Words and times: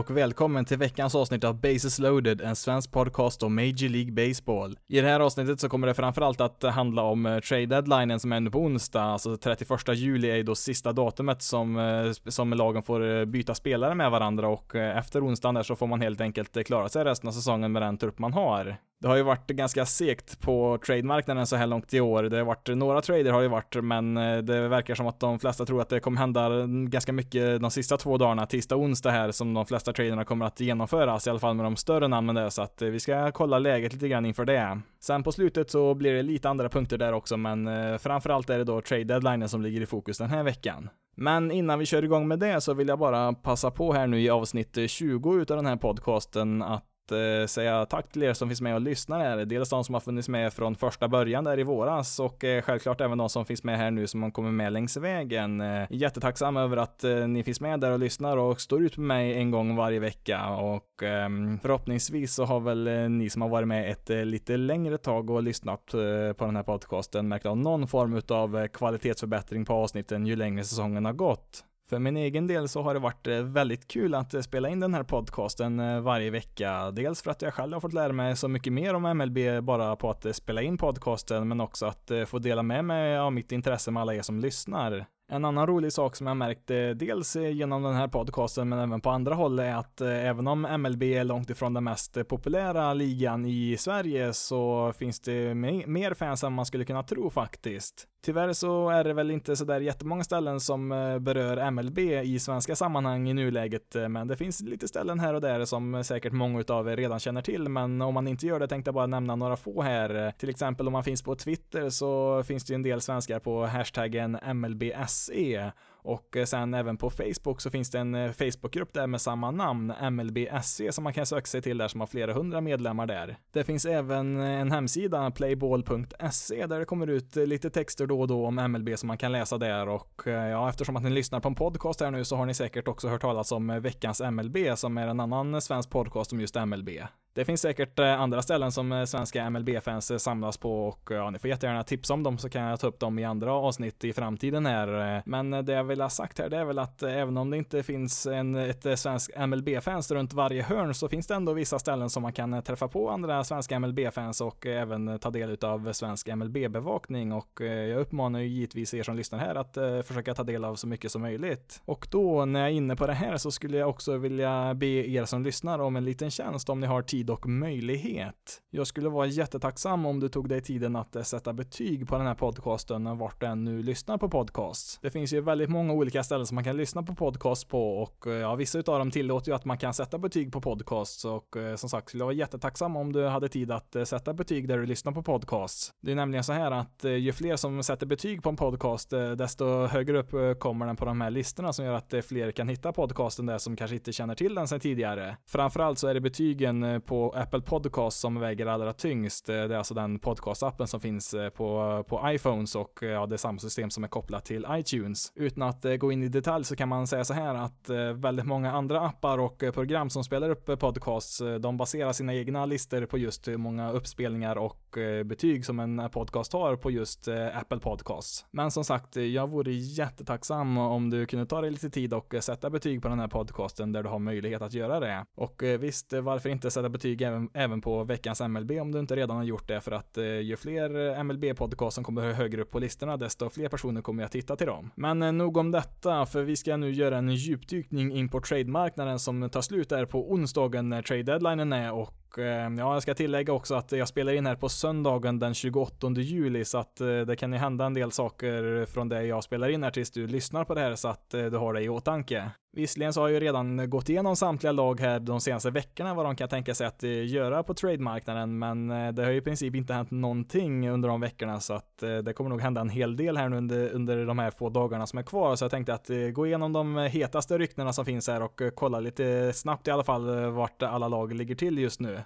Och 0.00 0.16
välkommen 0.16 0.64
till 0.64 0.78
veckans 0.78 1.14
avsnitt 1.14 1.44
av 1.44 1.60
Bases 1.60 1.98
loaded, 1.98 2.40
en 2.40 2.56
svensk 2.56 2.92
podcast 2.92 3.42
om 3.42 3.54
Major 3.54 3.88
League 3.88 4.12
Baseball. 4.12 4.78
I 4.88 5.00
det 5.00 5.08
här 5.08 5.20
avsnittet 5.20 5.60
så 5.60 5.68
kommer 5.68 5.86
det 5.86 5.94
framförallt 5.94 6.40
att 6.40 6.62
handla 6.62 7.02
om 7.02 7.26
eh, 7.26 7.38
trade 7.38 7.66
deadlinen 7.66 8.20
som 8.20 8.32
är 8.32 8.40
nu 8.40 8.50
på 8.50 8.58
onsdag, 8.58 9.02
alltså 9.02 9.36
31 9.36 9.80
juli 9.94 10.30
är 10.30 10.36
ju 10.36 10.42
då 10.42 10.54
sista 10.54 10.92
datumet 10.92 11.42
som, 11.42 11.78
eh, 11.78 12.30
som 12.30 12.52
lagen 12.52 12.82
får 12.82 13.18
eh, 13.18 13.24
byta 13.24 13.54
spelare 13.54 13.94
med 13.94 14.10
varandra 14.10 14.48
och 14.48 14.74
efter 14.74 15.26
onsdagen 15.26 15.54
där 15.54 15.62
så 15.62 15.76
får 15.76 15.86
man 15.86 16.00
helt 16.00 16.20
enkelt 16.20 16.66
klara 16.66 16.88
sig 16.88 17.04
resten 17.04 17.28
av 17.28 17.32
säsongen 17.32 17.72
med 17.72 17.82
den 17.82 17.98
trupp 17.98 18.18
man 18.18 18.32
har. 18.32 18.76
Det 19.00 19.08
har 19.08 19.16
ju 19.16 19.22
varit 19.22 19.50
ganska 19.50 19.86
segt 19.86 20.40
på 20.40 20.78
trademarknaden 20.86 21.46
så 21.46 21.56
här 21.56 21.66
långt 21.66 21.94
i 21.94 22.00
år. 22.00 22.22
Det 22.22 22.36
har 22.36 22.44
varit 22.44 22.68
några 22.68 23.00
trader 23.00 23.32
har 23.32 23.42
det 23.42 23.48
varit, 23.48 23.76
men 23.82 24.16
eh, 24.16 24.38
det 24.38 24.68
verkar 24.68 24.94
som 24.94 25.06
att 25.06 25.20
de 25.20 25.38
flesta 25.38 25.66
tror 25.66 25.80
att 25.80 25.88
det 25.88 26.00
kommer 26.00 26.18
hända 26.18 26.66
ganska 26.66 27.12
mycket 27.12 27.60
de 27.60 27.70
sista 27.70 27.96
två 27.96 28.18
dagarna, 28.18 28.46
tisdag 28.46 28.76
och 28.76 28.82
onsdag 28.82 29.10
här, 29.10 29.30
som 29.30 29.54
de 29.54 29.66
flesta 29.66 29.92
traderna 29.92 30.24
kommer 30.24 30.46
att 30.46 30.60
genomföras, 30.60 31.26
i 31.26 31.30
alla 31.30 31.38
fall 31.38 31.54
med 31.54 31.66
de 31.66 31.76
större 31.76 32.08
namnen 32.08 32.34
där, 32.34 32.48
så 32.48 32.62
att 32.62 32.82
eh, 32.82 32.88
vi 32.88 33.00
ska 33.00 33.32
kolla 33.32 33.58
läget 33.58 33.92
lite 33.92 34.08
grann 34.08 34.26
inför 34.26 34.44
det. 34.44 34.80
Sen 35.00 35.22
på 35.22 35.32
slutet 35.32 35.70
så 35.70 35.94
blir 35.94 36.12
det 36.12 36.22
lite 36.22 36.48
andra 36.48 36.68
punkter 36.68 36.98
där 36.98 37.12
också, 37.12 37.36
men 37.36 37.66
eh, 37.66 37.98
framförallt 37.98 38.50
är 38.50 38.58
det 38.58 38.64
då 38.64 38.80
trade 38.80 39.04
deadlinen 39.04 39.48
som 39.48 39.62
ligger 39.62 39.80
i 39.80 39.86
fokus 39.86 40.18
den 40.18 40.30
här 40.30 40.42
veckan. 40.42 40.90
Men 41.16 41.50
innan 41.50 41.78
vi 41.78 41.86
kör 41.86 42.04
igång 42.04 42.28
med 42.28 42.38
det 42.38 42.60
så 42.60 42.74
vill 42.74 42.88
jag 42.88 42.98
bara 42.98 43.32
passa 43.32 43.70
på 43.70 43.92
här 43.92 44.06
nu 44.06 44.20
i 44.20 44.30
avsnitt 44.30 44.78
20 44.86 45.34
utav 45.34 45.56
den 45.56 45.66
här 45.66 45.76
podcasten 45.76 46.62
att 46.62 46.89
eh, 47.12 47.46
säga 47.46 47.86
tack 47.86 48.12
till 48.12 48.22
er 48.22 48.32
som 48.32 48.48
finns 48.48 48.60
med 48.60 48.74
och 48.74 48.80
lyssnar 48.80 49.20
här. 49.20 49.44
Dels 49.44 49.70
de 49.70 49.84
som 49.84 49.94
har 49.94 50.00
funnits 50.00 50.28
med 50.28 50.52
från 50.52 50.76
första 50.76 51.08
början 51.08 51.44
där 51.44 51.58
i 51.58 51.62
våras 51.62 52.20
och 52.20 52.44
eh, 52.44 52.62
självklart 52.62 53.00
även 53.00 53.18
de 53.18 53.28
som 53.28 53.46
finns 53.46 53.64
med 53.64 53.78
här 53.78 53.90
nu 53.90 54.06
som 54.06 54.32
kommer 54.32 54.50
med 54.50 54.72
längs 54.72 54.96
vägen. 54.96 55.60
Eh, 55.60 55.86
jättetacksam 55.90 56.56
över 56.56 56.76
att 56.76 57.04
eh, 57.04 57.28
ni 57.28 57.44
finns 57.44 57.60
med 57.60 57.80
där 57.80 57.90
och 57.90 57.98
lyssnar 57.98 58.36
och 58.36 58.60
står 58.60 58.82
ut 58.82 58.96
med 58.96 59.06
mig 59.06 59.34
en 59.34 59.50
gång 59.50 59.76
varje 59.76 60.00
vecka 60.00 60.48
och 60.48 61.02
ehm, 61.02 61.58
förhoppningsvis 61.62 62.34
så 62.34 62.44
har 62.44 62.60
väl 62.60 62.86
eh, 62.86 63.08
ni 63.08 63.30
som 63.30 63.42
har 63.42 63.48
varit 63.48 63.68
med 63.68 63.90
ett 63.90 64.10
eh, 64.10 64.24
lite 64.24 64.56
längre 64.56 64.98
tag 64.98 65.30
och 65.30 65.42
lyssnat 65.42 65.94
eh, 65.94 66.32
på 66.32 66.44
den 66.44 66.56
här 66.56 66.62
podcasten 66.62 67.28
märkt 67.28 67.46
av 67.46 67.56
någon 67.56 67.88
form 67.88 68.22
av 68.28 68.58
eh, 68.58 68.66
kvalitetsförbättring 68.66 69.64
på 69.64 69.72
avsnitten 69.72 70.26
ju 70.26 70.36
längre 70.36 70.64
säsongen 70.64 71.04
har 71.04 71.12
gått. 71.12 71.64
För 71.90 71.98
min 71.98 72.16
egen 72.16 72.46
del 72.46 72.68
så 72.68 72.82
har 72.82 72.94
det 72.94 73.00
varit 73.00 73.26
eh, 73.26 73.42
väldigt 73.42 73.88
kul 73.88 74.14
att 74.14 74.34
eh, 74.34 74.40
spela 74.40 74.68
in 74.68 74.80
den 74.80 74.94
här 74.94 75.02
podcasten 75.02 75.80
eh, 75.80 76.00
varje 76.00 76.30
vecka. 76.30 76.90
Dels 76.90 77.22
för 77.22 77.30
att 77.30 77.42
jag 77.42 77.54
själv 77.54 77.72
har 77.72 77.80
fått 77.80 77.92
lära 77.92 78.12
mig 78.12 78.36
så 78.36 78.48
mycket 78.48 78.72
mer 78.72 78.94
om 78.94 79.02
MLB 79.02 79.64
bara 79.64 79.96
på 79.96 80.10
att 80.10 80.36
spela 80.36 80.62
in 80.62 80.78
podcasten, 80.78 81.48
men 81.48 81.60
också 81.60 81.86
att 81.86 82.10
få 82.26 82.38
dela 82.38 82.62
med 82.62 82.84
mig 82.84 83.18
av 83.18 83.32
mitt 83.32 83.52
intresse 83.52 83.90
med 83.90 84.00
alla 84.00 84.14
er 84.14 84.22
som 84.22 84.40
lyssnar. 84.40 85.06
En 85.32 85.44
annan 85.44 85.66
rolig 85.66 85.92
sak 85.92 86.16
som 86.16 86.26
jag 86.26 86.36
märkt 86.36 86.66
dels 86.96 87.36
genom 87.36 87.82
den 87.82 87.94
här 87.94 88.08
podcasten 88.08 88.68
men 88.68 88.78
även 88.78 89.00
på 89.00 89.10
andra 89.10 89.34
håll 89.34 89.58
är 89.58 89.74
att 89.74 90.00
även 90.00 90.46
om 90.46 90.62
MLB 90.62 91.02
är 91.02 91.24
långt 91.24 91.50
ifrån 91.50 91.74
den 91.74 91.84
mest 91.84 92.28
populära 92.28 92.94
ligan 92.94 93.46
i 93.46 93.76
Sverige 93.78 94.32
så 94.32 94.92
finns 94.92 95.20
det 95.20 95.54
mer 95.54 96.14
fans 96.14 96.44
än 96.44 96.52
man 96.52 96.66
skulle 96.66 96.84
kunna 96.84 97.02
tro 97.02 97.30
faktiskt. 97.30 98.06
Tyvärr 98.22 98.52
så 98.52 98.88
är 98.88 99.04
det 99.04 99.12
väl 99.12 99.30
inte 99.30 99.56
sådär 99.56 99.80
jättemånga 99.80 100.24
ställen 100.24 100.60
som 100.60 100.92
eh, 100.92 101.18
berör 101.18 101.70
MLB 101.70 101.98
i 101.98 102.38
svenska 102.38 102.76
sammanhang 102.76 103.28
i 103.28 103.34
nuläget, 103.34 103.96
eh, 103.96 104.08
men 104.08 104.28
det 104.28 104.36
finns 104.36 104.60
lite 104.60 104.88
ställen 104.88 105.20
här 105.20 105.34
och 105.34 105.40
där 105.40 105.64
som 105.64 105.94
eh, 105.94 106.02
säkert 106.02 106.32
många 106.32 106.64
av 106.68 106.88
er 106.88 106.96
redan 106.96 107.18
känner 107.18 107.42
till, 107.42 107.68
men 107.68 108.02
om 108.02 108.14
man 108.14 108.28
inte 108.28 108.46
gör 108.46 108.60
det 108.60 108.68
tänkte 108.68 108.88
jag 108.88 108.94
bara 108.94 109.06
nämna 109.06 109.36
några 109.36 109.56
få 109.56 109.82
här. 109.82 110.32
Till 110.38 110.48
exempel 110.48 110.86
om 110.86 110.92
man 110.92 111.04
finns 111.04 111.22
på 111.22 111.34
Twitter 111.34 111.90
så 111.90 112.42
finns 112.42 112.64
det 112.64 112.72
ju 112.72 112.74
en 112.74 112.82
del 112.82 113.00
svenskar 113.00 113.38
på 113.38 113.66
hashtaggen 113.66 114.38
MLBSE 114.54 115.72
och 116.02 116.36
eh, 116.36 116.44
sen 116.44 116.74
även 116.74 116.96
på 116.96 117.10
Facebook 117.10 117.60
så 117.60 117.70
finns 117.70 117.90
det 117.90 117.98
en 117.98 118.14
eh, 118.14 118.32
Facebookgrupp 118.32 118.92
där 118.92 119.06
med 119.06 119.20
samma 119.20 119.50
namn, 119.50 119.92
MLBSC, 120.10 120.80
som 120.90 121.04
man 121.04 121.12
kan 121.12 121.26
söka 121.26 121.46
sig 121.46 121.62
till 121.62 121.78
där 121.78 121.88
som 121.88 122.00
har 122.00 122.06
flera 122.06 122.32
hundra 122.32 122.60
medlemmar 122.60 123.06
där. 123.06 123.36
Det 123.52 123.64
finns 123.64 123.84
även 123.84 124.40
eh, 124.40 124.60
en 124.60 124.70
hemsida, 124.70 125.30
playball.se, 125.30 126.66
där 126.66 126.78
det 126.78 126.84
kommer 126.84 127.06
ut 127.06 127.36
lite 127.36 127.70
texter 127.70 128.06
då 128.06 128.20
och 128.20 128.28
då 128.28 128.46
om 128.46 128.54
MLB 128.54 128.98
som 128.98 129.06
man 129.06 129.18
kan 129.18 129.32
läsa 129.32 129.58
där 129.58 129.88
och 129.88 130.22
ja, 130.24 130.68
eftersom 130.68 130.96
att 130.96 131.02
ni 131.02 131.10
lyssnar 131.10 131.40
på 131.40 131.48
en 131.48 131.54
podcast 131.54 132.00
här 132.00 132.10
nu 132.10 132.24
så 132.24 132.36
har 132.36 132.46
ni 132.46 132.54
säkert 132.54 132.88
också 132.88 133.08
hört 133.08 133.20
talas 133.20 133.52
om 133.52 133.80
veckans 133.82 134.20
MLB 134.20 134.56
som 134.74 134.98
är 134.98 135.08
en 135.08 135.20
annan 135.20 135.62
svensk 135.62 135.90
podcast 135.90 136.32
om 136.32 136.40
just 136.40 136.54
MLB. 136.66 136.88
Det 137.34 137.44
finns 137.44 137.60
säkert 137.60 137.98
eh, 137.98 138.20
andra 138.20 138.42
ställen 138.42 138.72
som 138.72 138.92
eh, 138.92 139.04
svenska 139.04 139.50
MLB-fans 139.50 140.10
eh, 140.10 140.16
samlas 140.16 140.56
på 140.56 140.88
och 140.88 141.10
ja, 141.10 141.30
ni 141.30 141.38
får 141.38 141.50
jättegärna 141.50 141.82
tipsa 141.82 142.14
om 142.14 142.22
dem 142.22 142.38
så 142.38 142.48
kan 142.48 142.62
jag 142.62 142.80
ta 142.80 142.86
upp 142.86 143.00
dem 143.00 143.18
i 143.18 143.24
andra 143.24 143.52
avsnitt 143.52 144.04
i 144.04 144.12
framtiden 144.12 144.66
här. 144.66 145.22
Men 145.26 145.50
det 145.50 145.72
jag 145.72 145.84
vill 145.84 146.00
ha 146.00 146.08
sagt 146.08 146.38
här 146.38 146.48
det 146.48 146.56
är 146.56 146.64
väl 146.64 146.78
att 146.78 147.02
även 147.02 147.36
om 147.36 147.50
det 147.50 147.56
inte 147.56 147.82
finns 147.82 148.26
en, 148.26 148.54
ett 148.54 148.98
svenskt 148.98 149.36
MLB-fans 149.36 150.10
runt 150.10 150.32
varje 150.32 150.62
hörn 150.62 150.94
så 150.94 151.08
finns 151.08 151.26
det 151.26 151.34
ändå 151.34 151.52
vissa 151.52 151.78
ställen 151.78 152.10
som 152.10 152.22
man 152.22 152.32
kan 152.32 152.62
träffa 152.62 152.88
på 152.88 153.10
andra 153.10 153.44
svenska 153.44 153.78
MLB-fans 153.78 154.40
och 154.40 154.66
även 154.66 155.18
ta 155.18 155.30
del 155.30 155.58
av 155.64 155.92
svensk 155.92 156.28
MLB-bevakning 156.28 157.32
och 157.32 157.60
jag 157.60 158.00
uppmanar 158.00 158.40
ju 158.40 158.46
givetvis 158.46 158.94
er 158.94 159.02
som 159.02 159.16
lyssnar 159.16 159.38
här 159.38 159.54
att 159.54 160.06
försöka 160.06 160.34
ta 160.34 160.42
del 160.42 160.64
av 160.64 160.74
så 160.74 160.86
mycket 160.86 161.12
som 161.12 161.22
möjligt. 161.22 161.82
Och 161.84 162.08
då 162.10 162.44
när 162.44 162.60
jag 162.60 162.68
är 162.68 162.72
inne 162.72 162.96
på 162.96 163.06
det 163.06 163.14
här 163.14 163.36
så 163.36 163.50
skulle 163.50 163.76
jag 163.76 163.88
också 163.88 164.16
vilja 164.16 164.74
be 164.74 164.86
er 164.86 165.24
som 165.24 165.42
lyssnar 165.42 165.78
om 165.78 165.96
en 165.96 166.04
liten 166.04 166.30
tjänst 166.30 166.68
om 166.68 166.80
ni 166.80 166.86
har 166.86 167.02
tid 167.02 167.19
tid 167.20 167.30
och 167.30 167.48
möjlighet. 167.48 168.62
Jag 168.70 168.86
skulle 168.86 169.08
vara 169.08 169.26
jättetacksam 169.26 170.06
om 170.06 170.20
du 170.20 170.28
tog 170.28 170.48
dig 170.48 170.60
tiden 170.60 170.96
att 170.96 171.16
eh, 171.16 171.22
sätta 171.22 171.52
betyg 171.52 172.08
på 172.08 172.16
den 172.18 172.26
här 172.26 172.34
podcasten 172.34 173.18
vart 173.18 173.40
du 173.40 173.46
än 173.46 173.64
nu 173.64 173.82
lyssnar 173.82 174.18
på 174.18 174.28
podcasts. 174.28 174.98
Det 175.02 175.10
finns 175.10 175.32
ju 175.32 175.40
väldigt 175.40 175.70
många 175.70 175.92
olika 175.92 176.22
ställen 176.22 176.46
som 176.46 176.54
man 176.54 176.64
kan 176.64 176.76
lyssna 176.76 177.02
på 177.02 177.14
podcast 177.14 177.68
på 177.68 178.02
och 178.02 178.26
eh, 178.26 178.32
ja, 178.32 178.54
vissa 178.54 178.78
utav 178.78 178.98
dem 178.98 179.10
tillåter 179.10 179.50
ju 179.50 179.56
att 179.56 179.64
man 179.64 179.78
kan 179.78 179.94
sätta 179.94 180.18
betyg 180.18 180.52
på 180.52 180.60
podcasts 180.60 181.24
och 181.24 181.56
eh, 181.56 181.76
som 181.76 181.90
sagt 181.90 182.08
skulle 182.08 182.20
jag 182.20 182.26
vara 182.26 182.34
jättetacksam 182.34 182.96
om 182.96 183.12
du 183.12 183.26
hade 183.26 183.48
tid 183.48 183.70
att 183.70 183.96
sätta 184.04 184.34
betyg 184.34 184.68
där 184.68 184.78
du 184.78 184.86
lyssnar 184.86 185.12
på 185.12 185.22
podcasts. 185.22 185.92
Det 186.00 186.12
är 186.12 186.16
nämligen 186.16 186.44
så 186.44 186.52
här 186.52 186.70
att 186.70 187.04
ju 187.04 187.32
fler 187.32 187.56
som 187.56 187.82
sätter 187.82 188.06
betyg 188.06 188.42
på 188.42 188.48
en 188.48 188.56
podcast, 188.56 189.10
desto 189.38 189.86
högre 189.86 190.18
upp 190.18 190.58
kommer 190.58 190.86
den 190.86 190.96
på 190.96 191.04
de 191.04 191.20
här 191.20 191.30
listorna 191.30 191.72
som 191.72 191.84
gör 191.84 191.94
att 191.94 192.14
fler 192.28 192.50
kan 192.52 192.68
hitta 192.68 192.92
podcasten 192.92 193.46
där 193.46 193.58
som 193.58 193.76
kanske 193.76 193.96
inte 193.96 194.12
känner 194.12 194.34
till 194.34 194.54
den 194.54 194.68
sedan 194.68 194.80
tidigare. 194.80 195.36
Framförallt 195.46 195.98
så 195.98 196.08
är 196.08 196.14
det 196.14 196.20
betygen 196.20 197.00
på 197.10 197.30
Apple 197.30 197.60
Podcast 197.60 198.20
som 198.20 198.40
väger 198.40 198.66
allra 198.66 198.92
tyngst. 198.92 199.48
Eh, 199.48 199.54
det 199.54 199.74
är 199.74 199.78
alltså 199.78 199.94
den 199.94 200.18
podcastappen 200.18 200.86
som 200.86 201.00
finns 201.00 201.34
eh, 201.34 201.50
på, 201.50 202.04
på 202.08 202.20
iPhones 202.24 202.74
och 202.74 203.02
eh, 203.02 203.08
ja, 203.08 203.26
det 203.26 203.34
är 203.34 203.36
samma 203.36 203.58
system 203.58 203.90
som 203.90 204.04
är 204.04 204.08
kopplat 204.08 204.44
till 204.44 204.66
iTunes. 204.70 205.32
Utan 205.34 205.62
att 205.62 205.84
gå 205.98 206.12
in 206.12 206.22
i 206.22 206.28
detalj 206.28 206.64
så 206.64 206.76
kan 206.76 206.88
man 206.88 207.06
säga 207.06 207.24
så 207.24 207.34
här 207.34 207.54
att 207.54 207.90
väldigt 208.14 208.46
många 208.46 208.72
andra 208.72 209.00
appar 209.00 209.38
och 209.38 209.58
program 209.74 210.10
som 210.10 210.24
spelar 210.24 210.50
upp 210.50 210.80
podcasts, 210.80 211.42
de 211.60 211.76
baserar 211.76 212.12
sina 212.12 212.34
egna 212.34 212.66
listor 212.66 213.06
på 213.06 213.18
just 213.18 213.48
hur 213.48 213.56
många 213.56 213.92
uppspelningar 213.92 214.56
och 214.56 214.98
betyg 215.24 215.66
som 215.66 215.80
en 215.80 216.10
podcast 216.10 216.52
har 216.52 216.76
på 216.76 216.90
just 216.90 217.28
Apple 217.54 217.78
Podcasts. 217.78 218.46
Men 218.50 218.70
som 218.70 218.84
sagt, 218.84 219.16
jag 219.16 219.50
vore 219.50 219.72
jättetacksam 219.72 220.78
om 220.78 221.10
du 221.10 221.26
kunde 221.26 221.46
ta 221.46 221.60
dig 221.60 221.70
lite 221.70 221.90
tid 221.90 222.14
och 222.14 222.34
sätta 222.40 222.70
betyg 222.70 223.02
på 223.02 223.08
den 223.08 223.20
här 223.20 223.28
podcasten 223.28 223.92
där 223.92 224.02
du 224.02 224.08
har 224.08 224.18
möjlighet 224.18 224.62
att 224.62 224.74
göra 224.74 225.00
det. 225.00 225.24
Och 225.36 225.62
visst, 225.62 226.12
varför 226.12 226.48
inte 226.48 226.70
sätta 226.70 226.88
betyg 226.88 226.99
betyg 227.00 227.22
även, 227.22 227.50
även 227.54 227.80
på 227.80 228.04
veckans 228.04 228.40
MLB 228.40 228.70
om 228.70 228.92
du 228.92 228.98
inte 228.98 229.16
redan 229.16 229.36
har 229.36 229.44
gjort 229.44 229.68
det 229.68 229.80
för 229.80 229.92
att 229.92 230.18
eh, 230.18 230.24
ju 230.24 230.56
fler 230.56 231.08
eh, 231.08 231.24
MLB-podcast 231.24 231.90
som 231.90 232.04
kommer 232.04 232.32
högre 232.32 232.62
upp 232.62 232.70
på 232.70 232.78
listorna 232.78 233.16
desto 233.16 233.50
fler 233.50 233.68
personer 233.68 234.02
kommer 234.02 234.24
att 234.24 234.32
titta 234.32 234.56
till 234.56 234.66
dem. 234.66 234.90
Men 234.94 235.22
eh, 235.22 235.32
nog 235.32 235.56
om 235.56 235.70
detta 235.70 236.26
för 236.26 236.42
vi 236.42 236.56
ska 236.56 236.76
nu 236.76 236.90
göra 236.90 237.18
en 237.18 237.34
djupdykning 237.34 238.12
in 238.12 238.28
på 238.28 238.40
trade-marknaden 238.40 239.18
som 239.18 239.50
tar 239.50 239.62
slut 239.62 239.88
där 239.88 240.06
på 240.06 240.32
onsdagen 240.32 240.88
när 240.88 241.02
trade-deadlinen 241.02 241.72
är 241.72 241.92
och 241.92 242.29
Eh, 242.38 242.44
ja, 242.44 242.92
jag 242.94 243.02
ska 243.02 243.14
tillägga 243.14 243.52
också 243.52 243.74
att 243.74 243.92
jag 243.92 244.08
spelar 244.08 244.32
in 244.32 244.46
här 244.46 244.54
på 244.54 244.68
söndagen 244.68 245.38
den 245.38 245.54
28 245.54 246.10
juli 246.10 246.64
så 246.64 246.78
att 246.78 247.00
eh, 247.00 247.20
det 247.20 247.36
kan 247.36 247.52
ju 247.52 247.58
hända 247.58 247.84
en 247.84 247.94
del 247.94 248.12
saker 248.12 248.86
från 248.86 249.08
det 249.08 249.26
jag 249.26 249.44
spelar 249.44 249.68
in 249.68 249.82
här 249.82 249.90
tills 249.90 250.10
du 250.10 250.26
lyssnar 250.26 250.64
på 250.64 250.74
det 250.74 250.80
här 250.80 250.94
så 250.94 251.08
att 251.08 251.34
eh, 251.34 251.44
du 251.44 251.56
har 251.56 251.74
det 251.74 251.82
i 251.82 251.88
åtanke. 251.88 252.50
Visserligen 252.76 253.12
så 253.12 253.20
har 253.20 253.28
jag 253.28 253.34
ju 253.34 253.40
redan 253.40 253.90
gått 253.90 254.08
igenom 254.08 254.36
samtliga 254.36 254.72
lag 254.72 255.00
här 255.00 255.20
de 255.20 255.40
senaste 255.40 255.70
veckorna 255.70 256.14
vad 256.14 256.26
de 256.26 256.36
kan 256.36 256.48
tänka 256.48 256.74
sig 256.74 256.86
att 256.86 257.02
göra 257.02 257.62
på 257.62 257.74
trademarknaden 257.74 258.58
men 258.58 258.88
det 258.88 259.24
har 259.24 259.30
ju 259.30 259.36
i 259.36 259.40
princip 259.40 259.74
inte 259.74 259.94
hänt 259.94 260.10
någonting 260.10 260.90
under 260.90 261.08
de 261.08 261.20
veckorna 261.20 261.60
så 261.60 261.74
att 261.74 261.98
det 262.24 262.32
kommer 262.32 262.50
nog 262.50 262.60
hända 262.60 262.80
en 262.80 262.88
hel 262.88 263.16
del 263.16 263.36
här 263.36 263.48
nu 263.48 263.56
under, 263.56 263.90
under 263.90 264.26
de 264.26 264.38
här 264.38 264.50
få 264.50 264.68
dagarna 264.68 265.06
som 265.06 265.18
är 265.18 265.22
kvar 265.22 265.56
så 265.56 265.64
jag 265.64 265.70
tänkte 265.70 265.94
att 265.94 266.10
gå 266.32 266.46
igenom 266.46 266.72
de 266.72 266.96
hetaste 266.96 267.58
ryktena 267.58 267.92
som 267.92 268.04
finns 268.04 268.28
här 268.28 268.42
och 268.42 268.60
kolla 268.74 269.00
lite 269.00 269.52
snabbt 269.52 269.88
i 269.88 269.90
alla 269.90 270.04
fall 270.04 270.50
vart 270.50 270.82
alla 270.82 271.08
lag 271.08 271.32
ligger 271.32 271.54
till 271.54 271.78
just 271.78 272.00
nu. 272.00 272.19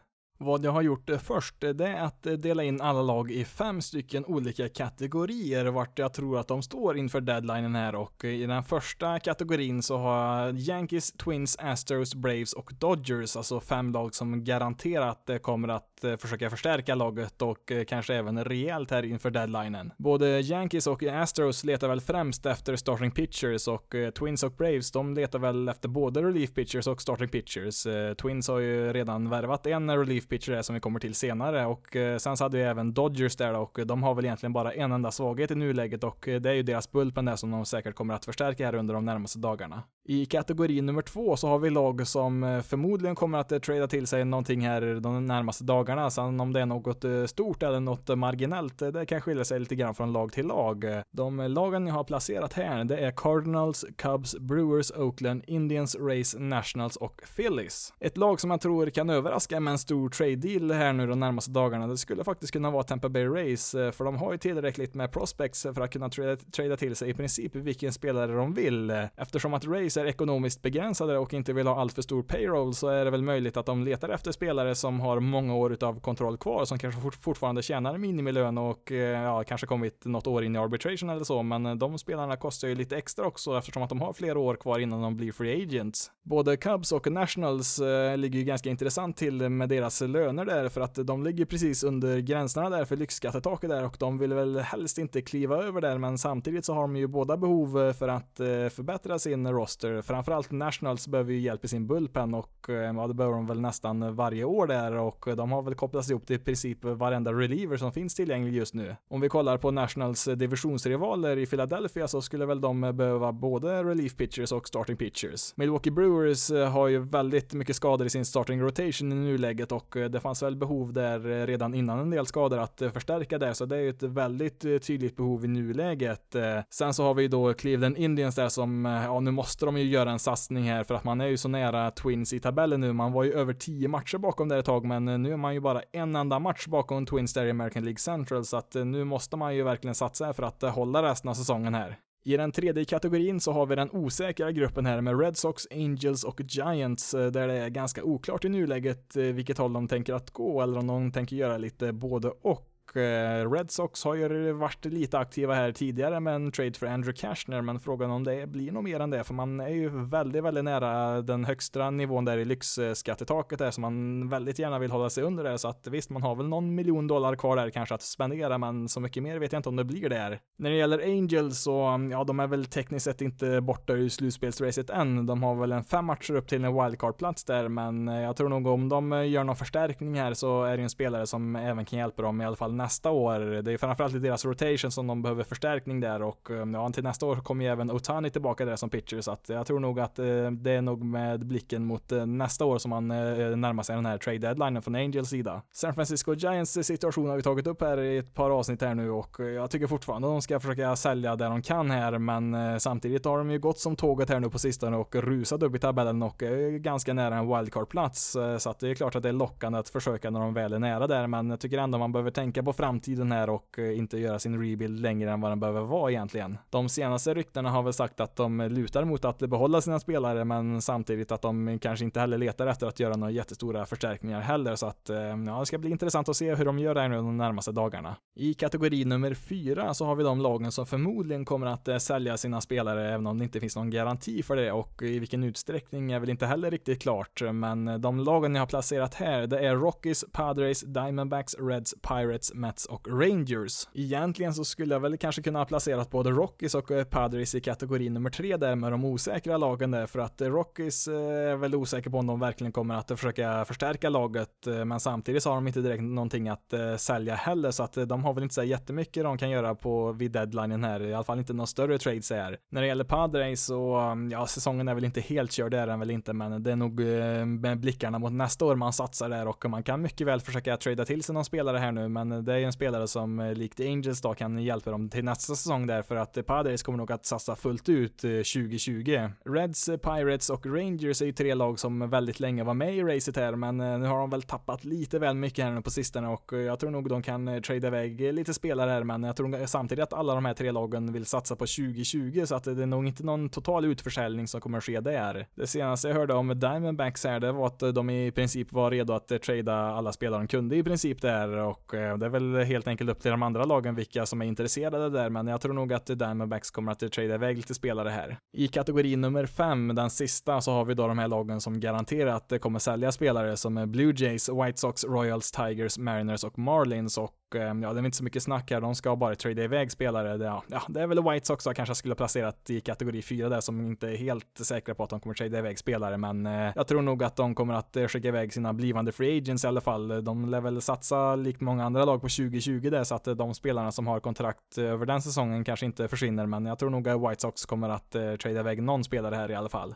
Vad 0.44 0.64
jag 0.64 0.72
har 0.72 0.82
gjort 0.82 1.10
eh, 1.10 1.18
först, 1.18 1.64
eh, 1.64 1.70
det 1.70 1.88
är 1.88 2.02
att 2.02 2.26
eh, 2.26 2.32
dela 2.32 2.62
in 2.64 2.80
alla 2.80 3.02
lag 3.02 3.30
i 3.30 3.44
fem 3.44 3.82
stycken 3.82 4.24
olika 4.24 4.68
kategorier 4.68 5.66
vart 5.66 5.98
jag 5.98 6.12
tror 6.12 6.38
att 6.38 6.48
de 6.48 6.62
står 6.62 6.96
inför 6.96 7.20
deadlinen 7.20 7.74
här 7.74 7.94
och 7.94 8.24
i 8.24 8.46
den 8.46 8.64
första 8.64 9.18
kategorin 9.18 9.82
så 9.82 9.96
har 9.96 10.46
jag 10.46 10.58
Yankees, 10.58 11.12
Twins, 11.12 11.56
Astros, 11.58 12.14
Braves 12.14 12.52
och 12.52 12.72
Dodgers, 12.78 13.36
alltså 13.36 13.60
fem 13.60 13.92
lag 13.92 14.14
som 14.14 14.44
garanterat 14.44 15.30
kommer 15.42 15.68
att 15.68 16.04
försöka 16.18 16.50
förstärka 16.50 16.94
laget 16.94 17.42
och 17.42 17.72
kanske 17.88 18.14
även 18.14 18.44
rejält 18.44 18.90
här 18.90 19.02
inför 19.02 19.30
deadlinen. 19.30 19.92
Både 19.98 20.40
Yankees 20.40 20.86
och 20.86 21.02
Astros 21.02 21.64
letar 21.64 21.88
väl 21.88 22.00
främst 22.00 22.46
efter 22.46 22.76
starting 22.76 23.10
pitchers 23.10 23.68
och 23.68 23.94
Twins 24.18 24.42
och 24.42 24.52
Braves, 24.52 24.92
de 24.92 25.14
letar 25.14 25.38
väl 25.38 25.68
efter 25.68 25.88
både 25.88 26.22
relief 26.22 26.54
pitchers 26.54 26.86
och 26.86 27.02
starting 27.02 27.28
pitchers. 27.28 27.86
Twins 28.22 28.48
har 28.48 28.58
ju 28.58 28.92
redan 28.92 29.30
värvat 29.30 29.66
en 29.66 29.98
relief 29.98 30.28
pitcher 30.34 30.52
är 30.52 30.62
som 30.62 30.74
vi 30.74 30.80
kommer 30.80 31.00
till 31.00 31.14
senare 31.14 31.66
och 31.66 31.96
eh, 31.96 32.18
sen 32.18 32.36
så 32.36 32.44
hade 32.44 32.56
vi 32.56 32.62
även 32.62 32.94
Dodgers 32.94 33.36
där 33.36 33.54
och 33.54 33.78
eh, 33.78 33.86
de 33.86 34.02
har 34.02 34.14
väl 34.14 34.24
egentligen 34.24 34.52
bara 34.52 34.72
en 34.72 34.92
enda 34.92 35.10
svaghet 35.10 35.50
i 35.50 35.54
nuläget 35.54 36.04
och 36.04 36.28
eh, 36.28 36.40
det 36.40 36.50
är 36.50 36.54
ju 36.54 36.62
deras 36.62 36.92
bullpen 36.92 37.24
där 37.24 37.36
som 37.36 37.50
de 37.50 37.64
säkert 37.64 37.94
kommer 37.94 38.14
att 38.14 38.24
förstärka 38.24 38.66
här 38.66 38.74
under 38.74 38.94
de 38.94 39.04
närmaste 39.04 39.38
dagarna. 39.38 39.82
I 40.06 40.26
kategori 40.26 40.80
nummer 40.80 41.02
två 41.02 41.36
så 41.36 41.48
har 41.48 41.58
vi 41.58 41.70
lag 41.70 42.06
som 42.06 42.44
eh, 42.44 42.60
förmodligen 42.60 43.14
kommer 43.14 43.38
att 43.38 43.52
eh, 43.52 43.58
trada 43.58 43.86
till 43.86 44.06
sig 44.06 44.24
någonting 44.24 44.60
här 44.60 45.00
de 45.00 45.26
närmaste 45.26 45.64
dagarna. 45.64 46.10
Sen 46.10 46.40
om 46.40 46.52
det 46.52 46.60
är 46.60 46.66
något 46.66 47.04
eh, 47.04 47.24
stort 47.24 47.62
eller 47.62 47.80
något 47.80 48.18
marginellt, 48.18 48.78
det 48.78 49.06
kan 49.06 49.20
skilja 49.20 49.44
sig 49.44 49.60
lite 49.60 49.74
grann 49.74 49.94
från 49.94 50.12
lag 50.12 50.32
till 50.32 50.46
lag. 50.46 50.84
De 51.10 51.36
lagen 51.36 51.86
jag 51.86 51.94
har 51.94 52.04
placerat 52.04 52.52
här, 52.52 52.84
det 52.84 52.98
är 52.98 53.10
Cardinals, 53.10 53.84
Cubs, 53.96 54.36
Brewers, 54.38 54.90
Oakland, 54.90 55.44
Indians, 55.46 55.96
Rays, 56.00 56.36
Nationals 56.38 56.96
och 56.96 57.22
Phillies. 57.36 57.92
Ett 58.00 58.16
lag 58.16 58.40
som 58.40 58.50
jag 58.50 58.60
tror 58.60 58.90
kan 58.90 59.10
överraska 59.10 59.60
med 59.60 59.70
en 59.70 59.78
stor 59.78 60.08
trade 60.08 60.36
deal 60.36 60.70
här 60.70 60.92
nu 60.92 61.06
de 61.06 61.20
närmaste 61.20 61.50
dagarna. 61.50 61.86
Det 61.86 61.96
skulle 61.96 62.24
faktiskt 62.24 62.52
kunna 62.52 62.70
vara 62.70 62.82
Tampa 62.82 63.08
Bay 63.08 63.26
Rays, 63.26 63.70
för 63.70 64.04
de 64.04 64.16
har 64.16 64.32
ju 64.32 64.38
tillräckligt 64.38 64.94
med 64.94 65.12
prospects 65.12 65.62
för 65.62 65.80
att 65.80 65.92
kunna 65.92 66.08
trada, 66.08 66.36
trada 66.36 66.76
till 66.76 66.96
sig 66.96 67.10
i 67.10 67.14
princip 67.14 67.56
vilken 67.56 67.92
spelare 67.92 68.32
de 68.32 68.54
vill. 68.54 68.90
Eftersom 69.16 69.54
att 69.54 69.64
Rays 69.64 69.93
är 69.96 70.06
ekonomiskt 70.06 70.62
begränsade 70.62 71.18
och 71.18 71.34
inte 71.34 71.52
vill 71.52 71.66
ha 71.66 71.80
allt 71.80 71.92
för 71.92 72.02
stor 72.02 72.22
payroll 72.22 72.74
så 72.74 72.88
är 72.88 73.04
det 73.04 73.10
väl 73.10 73.22
möjligt 73.22 73.56
att 73.56 73.66
de 73.66 73.84
letar 73.84 74.08
efter 74.08 74.32
spelare 74.32 74.74
som 74.74 75.00
har 75.00 75.20
många 75.20 75.54
år 75.54 75.72
utav 75.72 76.00
kontroll 76.00 76.36
kvar, 76.36 76.64
som 76.64 76.78
kanske 76.78 77.00
fortfarande 77.20 77.62
tjänar 77.62 77.98
minimilön 77.98 78.58
och 78.58 78.92
eh, 78.92 79.22
ja, 79.22 79.44
kanske 79.44 79.66
kommit 79.66 80.04
något 80.04 80.26
år 80.26 80.44
in 80.44 80.56
i 80.56 80.58
arbitration 80.58 81.10
eller 81.10 81.24
så, 81.24 81.42
men 81.42 81.66
eh, 81.66 81.74
de 81.74 81.98
spelarna 81.98 82.36
kostar 82.36 82.68
ju 82.68 82.74
lite 82.74 82.96
extra 82.96 83.26
också 83.26 83.58
eftersom 83.58 83.82
att 83.82 83.88
de 83.88 84.00
har 84.00 84.12
flera 84.12 84.38
år 84.38 84.56
kvar 84.56 84.78
innan 84.78 85.02
de 85.02 85.16
blir 85.16 85.32
free 85.32 85.62
agents. 85.62 86.10
Både 86.22 86.56
Cubs 86.56 86.92
och 86.92 87.12
Nationals 87.12 87.78
eh, 87.78 88.16
ligger 88.16 88.38
ju 88.38 88.44
ganska 88.44 88.70
intressant 88.70 89.16
till 89.16 89.48
med 89.48 89.68
deras 89.68 90.00
löner 90.00 90.44
där 90.44 90.68
för 90.68 90.80
att 90.80 90.94
de 90.94 91.24
ligger 91.24 91.44
precis 91.44 91.84
under 91.84 92.18
gränserna 92.18 92.70
där 92.70 92.84
för 92.84 92.96
lyxskattetaket 92.96 93.70
där 93.70 93.84
och 93.84 93.96
de 93.98 94.18
vill 94.18 94.34
väl 94.34 94.58
helst 94.58 94.98
inte 94.98 95.22
kliva 95.22 95.56
över 95.56 95.80
där 95.80 95.98
men 95.98 96.18
samtidigt 96.18 96.64
så 96.64 96.74
har 96.74 96.80
de 96.80 96.96
ju 96.96 97.06
båda 97.06 97.36
behov 97.36 97.92
för 97.92 98.08
att 98.08 98.40
eh, 98.40 98.46
förbättra 98.46 99.18
sin 99.18 99.52
roster. 99.52 99.83
Framförallt 100.02 100.50
Nationals 100.50 101.08
behöver 101.08 101.32
ju 101.32 101.38
hjälp 101.38 101.64
i 101.64 101.68
sin 101.68 101.86
bullpen 101.86 102.34
och 102.34 102.70
eh, 102.70 102.74
ja, 102.74 103.06
det 103.06 103.14
behöver 103.14 103.36
de 103.36 103.46
väl 103.46 103.60
nästan 103.60 104.16
varje 104.16 104.44
år 104.44 104.66
där 104.66 104.92
och 104.92 105.28
eh, 105.28 105.36
de 105.36 105.52
har 105.52 105.62
väl 105.62 105.74
kopplats 105.74 106.10
ihop 106.10 106.26
till 106.26 106.36
i 106.36 106.38
princip 106.38 106.84
varenda 106.84 107.32
reliever 107.32 107.76
som 107.76 107.92
finns 107.92 108.14
tillgänglig 108.14 108.54
just 108.54 108.74
nu. 108.74 108.96
Om 109.08 109.20
vi 109.20 109.28
kollar 109.28 109.58
på 109.58 109.70
Nationals 109.70 110.28
eh, 110.28 110.36
divisionsrivaler 110.36 111.36
i 111.36 111.46
Philadelphia 111.46 112.08
så 112.08 112.22
skulle 112.22 112.46
väl 112.46 112.60
de 112.60 112.80
behöva 112.80 113.32
både 113.32 113.84
relief 113.84 114.16
pitchers 114.16 114.52
och 114.52 114.68
starting 114.68 114.96
pitchers. 114.96 115.52
Milwaukee 115.56 115.90
Brewers 115.90 116.50
har 116.50 116.88
ju 116.88 116.98
väldigt 116.98 117.54
mycket 117.54 117.76
skador 117.76 118.06
i 118.06 118.10
sin 118.10 118.24
starting 118.24 118.60
rotation 118.60 119.12
i 119.12 119.14
nuläget 119.14 119.72
och 119.72 119.96
det 120.10 120.20
fanns 120.20 120.42
väl 120.42 120.56
behov 120.56 120.92
där 120.92 121.46
redan 121.46 121.74
innan 121.74 121.98
en 121.98 122.10
del 122.10 122.26
skador 122.26 122.58
att 122.58 122.82
förstärka 122.92 123.38
där 123.38 123.52
så 123.52 123.64
det 123.64 123.76
är 123.76 123.80
ju 123.80 123.88
ett 123.88 124.02
väldigt 124.02 124.60
tydligt 124.60 125.16
behov 125.16 125.44
i 125.44 125.48
nuläget. 125.48 126.36
Sen 126.70 126.94
så 126.94 127.02
har 127.02 127.14
vi 127.14 127.28
då 127.28 127.54
Cleveland 127.54 127.96
Indians 127.96 128.34
där 128.34 128.48
som, 128.48 128.84
ja 128.84 129.20
nu 129.20 129.30
måste 129.30 129.66
de 129.66 129.73
ju 129.80 129.88
göra 129.88 130.10
en 130.10 130.18
satsning 130.18 130.64
här 130.64 130.84
för 130.84 130.94
att 130.94 131.04
man 131.04 131.20
är 131.20 131.26
ju 131.26 131.36
så 131.36 131.48
nära 131.48 131.90
Twins 131.90 132.32
i 132.32 132.40
tabellen 132.40 132.80
nu. 132.80 132.92
Man 132.92 133.12
var 133.12 133.24
ju 133.24 133.32
över 133.32 133.54
tio 133.54 133.88
matcher 133.88 134.18
bakom 134.18 134.48
där 134.48 134.58
ett 134.58 134.64
tag, 134.64 134.84
men 134.84 135.08
eh, 135.08 135.18
nu 135.18 135.32
är 135.32 135.36
man 135.36 135.54
ju 135.54 135.60
bara 135.60 135.82
en 135.92 136.16
enda 136.16 136.38
match 136.38 136.66
bakom 136.66 137.06
Twins 137.06 137.34
där 137.34 137.46
i 137.46 137.50
American 137.50 137.84
League 137.84 137.98
Central, 137.98 138.44
så 138.44 138.56
att 138.56 138.76
eh, 138.76 138.84
nu 138.84 139.04
måste 139.04 139.36
man 139.36 139.56
ju 139.56 139.62
verkligen 139.62 139.94
satsa 139.94 140.32
för 140.32 140.42
att 140.42 140.62
eh, 140.62 140.70
hålla 140.70 141.02
resten 141.02 141.30
av 141.30 141.34
säsongen 141.34 141.74
här. 141.74 141.96
I 142.24 142.36
den 142.36 142.52
tredje 142.52 142.84
kategorin 142.84 143.40
så 143.40 143.52
har 143.52 143.66
vi 143.66 143.76
den 143.76 143.90
osäkra 143.90 144.52
gruppen 144.52 144.86
här 144.86 145.00
med 145.00 145.20
Red 145.20 145.36
Sox, 145.36 145.66
Angels 145.70 146.24
och 146.24 146.40
Giants, 146.40 147.10
där 147.10 147.48
det 147.48 147.54
är 147.54 147.68
ganska 147.68 148.04
oklart 148.04 148.44
i 148.44 148.48
nuläget 148.48 149.16
vilket 149.16 149.58
håll 149.58 149.72
de 149.72 149.88
tänker 149.88 150.14
att 150.14 150.30
gå 150.30 150.62
eller 150.62 150.78
om 150.78 150.86
de 150.86 151.12
tänker 151.12 151.36
göra 151.36 151.58
lite 151.58 151.92
både 151.92 152.28
och. 152.28 152.73
Eh, 152.96 153.50
Red 153.50 153.70
Sox 153.70 154.04
har 154.04 154.14
ju 154.14 154.52
varit 154.52 154.84
lite 154.84 155.18
aktiva 155.18 155.54
här 155.54 155.72
tidigare 155.72 156.20
med 156.20 156.34
en 156.34 156.52
trade 156.52 156.72
för 156.72 156.86
Andrew 156.86 157.20
Cashner, 157.20 157.62
men 157.62 157.80
frågan 157.80 158.10
om 158.10 158.24
det 158.24 158.46
blir 158.46 158.72
nog 158.72 158.84
mer 158.84 159.00
än 159.00 159.10
det, 159.10 159.24
för 159.24 159.34
man 159.34 159.60
är 159.60 159.68
ju 159.68 159.88
väldigt, 159.88 160.44
väldigt 160.44 160.64
nära 160.64 161.22
den 161.22 161.44
högsta 161.44 161.90
nivån 161.90 162.24
där 162.24 162.38
i 162.38 162.44
lyxskattetaket 162.44 163.58
där, 163.58 163.70
som 163.70 163.82
man 163.82 164.28
väldigt 164.28 164.58
gärna 164.58 164.78
vill 164.78 164.90
hålla 164.90 165.10
sig 165.10 165.24
under 165.24 165.44
det, 165.44 165.58
så 165.58 165.68
att 165.68 165.86
visst, 165.86 166.10
man 166.10 166.22
har 166.22 166.34
väl 166.34 166.48
någon 166.48 166.74
miljon 166.74 167.06
dollar 167.06 167.36
kvar 167.36 167.56
där 167.56 167.70
kanske 167.70 167.94
att 167.94 168.02
spendera, 168.02 168.58
men 168.58 168.88
så 168.88 169.00
mycket 169.00 169.22
mer 169.22 169.38
vet 169.38 169.52
jag 169.52 169.58
inte 169.58 169.68
om 169.68 169.76
det 169.76 169.84
blir 169.84 170.08
där. 170.08 170.40
När 170.58 170.70
det 170.70 170.76
gäller 170.76 170.98
Angels 170.98 171.62
så, 171.62 172.08
ja, 172.12 172.24
de 172.24 172.40
är 172.40 172.46
väl 172.46 172.64
tekniskt 172.64 173.04
sett 173.04 173.20
inte 173.20 173.60
borta 173.60 173.92
ur 173.92 174.08
slutspelsracet 174.08 174.90
än. 174.90 175.26
De 175.26 175.42
har 175.42 175.54
väl 175.54 175.72
en 175.72 175.84
fem 175.84 176.04
matcher 176.04 176.34
upp 176.34 176.48
till 176.48 176.64
en 176.64 176.74
wildcard-plats 176.74 177.44
där, 177.44 177.68
men 177.68 178.08
eh, 178.08 178.20
jag 178.20 178.36
tror 178.36 178.48
nog 178.48 178.66
om 178.66 178.88
de 178.88 179.26
gör 179.26 179.44
någon 179.44 179.56
förstärkning 179.56 180.14
här 180.14 180.34
så 180.34 180.64
är 180.64 180.76
det 180.76 180.82
en 180.82 180.90
spelare 180.90 181.26
som 181.26 181.56
även 181.56 181.84
kan 181.84 181.98
hjälpa 181.98 182.22
dem 182.22 182.40
i 182.40 182.44
alla 182.44 182.56
fall 182.56 182.74
nästa 182.84 183.10
år. 183.10 183.62
Det 183.62 183.72
är 183.72 183.78
framförallt 183.78 184.14
i 184.14 184.18
deras 184.18 184.44
rotation 184.44 184.90
som 184.90 185.06
de 185.06 185.22
behöver 185.22 185.44
förstärkning 185.44 186.00
där 186.00 186.22
och 186.22 186.50
eh, 186.50 186.68
ja, 186.72 186.90
till 186.90 187.04
nästa 187.04 187.26
år 187.26 187.36
kommer 187.36 187.64
ju 187.64 187.70
även 187.70 187.90
Otani 187.90 188.30
tillbaka 188.30 188.64
där 188.64 188.76
som 188.76 188.90
pitcher 188.90 189.20
så 189.20 189.30
att 189.30 189.48
jag 189.48 189.66
tror 189.66 189.80
nog 189.80 190.00
att 190.00 190.18
eh, 190.18 190.50
det 190.50 190.70
är 190.70 190.82
nog 190.82 191.04
med 191.04 191.46
blicken 191.46 191.84
mot 191.84 192.12
eh, 192.12 192.26
nästa 192.26 192.64
år 192.64 192.78
som 192.78 192.90
man 192.90 193.10
eh, 193.10 193.56
närmar 193.56 193.82
sig 193.82 193.96
den 193.96 194.06
här 194.06 194.18
trade 194.18 194.38
deadlinen 194.38 194.82
från 194.82 194.94
Angels 194.94 195.28
sida. 195.28 195.62
San 195.72 195.94
Francisco 195.94 196.34
Giants 196.34 196.72
situation 196.82 197.28
har 197.28 197.36
vi 197.36 197.42
tagit 197.42 197.66
upp 197.66 197.80
här 197.80 198.00
i 198.00 198.18
ett 198.18 198.34
par 198.34 198.50
avsnitt 198.50 198.82
här 198.82 198.94
nu 198.94 199.10
och 199.10 199.40
eh, 199.40 199.46
jag 199.46 199.70
tycker 199.70 199.86
fortfarande 199.86 200.28
de 200.28 200.42
ska 200.42 200.60
försöka 200.60 200.96
sälja 200.96 201.36
där 201.36 201.50
de 201.50 201.62
kan 201.62 201.90
här 201.90 202.18
men 202.18 202.54
eh, 202.54 202.76
samtidigt 202.76 203.24
har 203.24 203.38
de 203.38 203.50
ju 203.50 203.58
gått 203.58 203.78
som 203.78 203.96
tåget 203.96 204.28
här 204.28 204.40
nu 204.40 204.50
på 204.50 204.58
sistone 204.58 204.96
och 204.96 205.14
rusat 205.14 205.62
upp 205.62 205.74
i 205.74 205.78
tabellen 205.78 206.22
och 206.22 206.42
är 206.42 206.78
ganska 206.78 207.14
nära 207.14 207.36
en 207.36 207.46
wildcard-plats 207.46 208.36
så 208.58 208.70
att 208.70 208.78
det 208.78 208.90
är 208.90 208.94
klart 208.94 209.16
att 209.16 209.22
det 209.22 209.28
är 209.28 209.32
lockande 209.32 209.78
att 209.78 209.88
försöka 209.88 210.30
när 210.30 210.40
de 210.40 210.54
väl 210.54 210.72
är 210.72 210.78
nära 210.78 211.06
där 211.06 211.26
men 211.26 211.50
jag 211.50 211.60
tycker 211.60 211.78
ändå 211.78 211.98
man 211.98 212.12
behöver 212.12 212.30
tänka 212.30 212.62
på 212.62 212.72
framtiden 212.74 213.32
här 213.32 213.50
och 213.50 213.78
eh, 213.78 213.98
inte 213.98 214.18
göra 214.18 214.38
sin 214.38 214.60
rebuild 214.62 215.00
längre 215.00 215.32
än 215.32 215.40
vad 215.40 215.50
den 215.50 215.60
behöver 215.60 215.80
vara 215.80 216.10
egentligen. 216.10 216.58
De 216.70 216.88
senaste 216.88 217.34
ryktena 217.34 217.70
har 217.70 217.82
väl 217.82 217.92
sagt 217.92 218.20
att 218.20 218.36
de 218.36 218.60
lutar 218.60 219.04
mot 219.04 219.24
att 219.24 219.38
behålla 219.38 219.80
sina 219.80 220.00
spelare, 220.00 220.44
men 220.44 220.82
samtidigt 220.82 221.32
att 221.32 221.42
de 221.42 221.78
kanske 221.78 222.04
inte 222.04 222.20
heller 222.20 222.38
letar 222.38 222.66
efter 222.66 222.86
att 222.86 223.00
göra 223.00 223.16
några 223.16 223.30
jättestora 223.30 223.86
förstärkningar 223.86 224.40
heller, 224.40 224.76
så 224.76 224.86
att 224.86 225.10
eh, 225.10 225.16
ja, 225.18 225.60
det 225.60 225.66
ska 225.66 225.78
bli 225.78 225.90
intressant 225.90 226.28
att 226.28 226.36
se 226.36 226.54
hur 226.54 226.64
de 226.64 226.78
gör 226.78 226.94
det 226.94 227.00
här 227.00 227.08
nu 227.08 227.16
de 227.16 227.36
närmaste 227.36 227.72
dagarna. 227.72 228.16
I 228.36 228.54
kategori 228.54 229.04
nummer 229.04 229.34
fyra 229.34 229.94
så 229.94 230.04
har 230.04 230.14
vi 230.14 230.24
de 230.24 230.40
lagen 230.40 230.72
som 230.72 230.86
förmodligen 230.86 231.44
kommer 231.44 231.66
att 231.66 231.88
eh, 231.88 231.96
sälja 231.96 232.36
sina 232.36 232.60
spelare, 232.60 233.14
även 233.14 233.26
om 233.26 233.38
det 233.38 233.44
inte 233.44 233.60
finns 233.60 233.76
någon 233.76 233.90
garanti 233.90 234.42
för 234.42 234.56
det 234.56 234.72
och 234.72 235.02
i 235.02 235.18
vilken 235.18 235.44
utsträckning 235.44 236.12
är 236.12 236.20
väl 236.20 236.30
inte 236.30 236.46
heller 236.46 236.70
riktigt 236.70 237.02
klart, 237.02 237.42
men 237.52 238.00
de 238.00 238.18
lagen 238.18 238.54
jag 238.54 238.62
har 238.62 238.66
placerat 238.66 239.14
här, 239.14 239.46
det 239.46 239.58
är 239.66 239.76
Rockies, 239.76 240.24
Padres, 240.32 240.80
Diamondbacks, 240.80 241.54
Reds, 241.58 241.94
Pirates, 242.02 242.53
Mets 242.54 242.86
och 242.86 243.08
Rangers. 243.08 243.88
Egentligen 243.94 244.54
så 244.54 244.64
skulle 244.64 244.94
jag 244.94 245.00
väl 245.00 245.18
kanske 245.18 245.42
kunna 245.42 245.58
ha 245.58 245.66
placerat 245.66 246.10
både 246.10 246.30
Rockies 246.30 246.74
och 246.74 246.90
eh, 246.90 247.04
Padres 247.04 247.54
i 247.54 247.60
kategori 247.60 248.10
nummer 248.10 248.30
tre 248.30 248.56
där 248.56 248.74
med 248.76 248.92
de 248.92 249.04
osäkra 249.04 249.56
lagen 249.56 249.90
där, 249.90 250.06
för 250.06 250.18
att 250.18 250.40
eh, 250.40 250.48
Rockies 250.48 251.08
eh, 251.08 251.14
är 251.14 251.56
väl 251.56 251.74
osäker 251.74 252.10
på 252.10 252.18
om 252.18 252.26
de 252.26 252.40
verkligen 252.40 252.72
kommer 252.72 252.94
att 252.94 253.08
försöka 253.08 253.64
förstärka 253.64 254.08
laget, 254.08 254.66
men 254.86 255.00
samtidigt 255.00 255.42
så 255.42 255.48
har 255.48 255.54
de 255.54 255.66
inte 255.66 255.80
direkt 255.80 256.02
någonting 256.02 256.48
att 256.48 256.74
sälja 256.96 257.34
heller, 257.34 257.70
så 257.70 257.82
att 257.82 257.92
de 258.08 258.24
har 258.24 258.34
väl 258.34 258.42
inte 258.42 258.54
så 258.54 258.62
jättemycket 258.62 259.24
de 259.24 259.38
kan 259.38 259.50
göra 259.50 259.74
på 259.74 260.12
vid 260.12 260.32
deadlinen 260.32 260.84
här, 260.84 261.02
i 261.02 261.14
alla 261.14 261.24
fall 261.24 261.38
inte 261.38 261.52
några 261.52 261.66
större 261.66 261.98
trades 261.98 262.30
här. 262.30 262.58
När 262.70 262.80
det 262.80 262.86
gäller 262.86 263.04
Padres 263.04 263.64
så, 263.64 263.94
mm, 263.94 264.30
ja, 264.30 264.46
säsongen 264.46 264.88
är 264.88 264.94
väl 264.94 265.04
inte 265.04 265.20
helt 265.20 265.52
körd, 265.52 265.70
det 265.70 265.78
är 265.78 265.86
den 265.86 266.00
väl 266.00 266.10
inte, 266.10 266.32
men 266.32 266.62
det 266.62 266.72
är 266.72 266.76
nog 266.76 267.00
med 267.46 267.80
blickarna 267.80 268.18
mot 268.18 268.32
nästa 268.32 268.64
år 268.64 268.76
man 268.76 268.92
satsar 268.92 269.28
där 269.28 269.48
och 269.48 269.70
man 269.70 269.82
kan 269.82 270.02
mycket 270.02 270.26
väl 270.26 270.40
försöka 270.40 270.76
trada 270.76 271.04
till 271.04 271.22
sig 271.22 271.34
någon 271.34 271.44
spelare 271.44 271.78
här 271.78 271.92
nu, 271.92 272.08
men 272.08 272.43
det 272.44 272.52
är 272.54 272.58
ju 272.58 272.64
en 272.64 272.72
spelare 272.72 273.08
som 273.08 273.40
eh, 273.40 273.54
likt 273.54 273.80
Angels 273.80 274.20
då 274.20 274.34
kan 274.34 274.58
hjälpa 274.58 274.90
dem 274.90 275.08
till 275.08 275.24
nästa 275.24 275.54
säsong 275.54 275.86
där 275.86 276.02
för 276.02 276.16
att 276.16 276.36
eh, 276.36 276.42
Padres 276.42 276.82
kommer 276.82 276.98
nog 276.98 277.12
att 277.12 277.26
satsa 277.26 277.56
fullt 277.56 277.88
ut 277.88 278.24
eh, 278.24 278.30
2020. 278.30 279.28
Reds, 279.44 279.86
Pirates 279.86 280.50
och 280.50 280.66
Rangers 280.66 281.22
är 281.22 281.26
ju 281.26 281.32
tre 281.32 281.54
lag 281.54 281.78
som 281.78 282.10
väldigt 282.10 282.40
länge 282.40 282.64
var 282.64 282.74
med 282.74 282.96
i 282.96 283.02
racet 283.02 283.36
här, 283.36 283.56
men 283.56 283.76
nu 283.76 284.06
har 284.06 284.18
de 284.18 284.30
väl 284.30 284.42
tappat 284.42 284.84
lite 284.84 285.18
väl 285.18 285.36
mycket 285.36 285.64
här 285.64 285.72
nu 285.72 285.82
på 285.82 285.90
sistone 285.90 286.28
och 286.28 286.52
jag 286.52 286.80
tror 286.80 286.90
nog 286.90 287.08
de 287.08 287.22
kan 287.22 287.62
trada 287.62 287.86
iväg 287.86 288.34
lite 288.34 288.54
spelare 288.54 288.90
här, 288.90 289.04
men 289.04 289.22
jag 289.22 289.36
tror 289.36 289.66
samtidigt 289.66 290.02
att 290.02 290.12
alla 290.12 290.34
de 290.34 290.44
här 290.44 290.54
tre 290.54 290.70
lagen 290.70 291.12
vill 291.12 291.26
satsa 291.26 291.56
på 291.56 291.66
2020 291.66 292.44
så 292.46 292.54
att 292.54 292.64
det 292.64 292.82
är 292.82 292.86
nog 292.86 293.06
inte 293.06 293.24
någon 293.24 293.48
total 293.48 293.84
utförsäljning 293.84 294.48
som 294.48 294.60
kommer 294.60 294.78
att 294.78 294.84
ske 294.84 295.00
där. 295.00 295.46
Det 295.54 295.66
senaste 295.66 296.08
jag 296.08 296.14
hörde 296.14 296.34
om 296.34 296.60
Diamondbacks 296.60 297.24
här, 297.24 297.40
det 297.40 297.52
var 297.52 297.66
att 297.66 297.78
de 297.78 298.10
i 298.10 298.32
princip 298.32 298.72
var 298.72 298.90
redo 298.90 299.12
att 299.12 299.42
trada 299.42 299.74
alla 299.74 300.12
spelare 300.12 300.40
de 300.40 300.48
kunde 300.48 300.76
i 300.76 300.82
princip 300.82 301.22
där 301.22 301.48
och 301.48 301.92
det 302.18 302.28
väl 302.34 302.64
helt 302.64 302.88
enkelt 302.88 303.10
upp 303.10 303.22
till 303.22 303.30
de 303.30 303.42
andra 303.42 303.64
lagen 303.64 303.94
vilka 303.94 304.26
som 304.26 304.42
är 304.42 304.46
intresserade 304.46 305.10
där, 305.10 305.30
men 305.30 305.46
jag 305.46 305.60
tror 305.60 305.72
nog 305.72 305.92
att 305.92 306.06
Diamondbacks 306.06 306.70
kommer 306.70 306.92
att 306.92 307.12
trada 307.12 307.34
iväg 307.34 307.56
lite 307.56 307.74
spelare 307.74 308.08
här. 308.08 308.36
I 308.56 308.68
kategori 308.68 309.16
nummer 309.16 309.46
fem, 309.46 309.94
den 309.94 310.10
sista, 310.10 310.60
så 310.60 310.72
har 310.72 310.84
vi 310.84 310.94
då 310.94 311.06
de 311.06 311.18
här 311.18 311.28
lagen 311.28 311.60
som 311.60 311.80
garanterat 311.80 312.52
kommer 312.60 312.78
sälja 312.78 313.12
spelare 313.12 313.56
som 313.56 313.90
Blue 313.90 314.14
Jays, 314.16 314.48
White 314.48 314.80
Sox, 314.80 315.04
Royals, 315.04 315.50
Tigers, 315.52 315.98
Mariners 315.98 316.44
och 316.44 316.58
Marlins 316.58 317.18
och 317.18 317.30
Ehm, 317.54 317.82
ja, 317.82 317.92
det 317.92 318.00
är 318.00 318.04
inte 318.04 318.16
så 318.16 318.24
mycket 318.24 318.42
snack 318.42 318.70
här. 318.70 318.80
De 318.80 318.94
ska 318.94 319.16
bara 319.16 319.34
trada 319.34 319.62
iväg 319.62 319.92
spelare. 319.92 320.36
Det, 320.36 320.44
ja, 320.44 320.82
det 320.88 321.00
är 321.00 321.06
väl 321.06 321.22
White 321.22 321.46
Sox 321.46 321.64
kanske 321.74 321.94
skulle 321.94 322.12
ha 322.12 322.16
placerat 322.16 322.70
i 322.70 322.80
kategori 322.80 323.22
4 323.22 323.48
där 323.48 323.60
som 323.60 323.80
inte 323.80 324.08
är 324.08 324.16
helt 324.16 324.58
säkra 324.58 324.94
på 324.94 325.04
att 325.04 325.10
de 325.10 325.20
kommer 325.20 325.34
trada 325.34 325.58
iväg 325.58 325.78
spelare, 325.78 326.16
men 326.16 326.46
eh, 326.46 326.72
jag 326.74 326.86
tror 326.86 327.02
nog 327.02 327.24
att 327.24 327.36
de 327.36 327.54
kommer 327.54 327.74
att 327.74 327.96
eh, 327.96 328.06
skicka 328.06 328.28
iväg 328.28 328.52
sina 328.52 328.72
blivande 328.72 329.12
free 329.12 329.38
agents 329.38 329.64
i 329.64 329.66
alla 329.66 329.80
fall. 329.80 330.24
De 330.24 330.48
lär 330.50 330.60
väl 330.60 330.82
satsa 330.82 331.36
likt 331.36 331.60
många 331.60 331.84
andra 331.84 332.04
lag 332.04 332.20
på 332.20 332.28
2020 332.28 332.90
där, 332.90 333.04
så 333.04 333.14
att 333.14 333.26
eh, 333.26 333.34
de 333.34 333.54
spelarna 333.54 333.92
som 333.92 334.06
har 334.06 334.20
kontrakt 334.20 334.78
eh, 334.78 334.84
över 334.84 335.06
den 335.06 335.22
säsongen 335.22 335.64
kanske 335.64 335.86
inte 335.86 336.08
försvinner, 336.08 336.46
men 336.46 336.66
jag 336.66 336.78
tror 336.78 336.90
nog 336.90 337.08
att 337.08 337.20
White 337.20 337.40
Sox 337.40 337.66
kommer 337.66 337.88
att 337.88 338.10
trada 338.10 338.60
iväg 338.60 338.82
någon 338.82 339.04
spelare 339.04 339.34
här 339.34 339.50
i 339.50 339.54
alla 339.54 339.68
fall. 339.68 339.94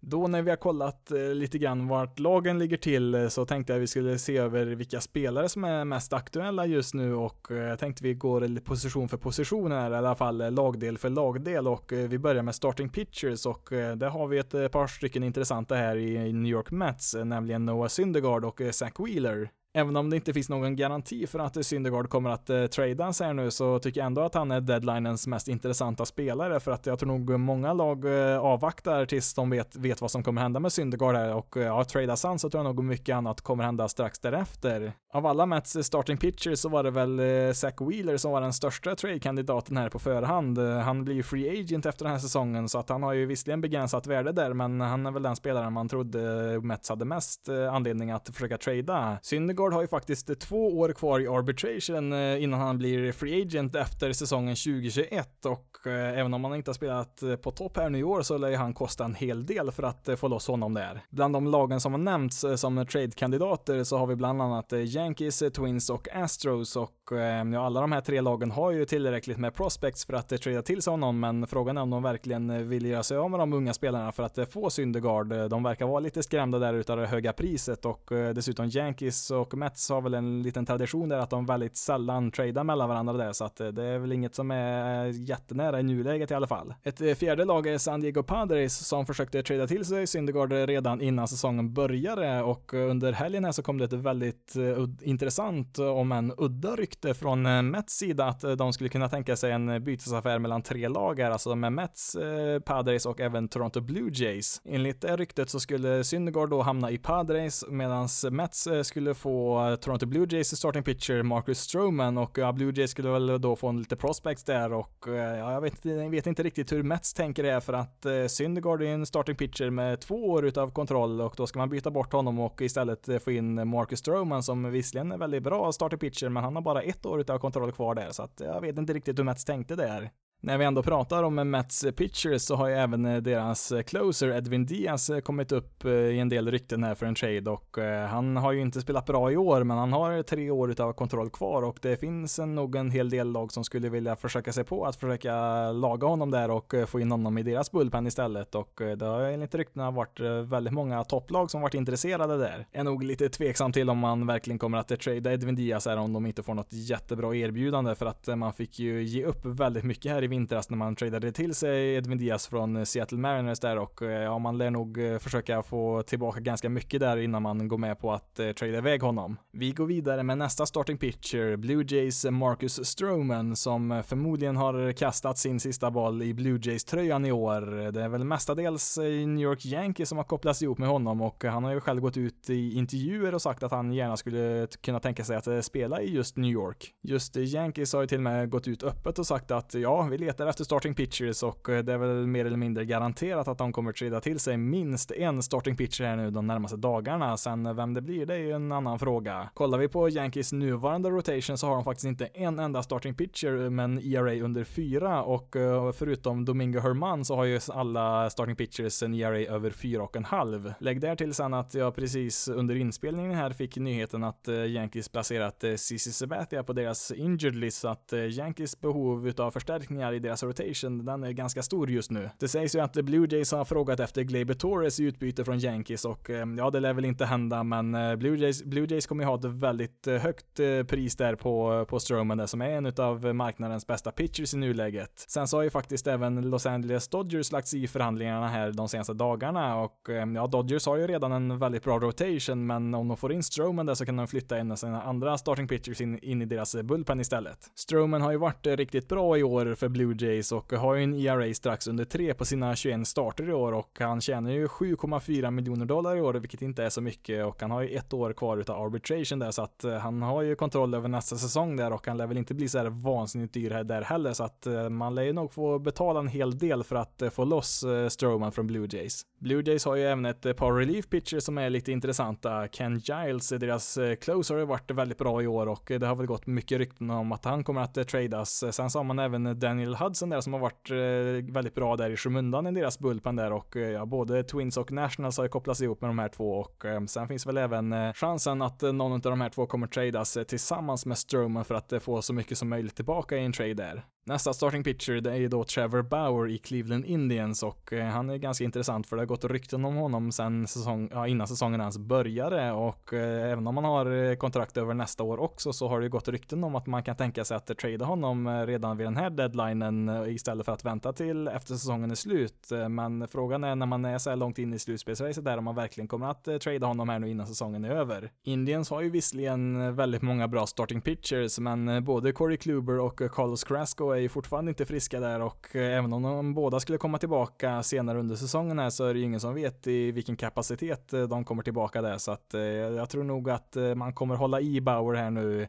Då 0.00 0.26
när 0.26 0.42
vi 0.42 0.50
har 0.50 0.56
kollat 0.56 1.10
eh, 1.10 1.18
lite 1.18 1.58
grann 1.58 1.88
vart 1.88 2.18
lagen 2.18 2.58
ligger 2.58 2.76
till 2.76 3.14
eh, 3.14 3.28
så 3.28 3.46
tänkte 3.46 3.72
jag 3.72 3.80
vi 3.80 3.86
skulle 3.86 4.18
se 4.18 4.36
över 4.36 4.66
vilka 4.66 5.00
spelare 5.00 5.48
som 5.48 5.64
är 5.64 5.84
mest 5.84 6.12
aktuella 6.12 6.66
just 6.66 6.94
nu 6.94 7.14
och 7.14 7.50
eh, 7.50 7.56
jag 7.56 7.78
tänkte 7.78 8.04
vi 8.04 8.14
går 8.14 8.60
position 8.60 9.08
för 9.08 9.16
position 9.16 9.72
här, 9.72 9.90
i 9.90 9.94
alla 9.94 10.14
fall 10.14 10.54
lagdel 10.54 10.98
för 10.98 11.10
lagdel 11.10 11.68
och 11.68 11.92
vi 11.92 12.18
börjar 12.18 12.42
med 12.42 12.54
starting 12.54 12.88
pitchers 12.88 13.46
och 13.46 13.68
där 13.70 14.08
har 14.08 14.26
vi 14.26 14.38
ett 14.38 14.72
par 14.72 14.86
stycken 14.86 15.22
intressanta 15.22 15.74
här 15.74 15.96
i 15.96 16.32
New 16.32 16.52
York 16.52 16.70
Mets, 16.70 17.14
nämligen 17.14 17.66
Noah 17.66 17.88
Syndergaard 17.88 18.44
och 18.44 18.60
Zach 18.72 18.92
Wheeler. 18.98 19.50
Även 19.78 19.96
om 19.96 20.10
det 20.10 20.16
inte 20.16 20.32
finns 20.32 20.48
någon 20.48 20.76
garanti 20.76 21.26
för 21.26 21.38
att 21.38 21.66
Syndergaard 21.66 22.08
kommer 22.08 22.30
att 22.30 22.50
eh, 22.50 22.66
tradas 22.66 23.20
här 23.20 23.32
nu 23.32 23.50
så 23.50 23.78
tycker 23.78 24.00
jag 24.00 24.06
ändå 24.06 24.22
att 24.22 24.34
han 24.34 24.50
är 24.50 24.60
deadlinens 24.60 25.26
mest 25.26 25.48
intressanta 25.48 26.06
spelare 26.06 26.60
för 26.60 26.72
att 26.72 26.86
jag 26.86 26.98
tror 26.98 27.08
nog 27.18 27.40
många 27.40 27.72
lag 27.72 28.04
eh, 28.04 28.38
avvaktar 28.38 29.06
tills 29.06 29.34
de 29.34 29.50
vet, 29.50 29.76
vet 29.76 30.00
vad 30.00 30.10
som 30.10 30.22
kommer 30.22 30.42
hända 30.42 30.60
med 30.60 30.72
Syndergaard 30.72 31.16
här 31.16 31.34
och 31.34 31.56
eh, 31.56 31.62
ja, 31.62 31.84
tradas 31.84 32.24
han 32.24 32.38
så 32.38 32.50
tror 32.50 32.64
jag 32.64 32.74
nog 32.74 32.84
mycket 32.84 33.16
annat 33.16 33.40
kommer 33.40 33.64
hända 33.64 33.88
strax 33.88 34.18
därefter. 34.18 34.92
Av 35.12 35.26
alla 35.26 35.46
Mets 35.46 35.76
eh, 35.76 35.82
starting 35.82 36.16
pitchers 36.16 36.58
så 36.58 36.68
var 36.68 36.82
det 36.82 36.90
väl 36.90 37.18
eh, 37.20 37.52
Zach 37.52 37.74
Wheeler 37.80 38.16
som 38.16 38.32
var 38.32 38.40
den 38.40 38.52
största 38.52 38.94
trade-kandidaten 38.94 39.76
här 39.76 39.88
på 39.88 39.98
förhand. 39.98 40.58
Eh, 40.58 40.78
han 40.78 41.04
blir 41.04 41.14
ju 41.14 41.22
free 41.22 41.60
agent 41.60 41.86
efter 41.86 42.04
den 42.04 42.12
här 42.12 42.20
säsongen 42.20 42.68
så 42.68 42.78
att 42.78 42.88
han 42.88 43.02
har 43.02 43.12
ju 43.12 43.26
visserligen 43.26 43.60
begränsat 43.60 44.06
värde 44.06 44.32
där 44.32 44.52
men 44.52 44.80
han 44.80 45.06
är 45.06 45.10
väl 45.10 45.22
den 45.22 45.36
spelaren 45.36 45.72
man 45.72 45.88
trodde 45.88 46.20
Mets 46.62 46.88
hade 46.88 47.04
mest 47.04 47.48
anledning 47.48 48.10
att 48.10 48.28
försöka 48.28 48.58
trada. 48.58 49.18
Syndergaard 49.22 49.72
har 49.72 49.80
ju 49.80 49.88
faktiskt 49.88 50.40
två 50.40 50.78
år 50.78 50.92
kvar 50.92 51.20
i 51.20 51.28
arbitration 51.28 52.12
innan 52.14 52.60
han 52.60 52.78
blir 52.78 53.12
free 53.12 53.42
agent 53.42 53.74
efter 53.74 54.12
säsongen 54.12 54.56
2021 54.56 55.46
och 55.46 55.86
även 55.86 56.34
om 56.34 56.44
han 56.44 56.54
inte 56.54 56.68
har 56.68 56.74
spelat 56.74 57.22
på 57.42 57.50
topp 57.50 57.76
här 57.76 57.90
nu 57.90 57.98
i 57.98 58.04
år 58.04 58.22
så 58.22 58.38
lär 58.38 58.48
ju 58.48 58.56
han 58.56 58.74
kosta 58.74 59.04
en 59.04 59.14
hel 59.14 59.46
del 59.46 59.70
för 59.70 59.82
att 59.82 60.08
få 60.16 60.28
loss 60.28 60.48
honom 60.48 60.74
där. 60.74 61.00
Bland 61.10 61.34
de 61.34 61.46
lagen 61.46 61.80
som 61.80 61.92
har 61.92 61.98
nämnts 61.98 62.44
som 62.56 62.86
trade-kandidater 62.86 63.84
så 63.84 63.98
har 63.98 64.06
vi 64.06 64.16
bland 64.16 64.42
annat 64.42 64.72
Yankees, 64.98 65.42
eh, 65.42 65.50
Twins 65.50 65.90
och 65.90 66.08
Astros 66.12 66.76
och 66.76 67.12
eh, 67.12 67.48
ja, 67.52 67.66
alla 67.66 67.80
de 67.80 67.92
här 67.92 68.00
tre 68.00 68.20
lagen 68.20 68.50
har 68.50 68.70
ju 68.70 68.84
tillräckligt 68.84 69.38
med 69.38 69.54
prospects 69.54 70.04
för 70.04 70.12
att 70.12 70.32
eh, 70.32 70.38
trada 70.38 70.62
till 70.62 70.82
sig 70.82 70.90
honom 70.90 71.20
men 71.20 71.46
frågan 71.46 71.76
är 71.76 71.82
om 71.82 71.90
de 71.90 72.02
verkligen 72.02 72.68
vill 72.68 72.86
göra 72.86 73.02
sig 73.02 73.16
av 73.16 73.30
med 73.30 73.40
de 73.40 73.52
unga 73.52 73.74
spelarna 73.74 74.12
för 74.12 74.22
att 74.22 74.52
få 74.52 74.70
Syndergaard. 74.70 75.50
De 75.50 75.62
verkar 75.62 75.86
vara 75.86 76.00
lite 76.00 76.22
skrämda 76.22 76.58
där 76.58 76.74
utav 76.74 76.96
det 76.96 77.06
höga 77.06 77.32
priset 77.32 77.84
och 77.84 78.08
dessutom 78.34 78.66
Yankees 78.68 79.30
och 79.30 79.54
Mets 79.54 79.90
har 79.90 80.00
väl 80.00 80.14
en 80.14 80.42
liten 80.42 80.66
tradition 80.66 81.08
där 81.08 81.18
att 81.18 81.30
de 81.30 81.46
väldigt 81.46 81.76
sällan 81.76 82.30
tradar 82.30 82.64
mellan 82.64 82.88
varandra 82.88 83.12
där, 83.12 83.32
så 83.32 83.44
att 83.44 83.56
det 83.56 83.84
är 83.84 83.98
väl 83.98 84.12
inget 84.12 84.34
som 84.34 84.50
är 84.50 85.04
jättenära 85.04 85.80
i 85.80 85.82
nuläget 85.82 86.30
i 86.30 86.34
alla 86.34 86.46
fall. 86.46 86.74
Ett 86.82 87.18
fjärde 87.18 87.44
lag 87.44 87.66
är 87.66 87.78
San 87.78 88.00
Diego 88.00 88.22
Padres 88.22 88.86
som 88.86 89.06
försökte 89.06 89.42
trada 89.42 89.66
till 89.66 89.84
sig 89.84 90.06
Syndergaard 90.06 90.52
redan 90.52 91.00
innan 91.00 91.28
säsongen 91.28 91.74
började 91.74 92.42
och 92.42 92.74
under 92.74 93.12
helgen 93.12 93.44
här 93.44 93.52
så 93.52 93.62
kom 93.62 93.78
det 93.78 93.84
ett 93.84 93.92
väldigt 93.92 94.56
intressant, 95.02 95.78
eh, 95.78 95.86
om 95.86 96.12
en 96.12 96.32
udda 96.38 96.76
rykte 96.76 97.14
från 97.14 97.46
eh, 97.46 97.62
Mets 97.62 97.92
sida 97.92 98.24
att 98.24 98.44
eh, 98.44 98.52
de 98.52 98.72
skulle 98.72 98.90
kunna 98.90 99.08
tänka 99.08 99.36
sig 99.36 99.52
en 99.52 99.84
bytesaffär 99.84 100.38
mellan 100.38 100.62
tre 100.62 100.88
lag 100.88 101.20
här, 101.20 101.30
alltså 101.30 101.54
med 101.54 101.72
Mets, 101.72 102.16
Padres 102.64 103.06
och 103.06 103.20
även 103.20 103.48
Toronto 103.48 103.80
Blue 103.80 104.10
Jays. 104.12 104.62
Enligt 104.64 105.00
det 105.00 105.16
ryktet 105.16 105.50
så 105.50 105.60
skulle 105.60 106.04
Syndergaard 106.04 106.50
då 106.50 106.62
hamna 106.62 106.90
i 106.90 106.98
Padres 106.98 107.64
medan 107.68 108.08
Mets 108.30 108.68
skulle 108.82 109.14
få 109.14 109.76
Toronto 109.80 110.06
Blue 110.06 110.26
Jays 110.30 110.56
starting 110.56 110.82
pitcher 110.82 111.22
Marcus 111.22 111.60
Stroman 111.60 112.18
och 112.18 112.38
ja, 112.38 112.52
Blue 112.52 112.72
Jays 112.76 112.90
skulle 112.90 113.10
väl 113.10 113.40
då 113.40 113.56
få 113.56 113.68
en 113.68 113.78
lite 113.78 113.96
prospects 113.96 114.44
där 114.44 114.72
och 114.72 115.04
ja, 115.06 115.52
jag 115.52 115.60
vet, 115.60 115.84
jag 115.84 116.10
vet 116.10 116.26
inte 116.26 116.42
riktigt 116.42 116.72
hur 116.72 116.82
Mets 116.82 117.14
tänker 117.14 117.42
det 117.42 117.60
för 117.60 117.72
att 117.72 118.06
Syndergaard 118.28 118.82
är 118.82 118.86
en 118.86 119.06
starting 119.06 119.36
pitcher 119.36 119.70
med 119.70 120.00
två 120.00 120.30
år 120.30 120.46
utav 120.46 120.70
kontroll 120.70 121.20
och 121.20 121.34
då 121.36 121.46
ska 121.46 121.58
man 121.58 121.70
byta 121.70 121.90
bort 121.90 122.12
honom 122.12 122.38
och 122.38 122.62
istället 122.62 123.08
få 123.24 123.30
in 123.30 123.68
Marcus 123.68 123.98
Stroman 123.98 124.42
som 124.42 124.70
visserligen 124.78 125.12
en 125.12 125.18
väldigt 125.18 125.42
bra 125.42 125.72
starter 125.72 125.96
pitcher 125.96 126.28
men 126.28 126.44
han 126.44 126.54
har 126.54 126.62
bara 126.62 126.82
ett 126.82 127.06
år 127.06 127.20
utav 127.20 127.38
kontroll 127.38 127.72
kvar 127.72 127.94
där 127.94 128.10
så 128.10 128.22
att 128.22 128.40
jag 128.40 128.60
vet 128.60 128.78
inte 128.78 128.92
riktigt 128.92 129.18
hur 129.18 129.24
Mets 129.24 129.44
tänkte 129.44 129.76
där. 129.76 130.10
När 130.40 130.58
vi 130.58 130.64
ändå 130.64 130.82
pratar 130.82 131.22
om 131.22 131.50
Mets 131.50 131.86
pitchers 131.96 132.42
så 132.42 132.56
har 132.56 132.68
ju 132.68 132.74
även 132.74 133.04
eh, 133.04 133.16
deras 133.16 133.72
eh, 133.72 133.82
closer 133.82 134.28
Edwin 134.28 134.66
Diaz 134.66 135.10
eh, 135.10 135.20
kommit 135.20 135.52
upp 135.52 135.84
i 135.84 136.18
en 136.18 136.28
del 136.28 136.50
rykten 136.50 136.84
här 136.84 136.94
för 136.94 137.06
en 137.06 137.14
trade 137.14 137.50
och 137.50 137.78
han 138.10 138.36
har 138.36 138.52
ju 138.52 138.60
inte 138.60 138.80
spelat 138.80 139.06
bra 139.06 139.32
i 139.32 139.36
år 139.36 139.64
men 139.64 139.78
han 139.78 139.92
har 139.92 140.22
tre 140.22 140.50
år 140.50 140.70
utav 140.70 140.92
kontroll 140.92 141.30
kvar 141.30 141.62
och 141.62 141.78
det 141.82 141.96
finns 141.96 142.38
nog 142.38 142.76
en 142.76 142.90
hel 142.90 143.10
del 143.10 143.32
lag 143.32 143.52
som 143.52 143.64
skulle 143.64 143.88
vilja 143.88 144.16
försöka 144.16 144.52
sig 144.52 144.64
på 144.64 144.84
att 144.84 144.96
försöka 144.96 145.32
laga 145.72 146.06
honom 146.06 146.30
där 146.30 146.50
och 146.50 146.74
få 146.86 147.00
in 147.00 147.10
honom 147.10 147.38
i 147.38 147.42
deras 147.42 147.70
bullpen 147.70 148.06
istället 148.06 148.54
och 148.54 148.80
det 148.98 149.04
har 149.04 149.20
enligt 149.20 149.54
ryktena 149.54 149.90
varit 149.90 150.20
väldigt 150.44 150.72
många 150.72 151.04
topplag 151.04 151.50
som 151.50 151.60
varit 151.60 151.74
intresserade 151.74 152.38
där. 152.38 152.66
Jag 152.72 152.80
är 152.80 152.84
nog 152.84 153.02
lite 153.02 153.28
tveksam 153.28 153.72
till 153.72 153.90
om 153.90 153.98
man 153.98 154.26
verkligen 154.26 154.58
kommer 154.58 154.78
att 154.78 155.00
trada 155.00 155.32
Edwin 155.32 155.56
Diaz 155.56 155.86
här 155.86 155.96
om 155.96 156.12
de 156.12 156.26
inte 156.26 156.42
får 156.42 156.54
något 156.54 156.72
jättebra 156.72 157.36
erbjudande 157.36 157.94
för 157.94 158.06
att 158.06 158.26
man 158.38 158.52
fick 158.52 158.78
ju 158.78 159.02
ge 159.02 159.24
upp 159.24 159.44
väldigt 159.44 159.84
mycket 159.84 160.12
här 160.12 160.22
i 160.22 160.27
vintras 160.28 160.70
när 160.70 160.76
man 160.76 160.96
tradade 160.96 161.32
till 161.32 161.54
sig 161.54 161.94
Edwin 161.94 162.18
Diaz 162.18 162.46
från 162.46 162.86
Seattle 162.86 163.18
Mariners 163.18 163.60
där 163.60 163.78
och 163.78 164.02
eh, 164.02 164.22
ja, 164.22 164.38
man 164.38 164.58
lär 164.58 164.70
nog 164.70 164.98
eh, 164.98 165.18
försöka 165.18 165.62
få 165.62 166.02
tillbaka 166.02 166.40
ganska 166.40 166.68
mycket 166.68 167.00
där 167.00 167.16
innan 167.16 167.42
man 167.42 167.68
går 167.68 167.78
med 167.78 167.98
på 167.98 168.12
att 168.12 168.38
eh, 168.38 168.50
trada 168.50 168.78
iväg 168.78 169.02
honom. 169.02 169.36
Vi 169.52 169.72
går 169.72 169.86
vidare 169.86 170.22
med 170.22 170.38
nästa 170.38 170.66
starting 170.66 170.98
pitcher, 170.98 171.56
Blue 171.56 171.84
Jays 171.88 172.24
Marcus 172.24 172.86
Stroman 172.86 173.56
som 173.56 174.02
förmodligen 174.06 174.56
har 174.56 174.92
kastat 174.92 175.38
sin 175.38 175.60
sista 175.60 175.90
boll 175.90 176.22
i 176.22 176.34
Blue 176.34 176.58
Jays-tröjan 176.62 177.24
i 177.24 177.32
år. 177.32 177.92
Det 177.92 178.02
är 178.02 178.08
väl 178.08 178.24
mestadels 178.24 178.98
eh, 178.98 179.04
New 179.04 179.44
York 179.44 179.66
Yankees 179.66 180.08
som 180.08 180.18
har 180.18 180.24
kopplats 180.24 180.62
ihop 180.62 180.78
med 180.78 180.88
honom 180.88 181.20
och 181.20 181.44
han 181.44 181.64
har 181.64 181.72
ju 181.72 181.80
själv 181.80 182.00
gått 182.00 182.16
ut 182.16 182.50
i 182.50 182.74
intervjuer 182.74 183.34
och 183.34 183.42
sagt 183.42 183.62
att 183.62 183.72
han 183.72 183.92
gärna 183.92 184.16
skulle 184.16 184.66
kunna 184.80 185.00
tänka 185.00 185.24
sig 185.24 185.36
att 185.36 185.64
spela 185.64 186.00
i 186.00 186.14
just 186.14 186.36
New 186.36 186.50
York. 186.50 186.92
Just 187.02 187.36
Yankees 187.36 187.92
har 187.92 188.00
ju 188.00 188.06
till 188.06 188.18
och 188.18 188.22
med 188.22 188.50
gått 188.50 188.68
ut 188.68 188.82
öppet 188.82 189.18
och 189.18 189.26
sagt 189.26 189.50
att 189.50 189.74
ja, 189.74 190.02
vi 190.18 190.24
letar 190.24 190.46
efter 190.46 190.64
starting 190.64 190.94
pitchers 190.94 191.42
och 191.42 191.68
eh, 191.68 191.84
det 191.84 191.92
är 191.92 191.98
väl 191.98 192.26
mer 192.26 192.44
eller 192.44 192.56
mindre 192.56 192.84
garanterat 192.84 193.48
att 193.48 193.58
de 193.58 193.72
kommer 193.72 193.92
trida 193.92 194.20
till 194.20 194.40
sig 194.40 194.56
minst 194.56 195.10
en 195.10 195.42
starting 195.42 195.76
pitcher 195.76 196.04
här 196.04 196.16
nu 196.16 196.30
de 196.30 196.46
närmaste 196.46 196.76
dagarna. 196.76 197.36
Sen 197.36 197.76
vem 197.76 197.94
det 197.94 198.00
blir, 198.00 198.26
det 198.26 198.34
är 198.34 198.38
ju 198.38 198.52
en 198.52 198.72
annan 198.72 198.98
fråga. 198.98 199.48
Kollar 199.54 199.78
vi 199.78 199.88
på 199.88 200.08
Yankees 200.08 200.52
nuvarande 200.52 201.10
rotation 201.10 201.58
så 201.58 201.66
har 201.66 201.74
de 201.74 201.84
faktiskt 201.84 202.06
inte 202.06 202.26
en 202.26 202.58
enda 202.58 202.82
starting 202.82 203.14
pitcher, 203.14 203.70
men 203.70 203.98
ERA 203.98 204.44
under 204.44 204.64
fyra 204.64 205.22
och 205.22 205.56
eh, 205.56 205.92
förutom 205.92 206.44
Domingo 206.44 206.80
Herman 206.80 207.24
så 207.24 207.36
har 207.36 207.44
ju 207.44 207.60
alla 207.68 208.30
starting 208.30 208.56
pitchers 208.56 209.02
en 209.02 209.14
ERA 209.14 209.54
över 209.54 209.70
fyra 209.70 210.02
och 210.02 210.16
en 210.16 210.24
halv. 210.24 210.72
Lägg 210.80 211.00
där 211.00 211.16
till 211.16 211.34
sen 211.34 211.54
att 211.54 211.74
jag 211.74 211.94
precis 211.94 212.48
under 212.48 212.74
inspelningen 212.74 213.34
här 213.34 213.50
fick 213.50 213.76
nyheten 213.76 214.24
att 214.24 214.48
eh, 214.48 214.54
Yankees 214.54 215.08
placerat 215.08 215.64
CC 215.76 216.12
Sabathia 216.12 216.62
på 216.62 216.72
deras 216.72 217.10
injured 217.10 217.56
list, 217.56 217.78
så 217.78 217.88
att 217.88 218.12
Yankees 218.12 218.80
behov 218.80 219.28
utav 219.28 219.50
förstärkningar 219.50 220.07
i 220.12 220.18
deras 220.18 220.42
rotation, 220.42 221.04
den 221.04 221.24
är 221.24 221.32
ganska 221.32 221.62
stor 221.62 221.90
just 221.90 222.10
nu. 222.10 222.30
Det 222.38 222.48
sägs 222.48 222.74
ju 222.74 222.80
att 222.80 222.92
Blue 222.92 223.28
Jays 223.30 223.52
har 223.52 223.64
frågat 223.64 224.00
efter 224.00 224.22
Gleyber 224.22 224.54
Torres 224.54 225.00
i 225.00 225.04
utbyte 225.04 225.44
från 225.44 225.58
Yankees 225.58 226.04
och 226.04 226.30
eh, 226.30 226.46
ja, 226.58 226.70
det 226.70 226.80
lär 226.80 226.92
väl 226.92 227.04
inte 227.04 227.24
hända, 227.24 227.62
men 227.62 227.94
eh, 227.94 228.16
Blue 228.16 228.38
Jays, 228.38 228.64
Blue 228.64 228.86
Jays 228.90 229.06
kommer 229.06 229.24
ju 229.24 229.28
ha 229.28 229.38
ett 229.38 229.44
väldigt 229.44 230.06
eh, 230.06 230.14
högt 230.14 230.56
pris 230.88 231.16
där 231.16 231.34
på, 231.34 231.84
på 231.88 232.00
Stroman 232.00 232.38
där, 232.38 232.46
som 232.46 232.62
är 232.62 232.70
en 232.70 232.86
utav 232.86 233.34
marknadens 233.34 233.86
bästa 233.86 234.10
pitchers 234.10 234.54
i 234.54 234.56
nuläget. 234.56 235.24
Sen 235.28 235.48
så 235.48 235.56
har 235.56 235.62
ju 235.62 235.70
faktiskt 235.70 236.06
även 236.06 236.50
Los 236.50 236.66
Angeles 236.66 237.08
Dodgers 237.08 237.52
lagt 237.52 237.68
sig 237.68 237.82
i 237.82 237.88
förhandlingarna 237.88 238.48
här 238.48 238.72
de 238.72 238.88
senaste 238.88 239.14
dagarna 239.14 239.76
och 239.76 240.08
ja, 240.34 240.46
Dodgers 240.46 240.86
har 240.86 240.96
ju 240.96 241.06
redan 241.06 241.32
en 241.32 241.58
väldigt 241.58 241.84
bra 241.84 241.98
rotation, 241.98 242.66
men 242.66 242.94
om 242.94 243.08
de 243.08 243.16
får 243.16 243.32
in 243.32 243.42
Stroman 243.42 243.86
där 243.86 243.94
så 243.94 244.06
kan 244.06 244.16
de 244.16 244.26
flytta 244.26 244.58
en 244.58 244.72
av 244.72 244.76
sina 244.76 245.02
andra 245.02 245.38
starting 245.38 245.68
pitchers 245.68 246.00
in, 246.00 246.18
in 246.18 246.42
i 246.42 246.44
deras 246.44 246.76
bullpen 246.82 247.20
istället. 247.20 247.58
Stroman 247.74 248.22
har 248.22 248.32
ju 248.32 248.38
varit 248.38 248.66
riktigt 248.66 249.08
bra 249.08 249.38
i 249.38 249.42
år 249.42 249.74
för 249.74 249.88
Blue 249.98 250.16
Jays 250.18 250.52
och 250.52 250.72
har 250.72 250.94
ju 250.94 251.02
en 251.02 251.14
ERA 251.14 251.54
strax 251.54 251.86
under 251.86 252.04
3 252.04 252.34
på 252.34 252.44
sina 252.44 252.76
21 252.76 253.08
starter 253.08 253.48
i 253.48 253.52
år 253.52 253.72
och 253.72 253.96
han 254.00 254.20
tjänar 254.20 254.50
ju 254.50 254.66
7,4 254.66 255.50
miljoner 255.50 255.86
dollar 255.86 256.16
i 256.16 256.20
år, 256.20 256.34
vilket 256.34 256.62
inte 256.62 256.84
är 256.84 256.90
så 256.90 257.00
mycket 257.00 257.46
och 257.46 257.60
han 257.60 257.70
har 257.70 257.82
ju 257.82 257.96
ett 257.96 258.12
år 258.12 258.32
kvar 258.32 258.58
utav 258.58 258.82
arbitration 258.82 259.38
där 259.38 259.50
så 259.50 259.62
att 259.62 259.84
eh, 259.84 259.94
han 259.94 260.22
har 260.22 260.42
ju 260.42 260.54
kontroll 260.54 260.94
över 260.94 261.08
nästa 261.08 261.36
säsong 261.36 261.76
där 261.76 261.92
och 261.92 262.06
han 262.06 262.16
lär 262.16 262.26
väl 262.26 262.36
inte 262.36 262.54
bli 262.54 262.68
så 262.68 262.78
här 262.78 262.86
vansinnigt 262.86 263.54
dyr 263.54 263.84
där 263.84 264.02
heller 264.02 264.32
så 264.32 264.44
att 264.44 264.66
eh, 264.66 264.88
man 264.88 265.14
lär 265.14 265.22
ju 265.22 265.32
nog 265.32 265.52
få 265.52 265.78
betala 265.78 266.20
en 266.20 266.28
hel 266.28 266.58
del 266.58 266.84
för 266.84 266.96
att 266.96 267.22
eh, 267.22 267.30
få 267.30 267.44
loss 267.44 267.84
Stroman 268.08 268.52
från 268.52 268.66
Blue 268.66 268.88
Jays. 268.90 269.22
Blue 269.40 269.62
Jays 269.66 269.84
har 269.84 269.96
ju 269.96 270.02
även 270.02 270.24
ett 270.24 270.56
par 270.56 270.72
relief 270.72 271.08
pitchers 271.08 271.42
som 271.42 271.58
är 271.58 271.70
lite 271.70 271.92
intressanta. 271.92 272.68
Ken 272.68 272.98
Giles, 272.98 273.48
deras 273.48 273.98
closer 274.20 274.54
har 274.54 274.60
ju 274.60 274.66
varit 274.66 274.90
väldigt 274.90 275.18
bra 275.18 275.42
i 275.42 275.46
år 275.46 275.66
och 275.66 275.92
det 276.00 276.06
har 276.06 276.14
väl 276.14 276.26
gått 276.26 276.46
mycket 276.46 276.78
rykten 276.78 277.10
om 277.10 277.32
att 277.32 277.44
han 277.44 277.64
kommer 277.64 277.80
att 277.80 278.08
tradas. 278.08 278.64
Sen 278.70 278.90
så 278.90 278.98
har 278.98 279.04
man 279.04 279.18
även 279.18 279.60
Daniel 279.60 279.87
Hudson 279.94 280.28
där 280.28 280.40
som 280.40 280.52
har 280.52 280.60
varit 280.60 280.90
eh, 280.90 281.54
väldigt 281.54 281.74
bra 281.74 281.96
där 281.96 282.10
i 282.10 282.16
skymundan 282.16 282.66
i 282.66 282.72
deras 282.72 282.98
bullpen 282.98 283.36
där 283.36 283.52
och 283.52 283.76
eh, 283.76 283.90
ja, 283.90 284.06
både 284.06 284.42
Twins 284.44 284.76
och 284.76 284.92
Nationals 284.92 285.36
har 285.36 285.44
ju 285.44 285.48
kopplats 285.48 285.80
ihop 285.80 286.00
med 286.00 286.10
de 286.10 286.18
här 286.18 286.28
två 286.28 286.52
och 286.52 286.84
eh, 286.84 287.04
sen 287.04 287.28
finns 287.28 287.46
väl 287.46 287.56
även 287.56 288.12
chansen 288.14 288.62
att 288.62 288.82
någon 288.82 289.12
av 289.12 289.20
de 289.20 289.40
här 289.40 289.48
två 289.48 289.66
kommer 289.66 289.86
tradas 289.86 290.38
tillsammans 290.48 291.06
med 291.06 291.18
Stroman 291.18 291.64
för 291.64 291.74
att 291.74 291.92
få 292.00 292.22
så 292.22 292.32
mycket 292.32 292.58
som 292.58 292.68
möjligt 292.68 292.96
tillbaka 292.96 293.36
i 293.36 293.44
en 293.44 293.52
trade 293.52 293.74
där. 293.74 294.04
Nästa 294.26 294.52
starting 294.52 294.84
pitcher 294.84 295.20
det 295.20 295.30
är 295.30 295.36
ju 295.36 295.48
då 295.48 295.64
Trevor 295.64 296.02
Bauer 296.02 296.50
i 296.50 296.58
Cleveland 296.58 297.04
Indians 297.04 297.62
och 297.62 297.92
han 298.12 298.30
är 298.30 298.36
ganska 298.36 298.64
intressant 298.64 299.06
för 299.06 299.16
det 299.16 299.22
har 299.22 299.26
gått 299.26 299.44
rykten 299.44 299.84
om 299.84 299.96
honom 299.96 300.32
sen 300.32 300.66
säsong, 300.66 301.08
ja, 301.12 301.26
innan 301.26 301.48
säsongen 301.48 301.80
ens 301.80 301.98
började 301.98 302.72
och 302.72 303.12
eh, 303.12 303.52
även 303.52 303.66
om 303.66 303.76
han 303.76 303.84
har 303.84 304.36
kontrakt 304.36 304.76
över 304.76 304.94
nästa 304.94 305.22
år 305.22 305.40
också 305.40 305.72
så 305.72 305.88
har 305.88 306.00
det 306.00 306.08
gått 306.08 306.28
rykten 306.28 306.64
om 306.64 306.74
att 306.74 306.86
man 306.86 307.02
kan 307.02 307.16
tänka 307.16 307.44
sig 307.44 307.56
att 307.56 307.78
trada 307.78 308.04
honom 308.04 308.66
redan 308.66 308.96
vid 308.96 309.06
den 309.06 309.16
här 309.16 309.30
deadlinen 309.78 310.08
eh, 310.08 310.34
istället 310.34 310.66
för 310.66 310.72
att 310.72 310.84
vänta 310.84 311.12
till 311.12 311.48
efter 311.48 311.74
säsongen 311.74 312.10
är 312.10 312.14
slut. 312.14 312.72
Eh, 312.72 312.88
men 312.88 313.28
frågan 313.28 313.64
är 313.64 313.74
när 313.74 313.86
man 313.86 314.04
är 314.04 314.18
så 314.18 314.30
här 314.30 314.36
långt 314.36 314.58
in 314.58 314.74
i 314.74 314.78
slutspelsracet 314.78 315.44
där 315.44 315.58
om 315.58 315.64
man 315.64 315.74
verkligen 315.74 316.08
kommer 316.08 316.30
att 316.30 316.48
eh, 316.48 316.56
trada 316.56 316.86
honom 316.86 317.08
här 317.08 317.18
nu 317.18 317.30
innan 317.30 317.46
säsongen 317.46 317.84
är 317.84 317.90
över. 317.90 318.30
Indians 318.44 318.90
har 318.90 319.02
ju 319.02 319.10
visserligen 319.10 319.96
väldigt 319.96 320.22
många 320.22 320.48
bra 320.48 320.66
starting 320.66 321.00
pitchers 321.00 321.58
men 321.58 322.04
både 322.04 322.32
Corey 322.32 322.56
Kluber 322.56 322.98
och 322.98 323.20
Carlos 323.32 323.64
Carrasco 323.64 324.10
är 324.10 324.16
ju 324.16 324.28
fortfarande 324.28 324.70
inte 324.70 324.86
friska 324.86 325.20
där 325.20 325.40
och 325.40 325.76
även 325.76 326.12
om 326.12 326.22
de 326.22 326.54
båda 326.54 326.80
skulle 326.80 326.98
komma 326.98 327.18
tillbaka 327.18 327.82
senare 327.82 328.18
under 328.18 328.36
säsongen 328.36 328.78
här 328.78 328.90
så 328.90 329.04
är 329.04 329.14
det 329.14 329.20
ju 329.20 329.26
ingen 329.26 329.40
som 329.40 329.54
vet 329.54 329.86
i 329.86 330.12
vilken 330.12 330.36
kapacitet 330.36 331.10
de 331.28 331.44
kommer 331.44 331.62
tillbaka 331.62 332.02
där 332.02 332.18
så 332.18 332.32
att 332.32 332.54
jag 332.96 333.10
tror 333.10 333.24
nog 333.24 333.50
att 333.50 333.76
man 333.96 334.12
kommer 334.12 334.34
hålla 334.34 334.60
i 334.60 334.80
Bauer 334.80 335.14
här 335.14 335.30
nu 335.30 335.66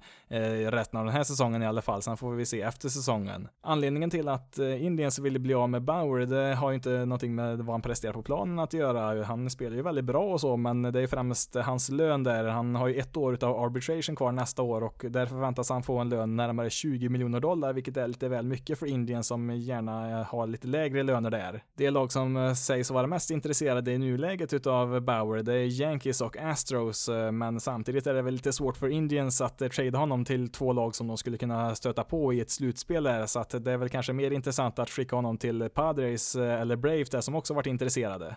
resten 0.71 0.99
av 0.99 1.05
den 1.05 1.13
här 1.15 1.23
säsongen 1.23 1.63
i 1.63 1.65
alla 1.65 1.81
fall. 1.81 2.01
Sen 2.01 2.17
får 2.17 2.31
vi 2.31 2.45
se 2.45 2.61
efter 2.61 2.89
säsongen. 2.89 3.47
Anledningen 3.61 3.98
till 4.07 4.27
att 4.27 4.59
eh, 4.59 4.85
Indians 4.85 5.19
ville 5.19 5.39
bli 5.39 5.53
av 5.53 5.69
med 5.69 5.81
Bauer, 5.81 6.25
det 6.25 6.55
har 6.55 6.69
ju 6.69 6.75
inte 6.75 6.89
någonting 6.89 7.35
med 7.35 7.57
vad 7.57 7.73
han 7.73 7.81
presterar 7.81 8.13
på 8.13 8.21
planen 8.21 8.59
att 8.59 8.73
göra. 8.73 9.23
Han 9.23 9.49
spelar 9.49 9.75
ju 9.75 9.81
väldigt 9.81 10.05
bra 10.05 10.33
och 10.33 10.41
så, 10.41 10.57
men 10.57 10.81
det 10.81 11.01
är 11.01 11.07
främst 11.07 11.55
hans 11.55 11.89
lön 11.89 12.23
där. 12.23 12.43
Han 12.43 12.75
har 12.75 12.87
ju 12.87 12.95
ett 12.95 13.17
år 13.17 13.33
utav 13.33 13.63
arbitration 13.63 14.15
kvar 14.15 14.31
nästa 14.31 14.61
år 14.61 14.83
och 14.83 15.05
därför 15.09 15.35
förväntas 15.35 15.69
han 15.69 15.83
få 15.83 15.97
en 15.97 16.09
lön 16.09 16.35
närmare 16.35 16.69
20 16.69 17.09
miljoner 17.09 17.39
dollar, 17.39 17.73
vilket 17.73 17.97
är 17.97 18.07
lite 18.07 18.29
väl 18.29 18.45
mycket 18.45 18.79
för 18.79 18.85
Indien 18.85 19.23
som 19.23 19.49
gärna 19.49 20.19
eh, 20.19 20.25
har 20.25 20.47
lite 20.47 20.67
lägre 20.67 21.03
löner 21.03 21.29
där. 21.29 21.63
Det 21.77 21.89
lag 21.89 22.11
som 22.11 22.37
eh, 22.37 22.53
sägs 22.53 22.91
vara 22.91 23.07
mest 23.07 23.31
intresserade 23.31 23.91
i 23.91 23.97
nuläget 23.97 24.53
utav 24.53 25.01
Bauer, 25.01 25.43
det 25.43 25.53
är 25.53 25.81
Yankees 25.81 26.21
och 26.21 26.37
Astros, 26.37 27.09
men 27.31 27.59
samtidigt 27.59 28.07
är 28.07 28.13
det 28.13 28.21
väl 28.21 28.33
lite 28.33 28.53
svårt 28.53 28.77
för 28.77 28.87
Indians 28.87 29.41
att 29.41 29.57
trada 29.57 29.97
honom 29.97 30.25
till 30.25 30.49
två 30.51 30.73
lag 30.73 30.95
som 30.95 31.07
de 31.07 31.17
skulle 31.17 31.37
kunna 31.37 31.75
stöta 31.75 32.03
på 32.03 32.33
i 32.33 32.39
ett 32.39 32.49
slutspel 32.49 33.03
där, 33.03 33.25
så 33.25 33.39
att 33.39 33.63
det 33.63 33.71
är 33.71 33.77
väl 33.77 33.88
kanske 33.89 34.13
mer 34.13 34.31
intressant 34.31 34.79
att 34.79 34.89
skicka 34.89 35.15
honom 35.15 35.37
till 35.37 35.69
Padres 35.69 36.35
eh, 36.35 36.61
eller 36.61 36.75
Braves 36.75 37.09
där 37.09 37.21
som 37.21 37.35
också 37.35 37.53
varit 37.53 37.67
intresserade. 37.67 38.35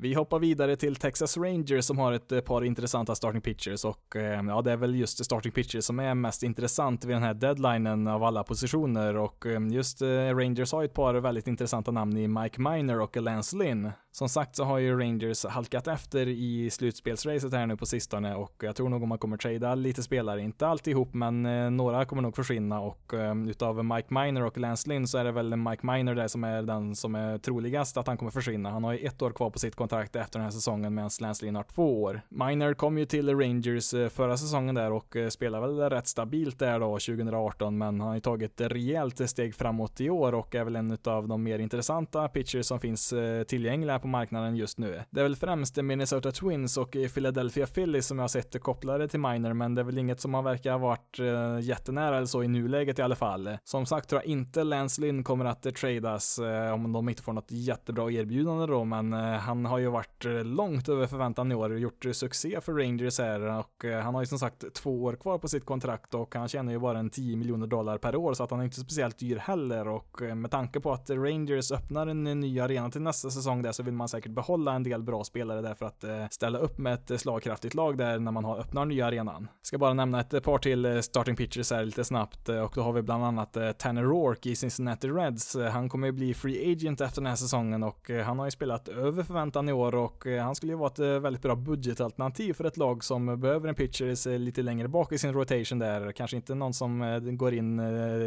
Vi 0.00 0.14
hoppar 0.14 0.38
vidare 0.38 0.76
till 0.76 0.96
Texas 0.96 1.36
Rangers 1.36 1.84
som 1.84 1.98
har 1.98 2.12
ett 2.12 2.32
eh, 2.32 2.40
par 2.40 2.64
intressanta 2.64 3.14
starting 3.14 3.40
pitchers 3.40 3.84
och 3.84 4.16
eh, 4.16 4.42
ja, 4.46 4.62
det 4.62 4.72
är 4.72 4.76
väl 4.76 4.94
just 4.94 5.24
starting 5.24 5.52
pitchers 5.52 5.84
som 5.84 5.98
är 6.00 6.14
mest 6.14 6.42
intressant 6.42 7.04
vid 7.04 7.16
den 7.16 7.22
här 7.22 7.34
deadlinen 7.34 8.08
av 8.08 8.24
alla 8.24 8.44
positioner 8.44 9.16
och 9.16 9.44
just 9.70 10.02
Rangers 10.02 10.72
har 10.72 10.84
ett 10.84 10.94
par 10.94 11.14
väldigt 11.14 11.46
intressanta 11.46 11.90
namn 11.90 12.16
i 12.16 12.28
Mike 12.28 12.60
Miner 12.60 13.00
och 13.00 13.16
Lance 13.16 13.56
Lynn. 13.56 13.90
Som 14.18 14.28
sagt 14.28 14.56
så 14.56 14.64
har 14.64 14.78
ju 14.78 14.98
Rangers 14.98 15.44
halkat 15.44 15.88
efter 15.88 16.28
i 16.28 16.70
slutspelsracet 16.70 17.52
här 17.52 17.66
nu 17.66 17.76
på 17.76 17.86
sistone 17.86 18.34
och 18.34 18.54
jag 18.62 18.76
tror 18.76 18.88
nog 18.88 19.02
om 19.02 19.08
man 19.08 19.18
kommer 19.18 19.36
trada 19.36 19.74
lite 19.74 20.02
spelare, 20.02 20.40
inte 20.40 20.66
alltihop 20.66 21.14
men 21.14 21.46
eh, 21.46 21.70
några 21.70 22.04
kommer 22.04 22.22
nog 22.22 22.36
försvinna 22.36 22.80
och 22.80 23.14
eh, 23.14 23.48
utav 23.48 23.84
Mike 23.84 24.14
Miner 24.14 24.44
och 24.44 24.58
Lance 24.58 24.88
Lynn 24.88 25.06
så 25.06 25.18
är 25.18 25.24
det 25.24 25.32
väl 25.32 25.56
Mike 25.56 25.86
Miner 25.86 26.14
där 26.14 26.28
som 26.28 26.44
är 26.44 26.62
den 26.62 26.94
som 26.96 27.14
är 27.14 27.38
troligast 27.38 27.96
att 27.96 28.06
han 28.06 28.16
kommer 28.16 28.30
försvinna. 28.30 28.70
Han 28.70 28.84
har 28.84 28.92
ju 28.92 28.98
ett 28.98 29.22
år 29.22 29.30
kvar 29.30 29.50
på 29.50 29.58
sitt 29.58 29.76
kontrakt 29.76 30.16
efter 30.16 30.38
den 30.38 30.44
här 30.44 30.50
säsongen 30.50 30.94
medan 30.94 31.10
Lance 31.20 31.44
Lynn 31.44 31.56
har 31.56 31.62
två 31.62 32.02
år. 32.02 32.20
Miner 32.28 32.74
kom 32.74 32.98
ju 32.98 33.04
till 33.04 33.38
Rangers 33.38 33.94
eh, 33.94 34.08
förra 34.08 34.36
säsongen 34.36 34.74
där 34.74 34.92
och 34.92 35.16
spelade 35.30 35.66
väl 35.66 35.90
rätt 35.90 36.08
stabilt 36.08 36.58
där 36.58 36.80
då 36.80 36.86
2018 36.86 37.78
men 37.78 38.00
han 38.00 38.08
har 38.08 38.14
ju 38.14 38.20
tagit 38.20 38.60
rejält 38.60 39.30
steg 39.30 39.54
framåt 39.54 40.00
i 40.00 40.10
år 40.10 40.34
och 40.34 40.54
är 40.54 40.64
väl 40.64 40.76
en 40.76 40.98
av 41.04 41.28
de 41.28 41.42
mer 41.42 41.58
intressanta 41.58 42.28
pitchers 42.28 42.66
som 42.66 42.80
finns 42.80 43.14
tillgängliga 43.46 43.98
på 44.06 44.10
marknaden 44.10 44.56
just 44.56 44.78
nu. 44.78 45.02
Det 45.10 45.20
är 45.20 45.22
väl 45.22 45.36
främst 45.36 45.76
Minnesota 45.76 46.32
Twins 46.32 46.76
och 46.76 46.90
Philadelphia 47.14 47.66
Phillies 47.66 48.06
som 48.06 48.18
jag 48.18 48.22
har 48.22 48.28
sett 48.28 48.60
kopplade 48.62 49.08
till 49.08 49.20
Miner 49.20 49.52
men 49.52 49.74
det 49.74 49.82
är 49.82 49.84
väl 49.84 49.98
inget 49.98 50.20
som 50.20 50.34
har 50.34 50.42
verkar 50.42 50.72
ha 50.72 50.78
varit 50.78 51.18
eh, 51.18 51.60
jättenära 51.60 52.16
eller 52.16 52.26
så 52.26 52.42
i 52.42 52.48
nuläget 52.48 52.98
i 52.98 53.02
alla 53.02 53.16
fall. 53.16 53.58
Som 53.64 53.86
sagt 53.86 54.08
tror 54.08 54.22
jag 54.22 54.26
inte 54.26 54.64
Lance 54.64 55.00
Lynn 55.00 55.24
kommer 55.24 55.44
att 55.44 55.66
eh, 55.66 55.72
tradas 55.72 56.38
eh, 56.38 56.72
om 56.72 56.92
de 56.92 57.08
inte 57.08 57.22
får 57.22 57.32
något 57.32 57.50
jättebra 57.50 58.10
erbjudande 58.10 58.66
då 58.66 58.84
men 58.84 59.12
han 59.12 59.64
har 59.64 59.78
ju 59.78 59.88
varit 59.88 60.24
långt 60.44 60.88
över 60.88 61.06
förväntan 61.06 61.52
i 61.52 61.54
år 61.54 61.70
och 61.70 61.78
gjort 61.78 62.04
succé 62.12 62.60
för 62.60 62.72
Rangers 62.72 63.18
här 63.18 63.40
och 63.40 63.84
han 64.02 64.14
har 64.14 64.22
ju 64.22 64.26
som 64.26 64.38
sagt 64.38 64.74
två 64.74 65.04
år 65.04 65.16
kvar 65.16 65.38
på 65.38 65.48
sitt 65.48 65.64
kontrakt 65.64 66.14
och 66.14 66.34
han 66.34 66.48
tjänar 66.48 66.72
ju 66.72 66.78
bara 66.78 66.98
en 66.98 67.10
10 67.10 67.36
miljoner 67.36 67.66
dollar 67.66 67.98
per 67.98 68.16
år 68.16 68.34
så 68.34 68.44
att 68.44 68.50
han 68.50 68.60
är 68.60 68.64
inte 68.64 68.80
speciellt 68.80 69.18
dyr 69.18 69.36
heller 69.36 69.88
och 69.88 70.20
med 70.36 70.50
tanke 70.50 70.80
på 70.80 70.92
att 70.92 71.10
Rangers 71.10 71.72
öppnar 71.72 72.06
en 72.06 72.24
ny 72.24 72.60
arena 72.60 72.90
till 72.90 73.02
nästa 73.02 73.30
säsong 73.30 73.62
där 73.62 73.72
så 73.72 73.82
vill 73.82 73.94
man 73.96 74.08
säkert 74.08 74.32
behålla 74.32 74.72
en 74.72 74.82
del 74.82 75.02
bra 75.02 75.24
spelare 75.24 75.60
där 75.60 75.74
för 75.74 75.86
att 75.86 76.04
eh, 76.04 76.26
ställa 76.30 76.58
upp 76.58 76.78
med 76.78 76.94
ett 76.94 77.10
eh, 77.10 77.16
slagkraftigt 77.16 77.74
lag 77.74 77.98
där 77.98 78.18
när 78.18 78.32
man 78.32 78.44
har 78.44 78.58
öppnar 78.58 78.84
nya 78.84 79.06
arenan. 79.06 79.48
Ska 79.62 79.78
bara 79.78 79.94
nämna 79.94 80.20
ett 80.20 80.34
eh, 80.34 80.40
par 80.40 80.58
till 80.58 81.02
starting 81.02 81.36
pitchers 81.36 81.70
här 81.70 81.84
lite 81.84 82.04
snabbt 82.04 82.48
och 82.48 82.72
då 82.74 82.80
har 82.80 82.92
vi 82.92 83.02
bland 83.02 83.24
annat 83.24 83.56
Tanner 83.78 84.02
Rourke 84.02 84.50
i 84.50 84.56
Cincinnati 84.56 85.08
Reds. 85.08 85.56
Han 85.72 85.88
kommer 85.88 86.06
ju 86.06 86.12
bli 86.12 86.34
free 86.34 86.72
agent 86.72 87.00
efter 87.00 87.20
den 87.20 87.26
här 87.26 87.36
säsongen 87.36 87.82
och 87.82 88.10
han 88.24 88.38
har 88.38 88.46
ju 88.46 88.50
spelat 88.50 88.88
över 88.88 89.22
förväntan 89.22 89.68
i 89.68 89.72
år 89.72 89.94
och 89.94 90.26
han 90.26 90.54
skulle 90.54 90.72
ju 90.72 90.78
vara 90.78 90.90
ett 90.90 91.22
väldigt 91.22 91.42
bra 91.42 91.56
budgetalternativ 91.56 92.52
för 92.52 92.64
ett 92.64 92.76
lag 92.76 93.04
som 93.04 93.40
behöver 93.40 93.68
en 93.68 93.74
pitcher 93.74 94.38
lite 94.38 94.62
längre 94.62 94.88
bak 94.88 95.12
i 95.12 95.18
sin 95.18 95.32
rotation 95.32 95.78
där. 95.78 96.12
Kanske 96.12 96.36
inte 96.36 96.54
någon 96.54 96.74
som 96.74 97.20
går 97.38 97.54
in 97.54 97.80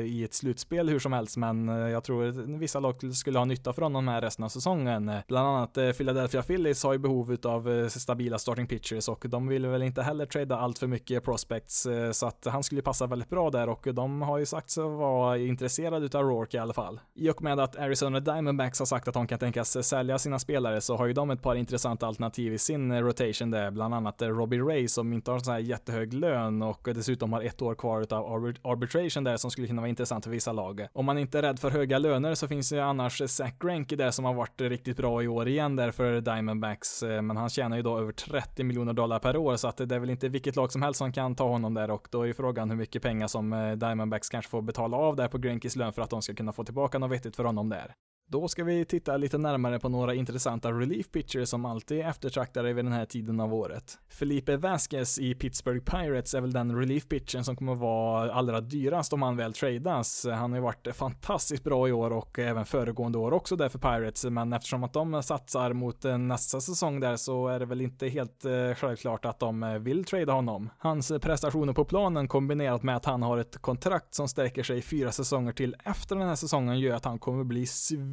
i 0.04 0.24
ett 0.24 0.34
slutspel 0.34 0.90
hur 0.90 1.00
som 1.00 1.14
helst, 1.14 1.38
men 1.38 1.68
jag 1.68 2.04
tror 2.04 2.28
att 2.28 2.36
vissa 2.36 2.80
lag 2.80 3.16
skulle 3.16 3.40
ha 3.40 3.46
nytta 3.46 3.74
från 3.74 3.94
de 3.94 4.08
här 4.08 4.22
resten 4.22 4.46
av 4.46 4.50
säsongen. 4.50 5.12
Bland 5.28 5.48
annat 5.48 5.59
Eh, 5.64 5.92
Philadelphia 5.92 6.42
Phillies 6.42 6.84
har 6.84 6.94
ju 6.94 7.00
behov 7.00 7.38
av 7.44 7.72
eh, 7.72 7.88
stabila 7.88 8.40
starting 8.40 8.68
pitchers 8.68 9.10
och 9.10 9.26
de 9.28 9.48
vill 9.48 9.66
väl 9.66 9.84
inte 9.84 10.02
heller 10.02 10.26
trada 10.26 10.58
allt 10.58 10.80
för 10.80 10.88
mycket 10.88 11.24
prospects 11.24 11.86
eh, 11.86 12.12
så 12.12 12.28
att 12.28 12.46
han 12.46 12.64
skulle 12.64 12.82
passa 12.82 13.08
väldigt 13.08 13.30
bra 13.30 13.50
där 13.50 13.70
och 13.70 13.88
de 13.94 14.22
har 14.22 14.38
ju 14.38 14.46
sagt 14.46 14.70
sig 14.70 14.84
vara 14.84 15.38
intresserade 15.38 16.06
utav 16.06 16.24
Rourke 16.24 16.58
i 16.58 16.60
alla 16.60 16.74
fall. 16.74 17.00
I 17.16 17.30
och 17.30 17.42
med 17.42 17.60
att 17.60 17.78
Arizona 17.78 18.20
Diamondbacks 18.20 18.80
har 18.80 18.86
sagt 18.86 19.08
att 19.08 19.14
de 19.14 19.28
kan 19.28 19.40
tänkas 19.40 19.88
sälja 19.88 20.20
sina 20.20 20.40
spelare 20.40 20.82
så 20.82 20.96
har 20.96 21.06
ju 21.06 21.14
de 21.14 21.30
ett 21.30 21.42
par 21.42 21.56
intressanta 21.56 22.08
alternativ 22.08 22.54
i 22.54 22.58
sin 22.58 23.02
rotation 23.02 23.52
där, 23.52 23.72
bland 23.72 23.94
annat 23.94 24.22
Robbie 24.22 24.60
Ray 24.60 24.88
som 24.88 25.14
inte 25.14 25.32
har 25.32 25.40
så 25.40 25.52
här 25.52 25.60
jättehög 25.60 26.14
lön 26.14 26.62
och 26.62 26.90
dessutom 26.96 27.34
har 27.34 27.42
ett 27.42 27.62
år 27.62 27.76
kvar 27.76 28.02
utav 28.02 28.34
arbitration 28.64 29.24
där 29.24 29.38
som 29.38 29.52
skulle 29.52 29.68
kunna 29.68 29.82
vara 29.82 29.90
intressant 29.90 30.24
för 30.24 30.32
vissa 30.32 30.52
lag. 30.52 30.88
Om 30.94 31.06
man 31.06 31.18
inte 31.18 31.38
är 31.38 31.42
rädd 31.42 31.60
för 31.60 31.70
höga 31.70 31.98
löner 31.98 32.36
så 32.36 32.48
finns 32.48 32.74
ju 32.74 32.80
annars 32.80 33.22
Zach 33.28 33.54
Greinke 33.60 33.96
där 33.96 34.12
som 34.12 34.26
har 34.26 34.34
varit 34.34 34.62
riktigt 34.62 34.98
bra 34.98 35.24
i 35.24 35.28
år 35.28 35.39
igen 35.48 35.76
där 35.76 35.92
för 35.92 36.22
Diamondbacks, 36.22 37.04
eh, 37.04 37.22
men 37.22 37.38
han 37.38 37.50
tjänar 37.50 37.78
ju 37.78 37.84
då 37.84 37.98
över 37.98 38.12
30 38.12 38.64
miljoner 38.64 38.94
dollar 38.94 39.20
per 39.20 39.38
år 39.38 39.56
så 39.56 39.68
att 39.68 39.78
det 39.78 39.96
är 39.96 40.00
väl 40.00 40.10
inte 40.10 40.30
vilket 40.30 40.56
lag 40.56 40.72
som 40.72 40.82
helst 40.82 40.98
som 40.98 41.12
kan 41.12 41.36
ta 41.36 41.48
honom 41.48 41.74
där 41.74 41.92
och 41.92 42.08
då 42.12 42.22
är 42.22 42.26
ju 42.26 42.34
frågan 42.34 42.70
hur 42.70 42.78
mycket 42.78 43.02
pengar 43.02 43.28
som 43.28 43.54
eh, 43.54 43.72
Diamondbacks 43.72 44.30
kanske 44.30 44.52
får 44.52 44.62
betala 44.62 44.98
av 44.98 45.16
där 45.16 45.28
på 45.28 45.38
Greenkeys 45.38 45.76
lön 45.76 45.94
för 45.94 46.02
att 46.02 46.10
de 46.10 46.22
ska 46.22 46.34
kunna 46.34 46.54
få 46.54 46.64
tillbaka 46.64 47.00
något 47.00 47.12
vettigt 47.12 47.36
för 47.36 47.44
honom 47.44 47.70
där. 47.70 47.96
Då 48.32 48.48
ska 48.48 48.64
vi 48.64 48.86
titta 48.86 49.18
lite 49.18 49.38
närmare 49.38 49.80
på 49.80 49.90
några 49.90 50.14
intressanta 50.14 50.72
relief 50.72 51.12
pitchers 51.12 51.50
som 51.50 51.66
alltid 51.66 52.00
är 52.00 52.10
eftertraktade 52.10 52.74
vid 52.74 52.86
den 52.86 52.94
här 52.94 53.06
tiden 53.06 53.40
av 53.40 53.54
året. 53.54 54.00
Felipe 54.10 54.58
Vasquez 54.58 55.20
i 55.20 55.36
Pittsburgh 55.36 55.84
Pirates 55.84 56.34
är 56.34 56.42
väl 56.42 56.52
den 56.52 56.76
relief 56.76 57.08
pitchern 57.08 57.44
som 57.44 57.56
kommer 57.56 57.76
vara 57.76 58.34
allra 58.34 58.62
dyrast 58.62 59.14
om 59.14 59.22
han 59.22 59.38
väl 59.38 59.54
tradas. 59.54 60.26
Han 60.26 60.52
har 60.52 60.58
ju 60.58 60.64
varit 60.64 60.96
fantastiskt 60.96 61.64
bra 61.64 61.88
i 61.88 61.92
år 61.92 62.12
och 62.12 62.40
även 62.40 62.66
föregående 62.66 63.18
år 63.18 63.34
också 63.34 63.56
där 63.56 63.70
för 63.70 63.80
Pirates, 63.80 64.26
men 64.26 64.54
eftersom 64.54 64.84
att 64.84 64.94
de 64.94 65.24
satsar 65.24 65.74
mot 65.74 66.04
nästa 66.20 66.62
säsong 66.62 67.00
där 67.00 67.16
så 67.16 67.48
är 67.48 67.60
det 67.60 67.66
väl 67.66 67.82
inte 67.82 68.08
helt 68.08 68.46
eh, 68.46 68.74
självklart 68.76 69.26
att 69.26 69.40
de 69.40 69.64
eh, 69.64 69.74
vill 69.74 70.04
trada 70.04 70.34
honom. 70.34 70.70
Hans 70.78 71.12
prestationer 71.22 71.74
på 71.74 71.86
planen 71.86 72.28
kombinerat 72.28 72.84
med 72.84 72.96
att 72.96 73.06
han 73.06 73.24
har 73.24 73.38
ett 73.38 73.58
kontrakt 73.58 74.16
som 74.16 74.28
sträcker 74.28 74.64
sig 74.64 74.82
fyra 74.82 75.12
säsonger 75.12 75.52
till 75.52 75.76
efter 75.84 76.16
den 76.16 76.28
här 76.28 76.36
säsongen 76.36 76.80
gör 76.80 76.96
att 76.96 77.06
han 77.06 77.20
kommer 77.20 77.44
bli 77.44 77.66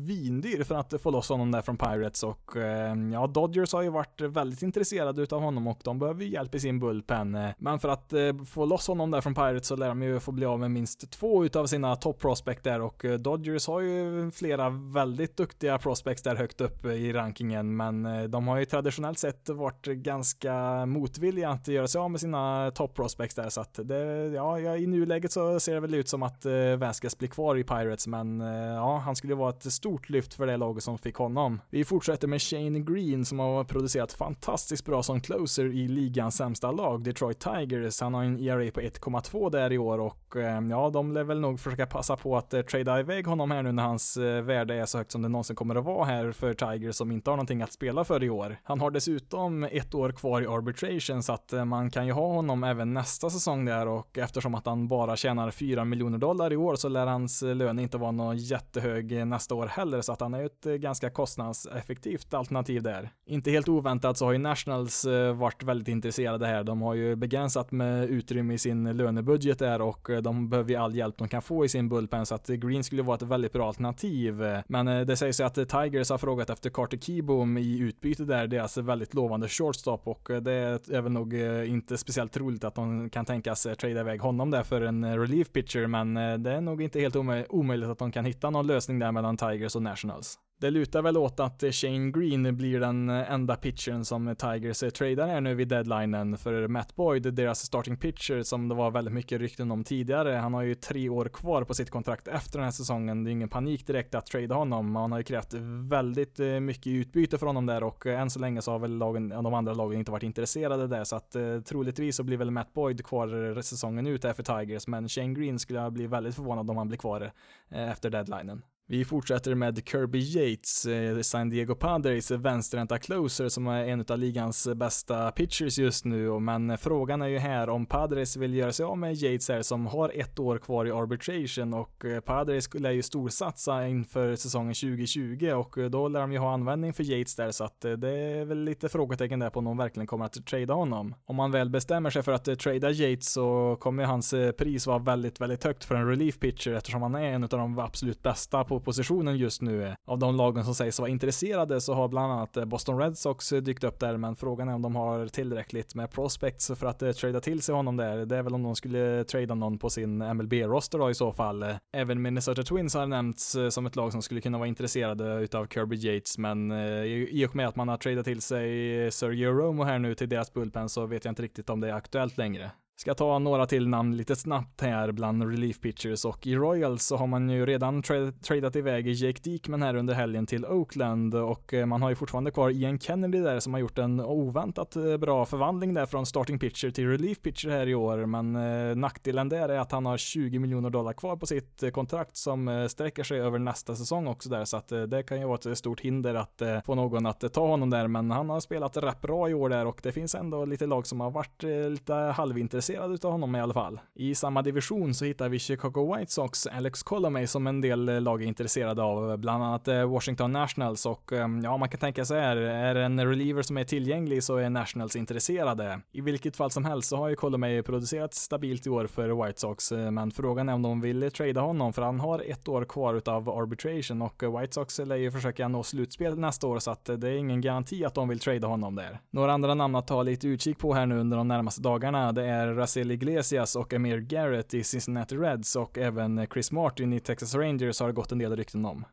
svindyr 0.06 0.64
för 0.64 0.74
att 0.74 1.02
få 1.02 1.10
loss 1.10 1.28
honom 1.28 1.50
där 1.50 1.62
från 1.62 1.76
Pirates 1.76 2.22
och 2.22 2.56
ehm, 2.56 3.12
ja, 3.12 3.26
Dodgers 3.26 3.72
har 3.72 3.82
ju 3.82 3.88
varit 3.88 4.20
väldigt 4.20 4.62
intresserade 4.62 5.22
utav 5.22 5.42
honom 5.42 5.66
och 5.66 5.80
de 5.84 5.98
behöver 5.98 6.24
ju 6.24 6.30
hjälp 6.30 6.54
i 6.54 6.60
sin 6.60 6.78
bullpen. 6.78 7.34
Eh. 7.34 7.50
Men 7.58 7.78
för 7.78 7.88
att 7.88 8.12
eh, 8.12 8.44
få 8.48 8.64
loss 8.64 8.88
honom 8.88 9.10
där 9.10 9.20
från 9.20 9.34
Pirates 9.34 9.66
så 9.66 9.76
lär 9.76 9.88
de 9.88 10.02
ju 10.02 10.20
få 10.20 10.32
bli 10.32 10.46
av 10.46 10.60
med 10.60 10.70
minst 10.70 11.10
två 11.10 11.44
utav 11.44 11.66
sina 11.66 11.96
top 11.96 12.20
prospect 12.20 12.64
där 12.64 12.80
och 12.80 13.04
eh, 13.04 13.18
Dodgers 13.18 13.66
har 13.66 13.80
ju 13.80 14.30
flera 14.30 14.70
väldigt 14.70 15.36
duktiga 15.36 15.78
prospects 15.78 16.22
där 16.22 16.36
högt 16.36 16.60
upp 16.60 16.84
i 16.84 17.12
rankingen 17.12 17.76
men 17.76 18.30
de 18.30 18.48
har 18.48 18.58
ju 18.58 18.64
traditionellt 18.64 19.18
sett 19.18 19.48
varit 19.48 19.86
ganska 19.86 20.86
motvilliga 20.86 21.50
att 21.50 21.68
göra 21.68 21.88
sig 21.88 21.98
av 21.98 22.10
med 22.10 22.20
sina 22.20 22.70
top 22.74 22.94
prospects 22.94 23.34
där 23.34 23.48
så 23.48 23.60
att 23.60 23.80
det, 23.84 24.26
ja, 24.34 24.76
i 24.76 24.86
nuläget 24.86 25.32
så 25.32 25.60
ser 25.60 25.74
det 25.74 25.80
väl 25.80 25.94
ut 25.94 26.08
som 26.08 26.22
att 26.22 26.46
Vasquez 26.78 27.18
blir 27.18 27.28
kvar 27.28 27.56
i 27.56 27.64
Pirates 27.64 28.06
men 28.06 28.40
ja, 28.40 28.98
han 28.98 29.16
skulle 29.16 29.34
vara 29.34 29.50
ett 29.50 29.72
stort 29.72 29.95
stort 29.96 30.08
lyft 30.08 30.34
för 30.34 30.46
det 30.46 30.56
laget 30.56 30.82
som 30.82 30.98
fick 30.98 31.14
honom. 31.14 31.60
Vi 31.70 31.84
fortsätter 31.84 32.28
med 32.28 32.42
Shane 32.42 32.80
Green 32.80 33.24
som 33.24 33.38
har 33.38 33.64
producerat 33.64 34.12
fantastiskt 34.12 34.84
bra 34.84 35.02
som 35.02 35.20
closer 35.20 35.64
i 35.64 35.88
ligans 35.88 36.36
sämsta 36.36 36.72
lag, 36.72 37.04
Detroit 37.04 37.38
Tigers. 37.38 38.00
Han 38.00 38.14
har 38.14 38.24
en 38.24 38.38
ERA 38.38 38.70
på 38.70 38.80
1,2 38.80 39.50
där 39.50 39.72
i 39.72 39.78
år 39.78 39.98
och 39.98 40.36
eh, 40.36 40.60
ja, 40.70 40.90
de 40.90 41.12
lär 41.12 41.24
väl 41.24 41.40
nog 41.40 41.60
försöka 41.60 41.86
passa 41.86 42.16
på 42.16 42.36
att 42.36 42.54
eh, 42.54 42.62
trada 42.62 43.00
iväg 43.00 43.26
honom 43.26 43.50
här 43.50 43.62
nu 43.62 43.72
när 43.72 43.82
hans 43.82 44.16
eh, 44.16 44.42
värde 44.42 44.74
är 44.74 44.86
så 44.86 44.98
högt 44.98 45.12
som 45.12 45.22
det 45.22 45.28
någonsin 45.28 45.56
kommer 45.56 45.74
att 45.74 45.84
vara 45.84 46.04
här 46.04 46.32
för 46.32 46.54
Tigers 46.54 46.96
som 46.96 47.12
inte 47.12 47.30
har 47.30 47.36
någonting 47.36 47.62
att 47.62 47.72
spela 47.72 48.04
för 48.04 48.24
i 48.24 48.30
år. 48.30 48.56
Han 48.64 48.80
har 48.80 48.90
dessutom 48.90 49.64
ett 49.64 49.94
år 49.94 50.12
kvar 50.12 50.42
i 50.42 50.46
arbitration 50.46 51.22
så 51.22 51.32
att 51.32 51.52
eh, 51.52 51.64
man 51.64 51.90
kan 51.90 52.06
ju 52.06 52.12
ha 52.12 52.26
honom 52.26 52.64
även 52.64 52.94
nästa 52.94 53.30
säsong 53.30 53.64
där 53.64 53.88
och 53.88 54.18
eftersom 54.18 54.54
att 54.54 54.66
han 54.66 54.88
bara 54.88 55.16
tjänar 55.16 55.50
4 55.50 55.84
miljoner 55.84 56.18
dollar 56.18 56.52
i 56.52 56.56
år 56.56 56.76
så 56.76 56.88
lär 56.88 57.06
hans 57.06 57.42
eh, 57.42 57.54
lön 57.54 57.78
inte 57.78 57.98
vara 57.98 58.10
någon 58.10 58.36
jättehög 58.36 59.26
nästa 59.26 59.54
år 59.54 59.66
heller 59.66 59.85
heller, 59.86 60.02
så 60.02 60.12
att 60.12 60.20
han 60.20 60.34
är 60.34 60.44
ett 60.44 60.66
eh, 60.66 60.74
ganska 60.74 61.10
kostnadseffektivt 61.10 62.34
alternativ 62.34 62.82
där. 62.82 63.10
Inte 63.28 63.50
helt 63.50 63.68
oväntat 63.68 64.16
så 64.18 64.24
har 64.24 64.32
ju 64.32 64.38
Nationals 64.38 65.04
eh, 65.04 65.34
varit 65.34 65.62
väldigt 65.62 65.88
intresserade 65.88 66.46
här. 66.46 66.64
De 66.64 66.82
har 66.82 66.94
ju 66.94 67.16
begränsat 67.16 67.72
med 67.72 68.10
utrymme 68.10 68.54
i 68.54 68.58
sin 68.58 68.96
lönebudget 68.96 69.58
där 69.58 69.80
och 69.80 70.10
eh, 70.10 70.22
de 70.22 70.48
behöver 70.48 70.70
ju 70.70 70.76
all 70.76 70.94
hjälp 70.94 71.18
de 71.18 71.28
kan 71.28 71.42
få 71.42 71.64
i 71.64 71.68
sin 71.68 71.88
bullpen, 71.88 72.26
så 72.26 72.34
att 72.34 72.46
Green 72.46 72.84
skulle 72.84 73.02
vara 73.02 73.16
ett 73.16 73.22
väldigt 73.22 73.52
bra 73.52 73.68
alternativ. 73.68 74.42
Men 74.66 74.88
eh, 74.88 75.00
det 75.00 75.16
sägs 75.16 75.40
ju 75.40 75.44
att 75.44 75.54
Tigers 75.54 76.10
har 76.10 76.18
frågat 76.18 76.50
efter 76.50 76.70
Carter 76.70 76.98
Keyboom 76.98 77.58
i 77.58 77.78
utbyte 77.78 78.24
där, 78.24 78.46
deras 78.46 78.76
väldigt 78.76 79.14
lovande 79.14 79.48
shortstop 79.48 80.08
och 80.08 80.30
det 80.42 80.52
är 80.90 81.00
väl 81.00 81.12
nog 81.12 81.34
inte 81.66 81.98
speciellt 81.98 82.32
troligt 82.32 82.64
att 82.64 82.74
de 82.74 83.10
kan 83.10 83.24
tänkas 83.24 83.62
trada 83.62 84.00
iväg 84.00 84.20
honom 84.20 84.50
där 84.50 84.62
för 84.62 84.80
en 84.80 85.18
relief 85.18 85.52
pitcher, 85.52 85.86
men 85.86 86.14
det 86.42 86.52
är 86.52 86.60
nog 86.60 86.82
inte 86.82 87.00
helt 87.00 87.16
omöjligt 87.48 87.88
att 87.88 87.98
de 87.98 88.12
kan 88.12 88.24
hitta 88.24 88.50
någon 88.50 88.66
lösning 88.66 88.98
där 88.98 89.12
mellan 89.12 89.36
Tigers 89.36 89.76
och 89.76 89.82
Nationals. 89.82 90.38
Det 90.58 90.70
lutar 90.70 91.02
väl 91.02 91.16
åt 91.16 91.40
att 91.40 91.64
Shane 91.70 92.10
Green 92.10 92.56
blir 92.56 92.80
den 92.80 93.10
eh, 93.10 93.32
enda 93.32 93.56
pitchern 93.56 94.04
som 94.04 94.36
Tigers 94.36 94.82
eh, 94.82 94.90
tradar 94.90 95.26
här 95.26 95.40
nu 95.40 95.54
vid 95.54 95.68
deadlinen 95.68 96.38
för 96.38 96.68
Matt 96.68 96.96
Boyd, 96.96 97.34
deras 97.34 97.60
starting 97.60 97.96
pitcher 97.96 98.42
som 98.42 98.68
det 98.68 98.74
var 98.74 98.90
väldigt 98.90 99.14
mycket 99.14 99.40
rykten 99.40 99.70
om 99.70 99.84
tidigare. 99.84 100.32
Han 100.32 100.54
har 100.54 100.62
ju 100.62 100.74
tre 100.74 101.08
år 101.08 101.28
kvar 101.28 101.64
på 101.64 101.74
sitt 101.74 101.90
kontrakt 101.90 102.28
efter 102.28 102.58
den 102.58 102.64
här 102.64 102.72
säsongen. 102.72 103.24
Det 103.24 103.30
är 103.30 103.32
ingen 103.32 103.48
panik 103.48 103.86
direkt 103.86 104.14
att 104.14 104.26
trada 104.26 104.54
honom. 104.54 104.96
Han 104.96 105.12
har 105.12 105.18
ju 105.18 105.24
krävt 105.24 105.54
väldigt 105.90 106.40
eh, 106.40 106.60
mycket 106.60 106.86
utbyte 106.86 107.38
för 107.38 107.46
honom 107.46 107.66
där 107.66 107.82
och 107.82 108.06
än 108.06 108.30
så 108.30 108.38
länge 108.38 108.62
så 108.62 108.70
har 108.70 108.78
väl 108.78 108.98
lagen, 108.98 109.28
de 109.28 109.54
andra 109.54 109.74
lagen 109.74 109.98
inte 109.98 110.12
varit 110.12 110.22
intresserade 110.22 110.86
där 110.86 111.04
så 111.04 111.16
att 111.16 111.36
eh, 111.36 111.60
troligtvis 111.60 112.16
så 112.16 112.22
blir 112.22 112.36
väl 112.36 112.50
Matt 112.50 112.72
Boyd 112.72 113.06
kvar 113.06 113.62
säsongen 113.62 114.06
ut 114.06 114.24
här 114.24 114.32
för 114.32 114.42
Tigers 114.42 114.86
men 114.86 115.08
Shane 115.08 115.34
Green 115.34 115.58
skulle 115.58 115.80
jag 115.80 115.92
bli 115.92 116.06
väldigt 116.06 116.34
förvånad 116.34 116.70
om 116.70 116.76
han 116.76 116.88
blir 116.88 116.98
kvar 116.98 117.32
eh, 117.70 117.90
efter 117.90 118.10
deadlinen. 118.10 118.62
Vi 118.88 119.04
fortsätter 119.04 119.54
med 119.54 119.88
Kirby 119.88 120.18
Yates, 120.18 120.86
eh, 120.86 121.20
San 121.20 121.50
Diego 121.50 121.74
Padres 121.74 122.30
vänsterhänta 122.30 122.98
closer 122.98 123.48
som 123.48 123.66
är 123.66 123.84
en 123.84 124.04
av 124.08 124.18
ligans 124.18 124.68
bästa 124.76 125.30
pitchers 125.30 125.78
just 125.78 126.04
nu, 126.04 126.40
men 126.40 126.78
frågan 126.78 127.22
är 127.22 127.26
ju 127.26 127.38
här 127.38 127.68
om 127.68 127.86
Padres 127.86 128.36
vill 128.36 128.54
göra 128.54 128.72
sig 128.72 128.84
av 128.84 128.98
med 128.98 129.14
Yates 129.14 129.48
här 129.48 129.62
som 129.62 129.86
har 129.86 130.12
ett 130.14 130.38
år 130.38 130.58
kvar 130.58 130.86
i 130.86 130.90
arbitration. 130.90 131.74
Och 131.74 132.04
eh, 132.04 132.20
Padres 132.20 132.64
skulle 132.64 132.92
ju 132.92 133.02
storsatsa 133.02 133.88
inför 133.88 134.36
säsongen 134.36 134.74
2020 134.74 135.52
och 135.54 135.78
eh, 135.78 135.90
då 135.90 136.08
lär 136.08 136.20
de 136.20 136.32
ju 136.32 136.38
ha 136.38 136.52
användning 136.52 136.92
för 136.92 137.04
Yates 137.04 137.36
där. 137.36 137.50
Så 137.50 137.64
att 137.64 137.80
det 137.80 138.10
är 138.10 138.44
väl 138.44 138.64
lite 138.64 138.88
frågetecken 138.88 139.38
där 139.38 139.50
på 139.50 139.58
om 139.58 139.64
de 139.64 139.76
verkligen 139.76 140.06
kommer 140.06 140.24
att 140.24 140.46
trada 140.46 140.74
honom. 140.74 141.14
Om 141.24 141.36
man 141.36 141.50
väl 141.50 141.70
bestämmer 141.70 142.10
sig 142.10 142.22
för 142.22 142.32
att 142.32 142.58
trada 142.58 142.90
Yates 142.90 143.32
så 143.32 143.76
kommer 143.80 144.04
hans 144.04 144.34
pris 144.58 144.86
vara 144.86 144.98
väldigt, 144.98 145.40
väldigt 145.40 145.64
högt 145.64 145.84
för 145.84 145.94
en 145.94 146.08
relief 146.08 146.38
pitcher 146.38 146.72
eftersom 146.72 147.02
han 147.02 147.14
är 147.14 147.32
en 147.32 147.42
av 147.42 147.48
de 147.48 147.78
absolut 147.78 148.22
bästa 148.22 148.64
på 148.64 148.75
positionen 148.80 149.36
just 149.36 149.62
nu. 149.62 149.96
Av 150.04 150.18
de 150.18 150.36
lagen 150.36 150.64
som 150.64 150.74
sägs 150.74 150.98
vara 150.98 151.10
intresserade 151.10 151.80
så 151.80 151.94
har 151.94 152.08
bland 152.08 152.32
annat 152.32 152.56
eh, 152.56 152.64
Boston 152.64 152.98
Red 152.98 153.18
Sox 153.18 153.52
eh, 153.52 153.62
dykt 153.62 153.84
upp 153.84 154.00
där, 154.00 154.16
men 154.16 154.36
frågan 154.36 154.68
är 154.68 154.74
om 154.74 154.82
de 154.82 154.96
har 154.96 155.26
tillräckligt 155.26 155.94
med 155.94 156.10
prospects 156.10 156.70
för 156.74 156.86
att 156.86 157.02
eh, 157.02 157.08
uh, 157.08 157.12
trada 157.12 157.40
till 157.40 157.62
sig 157.62 157.74
honom 157.74 157.96
där. 157.96 158.26
Det 158.26 158.36
är 158.36 158.42
väl 158.42 158.54
om 158.54 158.62
de 158.62 158.76
skulle 158.76 159.24
trada 159.24 159.54
någon 159.54 159.78
på 159.78 159.90
sin 159.90 160.18
MLB-roster 160.18 160.98
då 160.98 161.10
i 161.10 161.14
så 161.14 161.32
fall. 161.32 161.64
Även 161.96 162.22
Minnesota 162.22 162.62
Twins 162.62 162.94
har 162.94 163.06
nämnts 163.06 163.56
som 163.70 163.86
ett 163.86 163.96
lag 163.96 164.12
som 164.12 164.22
skulle 164.22 164.40
kunna 164.40 164.58
vara 164.58 164.68
intresserade 164.68 165.34
utav 165.34 165.66
Kirby 165.66 165.96
Yates, 165.96 166.38
men 166.38 166.72
i 166.72 167.46
och 167.50 167.56
med 167.56 167.68
att 167.68 167.76
man 167.76 167.88
har 167.88 167.96
tradat 167.96 168.24
till 168.24 168.42
sig 168.42 169.12
Sergio 169.12 169.52
Romo 169.52 169.84
här 169.84 169.98
nu 169.98 170.14
till 170.14 170.28
deras 170.28 170.52
bullpen 170.52 170.88
så 170.88 171.06
vet 171.06 171.24
jag 171.24 171.32
inte 171.32 171.42
riktigt 171.42 171.70
om 171.70 171.80
det 171.80 171.88
är 171.88 171.94
aktuellt 171.94 172.38
längre. 172.38 172.70
Ska 172.98 173.14
ta 173.14 173.38
några 173.38 173.66
till 173.66 173.88
namn 173.88 174.16
lite 174.16 174.36
snabbt 174.36 174.80
här 174.80 175.12
bland 175.12 175.50
relief 175.50 175.80
pitchers 175.80 176.24
och 176.24 176.46
i 176.46 176.56
Royals 176.56 177.06
så 177.06 177.16
har 177.16 177.26
man 177.26 177.50
ju 177.50 177.66
redan 177.66 178.02
tra 178.02 178.32
tradat 178.32 178.76
iväg 178.76 179.08
Jake 179.08 179.40
Diekman 179.42 179.82
här 179.82 179.94
under 179.94 180.14
helgen 180.14 180.46
till 180.46 180.66
Oakland 180.66 181.34
och 181.34 181.74
eh, 181.74 181.86
man 181.86 182.02
har 182.02 182.08
ju 182.08 182.14
fortfarande 182.14 182.50
kvar 182.50 182.70
Ian 182.70 182.98
Kennedy 182.98 183.38
där 183.38 183.60
som 183.60 183.74
har 183.74 183.80
gjort 183.80 183.98
en 183.98 184.20
oväntat 184.20 184.96
eh, 184.96 185.16
bra 185.16 185.46
förvandling 185.46 185.94
där 185.94 186.06
från 186.06 186.26
starting 186.26 186.58
pitcher 186.58 186.90
till 186.90 187.08
relief 187.08 187.42
pitcher 187.42 187.68
här 187.68 187.86
i 187.86 187.94
år. 187.94 188.26
Men 188.26 188.56
eh, 188.56 188.96
nackdelen 188.96 189.48
där 189.48 189.68
är 189.68 189.78
att 189.78 189.92
han 189.92 190.06
har 190.06 190.16
20 190.16 190.58
miljoner 190.58 190.90
dollar 190.90 191.12
kvar 191.12 191.36
på 191.36 191.46
sitt 191.46 191.82
eh, 191.82 191.90
kontrakt 191.90 192.36
som 192.36 192.88
sträcker 192.90 193.24
sig 193.24 193.40
över 193.40 193.58
nästa 193.58 193.96
säsong 193.96 194.26
också 194.26 194.48
där. 194.48 194.64
Så 194.64 194.76
att 194.76 194.88
det 194.88 195.22
kan 195.22 195.40
ju 195.40 195.46
vara 195.46 195.70
ett 195.70 195.78
stort 195.78 196.00
hinder 196.00 196.34
att 196.34 196.62
få 196.84 196.94
någon 196.94 197.26
att 197.26 197.52
ta 197.52 197.66
honom 197.66 197.90
där. 197.90 198.08
Men 198.08 198.30
han 198.30 198.50
har 198.50 198.60
spelat 198.60 198.96
rätt 198.96 199.20
bra 199.20 199.50
i 199.50 199.54
år 199.54 199.68
där 199.68 199.86
och 199.86 200.00
det 200.02 200.12
finns 200.12 200.34
ändå 200.34 200.64
lite 200.64 200.86
lag 200.86 201.06
som 201.06 201.20
har 201.20 201.30
varit 201.30 201.62
lite 201.90 202.14
halvintresserade 202.14 202.85
intresserad 202.86 203.12
utav 203.12 203.32
honom 203.32 203.56
i 203.56 203.60
alla 203.60 203.74
fall. 203.74 204.00
I 204.14 204.34
samma 204.34 204.62
division 204.62 205.14
så 205.14 205.24
hittar 205.24 205.48
vi 205.48 205.58
Chicago 205.58 206.16
White 206.16 206.32
Sox 206.32 206.66
Alex 206.66 207.02
Colomay 207.02 207.46
som 207.46 207.66
en 207.66 207.80
del 207.80 208.08
eh, 208.08 208.20
lag 208.20 208.42
är 208.42 208.46
intresserade 208.46 209.02
av, 209.02 209.30
eh, 209.30 209.36
bland 209.36 209.64
annat 209.64 209.88
eh, 209.88 210.04
Washington 210.04 210.52
Nationals 210.52 211.06
och 211.06 211.32
ja, 211.62 211.76
man 211.76 211.88
kan 211.88 212.00
tänka 212.00 212.24
sig 212.24 212.40
här, 212.40 212.56
är 212.56 212.94
det 212.94 213.04
en 213.04 213.26
reliever 213.26 213.62
som 213.62 213.76
är 213.78 213.84
tillgänglig 213.84 214.42
så 214.42 214.56
är 214.56 214.70
Nationals 214.70 215.16
intresserade. 215.16 216.00
I 216.12 216.20
vilket 216.20 216.56
fall 216.56 216.70
som 216.70 216.84
helst 216.84 217.08
så 217.08 217.16
har 217.16 217.28
ju 217.28 217.36
Colomay 217.36 217.82
producerat 217.82 218.34
stabilt 218.34 218.86
i 218.86 218.90
år 218.90 219.06
för 219.06 219.44
White 219.44 219.60
Sox, 219.60 219.92
men 219.92 220.30
frågan 220.30 220.68
är 220.68 220.74
om 220.74 220.82
de 220.82 221.00
vill 221.00 221.30
trada 221.30 221.60
honom 221.60 221.92
för 221.92 222.02
han 222.02 222.20
har 222.20 222.42
ett 222.50 222.68
år 222.68 222.84
kvar 222.84 223.14
utav 223.14 223.48
arbitration 223.48 224.22
och 224.22 224.42
White 224.60 224.72
Sox 224.72 224.98
lär 224.98 225.16
ju 225.16 225.30
försöka 225.30 225.68
nå 225.68 225.82
slutspel 225.82 226.38
nästa 226.38 226.66
år 226.66 226.78
så 226.78 226.90
att 226.90 227.04
det 227.04 227.28
är 227.28 227.36
ingen 227.36 227.60
garanti 227.60 228.04
att 228.04 228.14
de 228.14 228.28
vill 228.28 228.38
trada 228.38 228.68
honom 228.68 228.94
där. 228.94 229.20
Några 229.30 229.52
andra 229.52 229.74
namn 229.74 229.94
att 229.94 230.06
ta 230.06 230.22
lite 230.22 230.48
utkik 230.48 230.78
på 230.78 230.94
här 230.94 231.06
nu 231.06 231.18
under 231.18 231.36
de 231.36 231.48
närmaste 231.48 231.82
dagarna, 231.82 232.32
det 232.32 232.46
är 232.46 232.75
Razel 232.76 233.10
Iglesias 233.10 233.76
och 233.76 233.92
Amir 233.92 234.18
Garrett 234.18 234.74
i 234.74 234.84
Cincinnati 234.84 235.36
Reds 235.36 235.76
och 235.76 235.98
även 235.98 236.46
Chris 236.52 236.72
Martin 236.72 237.12
i 237.12 237.20
Texas 237.20 237.54
Rangers 237.54 238.00
har 238.00 238.06
det 238.06 238.12
gått 238.12 238.32
en 238.32 238.38
del 238.38 238.56
rykten 238.56 238.84
om. 238.84 239.04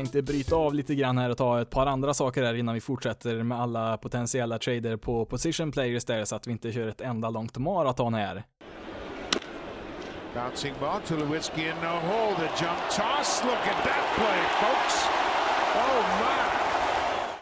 Tänkte 0.00 0.22
bryta 0.22 0.56
av 0.56 0.74
lite 0.74 0.94
grann 0.94 1.18
här 1.18 1.30
och 1.30 1.36
ta 1.36 1.60
ett 1.60 1.70
par 1.70 1.86
andra 1.86 2.14
saker 2.14 2.42
här 2.42 2.54
innan 2.54 2.74
vi 2.74 2.80
fortsätter 2.80 3.42
med 3.42 3.60
alla 3.60 3.96
potentiella 3.96 4.58
trader 4.58 4.96
på 4.96 5.24
position 5.24 5.72
players 5.72 6.04
där 6.04 6.24
så 6.24 6.36
att 6.36 6.46
vi 6.46 6.52
inte 6.52 6.72
kör 6.72 6.88
ett 6.88 7.00
enda 7.00 7.30
långt 7.30 7.58
maraton 7.58 8.14
här. 8.14 8.42
Bouncing 10.34 10.74
ball 10.80 11.00
to 11.00 11.14
Lewitsky 11.16 11.60
in 11.60 11.74
no 11.82 11.86
hole. 11.86 12.36
The 12.36 12.64
jump 12.64 12.82
toss. 12.90 13.42
Look 13.44 13.66
at 13.66 13.84
that 13.84 14.04
play, 14.16 14.40
folks. 14.60 15.04
Oh 15.74 16.20
my. 16.20 16.49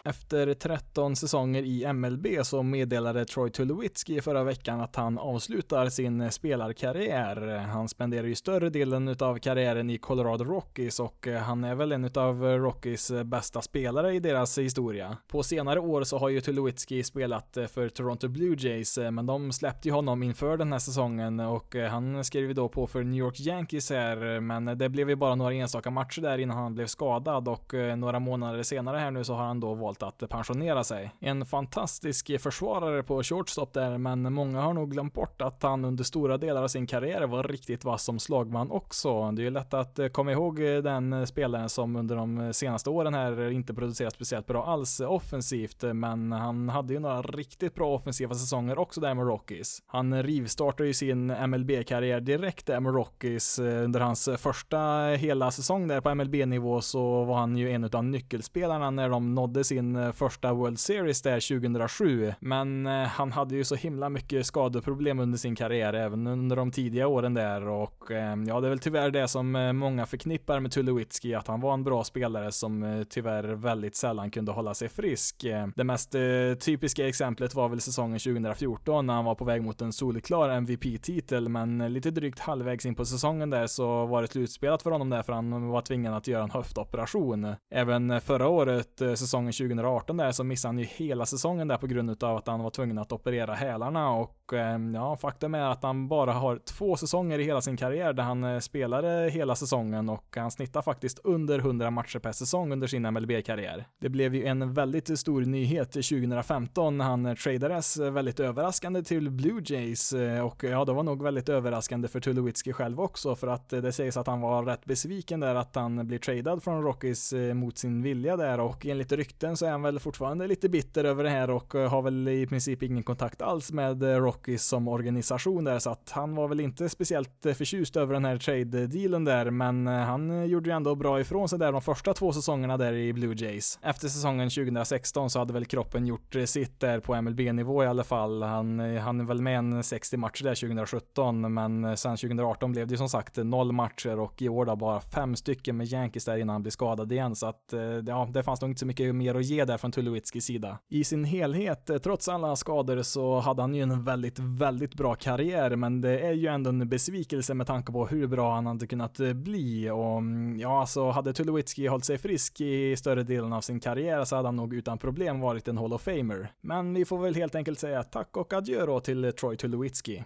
Efter 0.03 0.53
13 0.53 1.15
säsonger 1.15 1.63
i 1.63 1.93
MLB 1.93 2.27
så 2.43 2.63
meddelade 2.63 3.25
Troy 3.25 3.49
Tulowitzki 3.49 4.21
förra 4.21 4.43
veckan 4.43 4.81
att 4.81 4.95
han 4.95 5.17
avslutar 5.17 5.89
sin 5.89 6.31
spelarkarriär. 6.31 7.57
Han 7.57 7.89
spenderar 7.89 8.27
ju 8.27 8.35
större 8.35 8.69
delen 8.69 9.15
av 9.19 9.39
karriären 9.39 9.89
i 9.89 9.97
Colorado 9.97 10.43
Rockies 10.43 10.99
och 10.99 11.27
han 11.43 11.63
är 11.63 11.75
väl 11.75 11.91
en 11.91 12.09
av 12.15 12.43
Rockies 12.43 13.11
bästa 13.25 13.61
spelare 13.61 14.13
i 14.15 14.19
deras 14.19 14.57
historia. 14.57 15.17
På 15.27 15.43
senare 15.43 15.79
år 15.79 16.03
så 16.03 16.17
har 16.17 16.29
ju 16.29 16.41
Tulowitzki 16.41 17.03
spelat 17.03 17.57
för 17.67 17.89
Toronto 17.89 18.27
Blue 18.27 18.55
Jays, 18.59 18.97
men 18.97 19.25
de 19.25 19.51
släppte 19.51 19.87
ju 19.87 19.93
honom 19.93 20.23
inför 20.23 20.57
den 20.57 20.71
här 20.71 20.79
säsongen 20.79 21.39
och 21.39 21.75
han 21.75 22.23
skrev 22.23 22.43
ju 22.43 22.53
då 22.53 22.69
på 22.69 22.87
för 22.87 23.03
New 23.03 23.19
York 23.19 23.39
Yankees 23.39 23.89
här, 23.89 24.39
men 24.39 24.65
det 24.77 24.89
blev 24.89 25.09
ju 25.09 25.15
bara 25.15 25.35
några 25.35 25.53
enstaka 25.53 25.91
matcher 25.91 26.21
där 26.21 26.37
innan 26.37 26.57
han 26.57 26.73
blev 26.73 26.87
skadad 26.87 27.47
och 27.47 27.73
några 27.97 28.19
månader 28.19 28.63
senare 28.63 28.97
här 28.97 29.11
nu 29.11 29.23
så 29.23 29.33
har 29.33 29.43
han 29.43 29.59
då 29.59 29.73
valt 29.73 29.88
valt 29.89 30.03
att 30.03 30.29
pensionera 30.29 30.83
sig. 30.83 31.11
En 31.19 31.45
fantastisk 31.45 32.41
försvarare 32.41 33.03
på 33.03 33.23
shortstop 33.23 33.73
där, 33.73 33.97
men 33.97 34.33
många 34.33 34.61
har 34.61 34.73
nog 34.73 34.91
glömt 34.91 35.13
bort 35.13 35.41
att 35.41 35.63
han 35.63 35.85
under 35.85 36.03
stora 36.03 36.37
delar 36.37 36.63
av 36.63 36.67
sin 36.67 36.87
karriär 36.87 37.27
var 37.27 37.43
riktigt 37.43 37.83
vass 37.83 38.03
som 38.03 38.19
slagman 38.19 38.71
också. 38.71 39.31
Det 39.31 39.41
är 39.41 39.43
ju 39.43 39.49
lätt 39.49 39.73
att 39.73 39.99
eh, 39.99 40.07
komma 40.07 40.31
ihåg 40.31 40.59
eh, 40.59 40.77
den 40.77 41.13
eh, 41.13 41.25
spelaren 41.25 41.69
som 41.69 41.95
under 41.95 42.15
de 42.15 42.53
senaste 42.53 42.89
åren 42.89 43.13
här 43.13 43.49
inte 43.49 43.73
producerat 43.73 44.13
speciellt 44.13 44.47
bra 44.47 44.65
alls 44.65 44.99
offensivt, 44.99 45.83
men 45.93 46.31
han 46.31 46.69
hade 46.69 46.93
ju 46.93 46.99
några 46.99 47.21
riktigt 47.21 47.75
bra 47.75 47.95
offensiva 47.95 48.35
säsonger 48.35 48.79
också 48.79 49.01
där 49.01 49.13
med 49.13 49.25
Rockies. 49.25 49.83
Han 49.87 50.23
rivstartade 50.23 50.87
ju 50.87 50.93
sin 50.93 51.27
MLB-karriär 51.27 52.19
direkt 52.19 52.65
där 52.65 52.79
med 52.79 52.93
Rockies. 52.93 53.59
Under 53.59 53.99
hans 53.99 54.29
första 54.37 54.79
hela 55.17 55.51
säsong 55.51 55.87
där 55.87 56.01
på 56.01 56.15
MLB-nivå 56.15 56.81
så 56.81 57.23
var 57.23 57.37
han 57.37 57.57
ju 57.57 57.71
en 57.71 57.89
av 57.93 58.05
nyckelspelarna 58.05 58.91
när 58.91 59.09
de 59.09 59.35
nådde 59.35 59.63
sin 59.63 59.78
sin 59.79 59.95
eh, 59.95 60.11
första 60.11 60.53
World 60.53 60.79
Series 60.79 61.21
där 61.21 61.59
2007. 61.59 62.33
Men 62.39 62.87
eh, 62.87 63.07
han 63.07 63.31
hade 63.31 63.55
ju 63.55 63.63
så 63.63 63.75
himla 63.75 64.09
mycket 64.09 64.45
skadeproblem 64.45 65.19
under 65.19 65.37
sin 65.37 65.55
karriär, 65.55 65.93
även 65.93 66.27
under 66.27 66.55
de 66.55 66.71
tidiga 66.71 67.07
åren 67.07 67.33
där 67.33 67.67
och 67.67 68.11
eh, 68.11 68.35
ja, 68.47 68.59
det 68.59 68.67
är 68.67 68.69
väl 68.69 68.79
tyvärr 68.79 69.11
det 69.11 69.27
som 69.27 69.51
många 69.75 70.05
förknippar 70.05 70.59
med 70.59 70.71
Tulowitzki, 70.71 71.35
att 71.35 71.47
han 71.47 71.61
var 71.61 71.73
en 71.73 71.83
bra 71.83 72.03
spelare 72.03 72.51
som 72.51 73.05
tyvärr 73.09 73.43
väldigt 73.43 73.95
sällan 73.95 74.31
kunde 74.31 74.51
hålla 74.51 74.73
sig 74.73 74.89
frisk. 74.89 75.45
Det 75.75 75.83
mest 75.83 76.15
typiska 76.59 77.07
exemplet 77.07 77.55
var 77.55 77.69
väl 77.69 77.81
säsongen 77.81 78.19
2014 78.19 79.07
när 79.07 79.13
han 79.13 79.25
var 79.25 79.35
på 79.35 79.45
väg 79.45 79.63
mot 79.63 79.81
en 79.81 79.93
solklar 79.93 80.49
MVP-titel, 80.49 81.49
men 81.49 81.93
lite 81.93 82.11
drygt 82.11 82.39
halvvägs 82.39 82.85
in 82.85 82.95
på 82.95 83.05
säsongen 83.05 83.49
där 83.49 83.67
så 83.67 84.05
var 84.05 84.21
det 84.21 84.27
slutspelat 84.27 84.81
för 84.81 84.91
honom 84.91 85.09
där 85.09 85.23
för 85.23 85.33
han 85.33 85.67
var 85.67 85.81
tvingad 85.81 86.13
att 86.13 86.27
göra 86.27 86.43
en 86.43 86.51
höftoperation. 86.51 87.55
Även 87.71 88.21
förra 88.21 88.47
året, 88.47 88.97
säsongen 88.97 89.53
20 89.53 89.68
2018 89.77 90.17
där 90.17 90.31
så 90.31 90.43
missade 90.43 90.69
han 90.69 90.79
ju 90.79 90.85
hela 90.85 91.25
säsongen 91.25 91.67
där 91.67 91.77
på 91.77 91.87
grund 91.87 92.23
av 92.23 92.37
att 92.37 92.47
han 92.47 92.63
var 92.63 92.69
tvungen 92.69 92.97
att 92.97 93.11
operera 93.11 93.53
hälarna 93.53 94.11
och 94.11 94.53
ehm, 94.53 94.95
ja, 94.95 95.17
faktum 95.17 95.55
är 95.55 95.71
att 95.71 95.83
han 95.83 96.07
bara 96.07 96.33
har 96.33 96.57
två 96.57 96.97
säsonger 96.97 97.39
i 97.39 97.43
hela 97.43 97.61
sin 97.61 97.77
karriär 97.77 98.13
där 98.13 98.23
han 98.23 98.43
eh, 98.43 98.59
spelade 98.59 99.29
hela 99.29 99.55
säsongen 99.55 100.09
och 100.09 100.35
han 100.35 100.51
snittar 100.51 100.81
faktiskt 100.81 101.19
under 101.23 101.59
100 101.59 101.91
matcher 101.91 102.19
per 102.19 102.31
säsong 102.31 102.71
under 102.71 102.87
sin 102.87 103.11
MLB-karriär. 103.11 103.85
Det 103.99 104.09
blev 104.09 104.35
ju 104.35 104.45
en 104.45 104.73
väldigt 104.73 105.19
stor 105.19 105.41
nyhet 105.41 105.91
2015 105.91 106.97
när 106.97 107.05
han 107.05 107.25
eh, 107.25 107.35
tradades 107.35 107.97
eh, 107.97 108.11
väldigt 108.11 108.39
överraskande 108.39 109.03
till 109.03 109.29
Blue 109.29 109.61
Jays 109.65 110.13
och 110.43 110.63
ja, 110.63 110.85
det 110.85 110.93
var 110.93 111.03
nog 111.03 111.23
väldigt 111.23 111.49
överraskande 111.49 112.07
för 112.07 112.19
Tulowitzki 112.19 112.73
själv 112.73 113.01
också 113.01 113.35
för 113.35 113.47
att 113.47 113.69
det 113.69 113.91
sägs 113.91 114.17
att 114.17 114.27
han 114.27 114.41
var 114.41 114.63
rätt 114.63 114.85
besviken 114.85 115.39
där 115.39 115.55
att 115.55 115.75
han 115.75 116.07
blir 116.07 116.19
tradad 116.19 116.63
från 116.63 116.83
Rockies 116.83 117.33
mot 117.53 117.77
sin 117.77 118.01
vilja 118.01 118.37
där 118.37 118.59
och 118.59 118.85
enligt 118.85 119.11
rykten 119.11 119.57
så 119.59 119.65
är 119.65 119.71
han 119.71 119.81
väl 119.81 119.99
fortfarande 119.99 120.47
lite 120.47 120.69
bitter 120.69 121.03
över 121.03 121.23
det 121.23 121.29
här 121.29 121.49
och 121.49 121.75
eh, 121.75 121.89
har 121.89 122.01
väl 122.01 122.27
i 122.27 122.47
princip 122.47 122.83
ingen 122.83 123.03
kontakt 123.03 123.41
alls 123.41 123.71
med 123.71 124.03
eh, 124.03 124.15
Rockies 124.15 124.65
som 124.65 124.87
organisation 124.87 125.63
där, 125.63 125.79
så 125.79 125.89
att 125.89 126.11
han 126.11 126.35
var 126.35 126.47
väl 126.47 126.59
inte 126.59 126.89
speciellt 126.89 127.45
eh, 127.45 127.53
förtjust 127.53 127.97
över 127.97 128.13
den 128.13 128.25
här 128.25 128.37
trade-dealen 128.37 129.25
där, 129.25 129.49
men 129.51 129.87
eh, 129.87 129.93
han 129.93 130.49
gjorde 130.49 130.69
ju 130.69 130.75
ändå 130.75 130.95
bra 130.95 131.19
ifrån 131.19 131.49
sig 131.49 131.59
där 131.59 131.71
de 131.71 131.81
första 131.81 132.13
två 132.13 132.33
säsongerna 132.33 132.77
där 132.77 132.93
i 132.93 133.13
Blue 133.13 133.35
Jays. 133.37 133.79
Efter 133.81 134.07
säsongen 134.07 134.49
2016 134.49 135.29
så 135.29 135.39
hade 135.39 135.53
väl 135.53 135.65
kroppen 135.65 136.07
gjort 136.07 136.35
sitt 136.45 136.79
där 136.79 136.99
på 136.99 137.21
MLB-nivå 137.21 137.83
i 137.83 137.87
alla 137.87 138.03
fall. 138.03 138.43
Han, 138.43 138.79
han 138.79 139.19
är 139.19 139.23
väl 139.23 139.41
med 139.41 139.57
en 139.57 139.83
60 139.83 140.17
matcher 140.17 140.43
där 140.43 140.55
2017, 140.55 141.53
men 141.53 141.97
sen 141.97 142.17
2018 142.17 142.71
blev 142.71 142.87
det 142.87 142.91
ju 142.91 142.97
som 142.97 143.09
sagt 143.09 143.37
noll 143.37 143.71
matcher 143.71 144.19
och 144.19 144.41
i 144.41 144.49
år 144.49 144.65
då 144.65 144.75
bara 144.75 145.01
fem 145.01 145.35
stycken 145.35 145.77
med 145.77 145.87
Yankees 145.87 146.25
där 146.25 146.37
innan 146.37 146.53
han 146.53 146.61
blev 146.61 146.71
skadad 146.71 147.11
igen, 147.11 147.35
så 147.35 147.47
att 147.47 147.73
ja, 148.07 148.29
det 148.33 148.43
fanns 148.43 148.61
nog 148.61 148.71
inte 148.71 148.79
så 148.79 148.85
mycket 148.85 149.15
mer 149.15 149.35
att 149.35 149.48
ge 149.49 149.65
där 149.65 149.77
från 149.77 149.91
Tulowitzkis 149.91 150.45
sida. 150.45 150.79
I 150.89 151.03
sin 151.03 151.23
helhet, 151.23 151.89
eh, 151.89 151.97
trots 151.97 152.27
alla 152.27 152.55
skador, 152.55 153.01
så 153.01 153.39
hade 153.39 153.61
han 153.61 153.75
ju 153.75 153.81
en 153.81 154.03
väldigt, 154.03 154.39
väldigt 154.39 154.95
bra 154.95 155.15
karriär, 155.15 155.75
men 155.75 156.01
det 156.01 156.19
är 156.19 156.33
ju 156.33 156.47
ändå 156.47 156.69
en 156.69 156.89
besvikelse 156.89 157.53
med 157.53 157.67
tanke 157.67 157.91
på 157.91 158.07
hur 158.07 158.27
bra 158.27 158.55
han 158.55 158.65
hade 158.65 158.87
kunnat 158.87 159.19
eh, 159.19 159.33
bli 159.33 159.89
och 159.89 160.17
mm, 160.17 160.59
ja, 160.59 160.79
alltså 160.81 161.09
hade 161.09 161.33
Tulowitzki 161.33 161.87
hållit 161.87 162.05
sig 162.05 162.17
frisk 162.17 162.61
i 162.61 162.95
större 162.95 163.23
delen 163.23 163.53
av 163.53 163.61
sin 163.61 163.79
karriär 163.79 164.23
så 164.25 164.35
hade 164.35 164.47
han 164.47 164.55
nog 164.55 164.73
utan 164.73 164.97
problem 164.97 165.39
varit 165.39 165.67
en 165.67 165.77
Hall 165.77 165.93
of 165.93 166.01
Famer. 166.01 166.51
Men 166.61 166.93
vi 166.93 167.05
får 167.05 167.17
väl 167.17 167.35
helt 167.35 167.55
enkelt 167.55 167.79
säga 167.79 168.03
tack 168.03 168.37
och 168.37 168.53
adjö 168.53 168.85
då 168.85 168.99
till 168.99 169.33
Troy 169.39 169.57
Tulowitzki. 169.57 170.23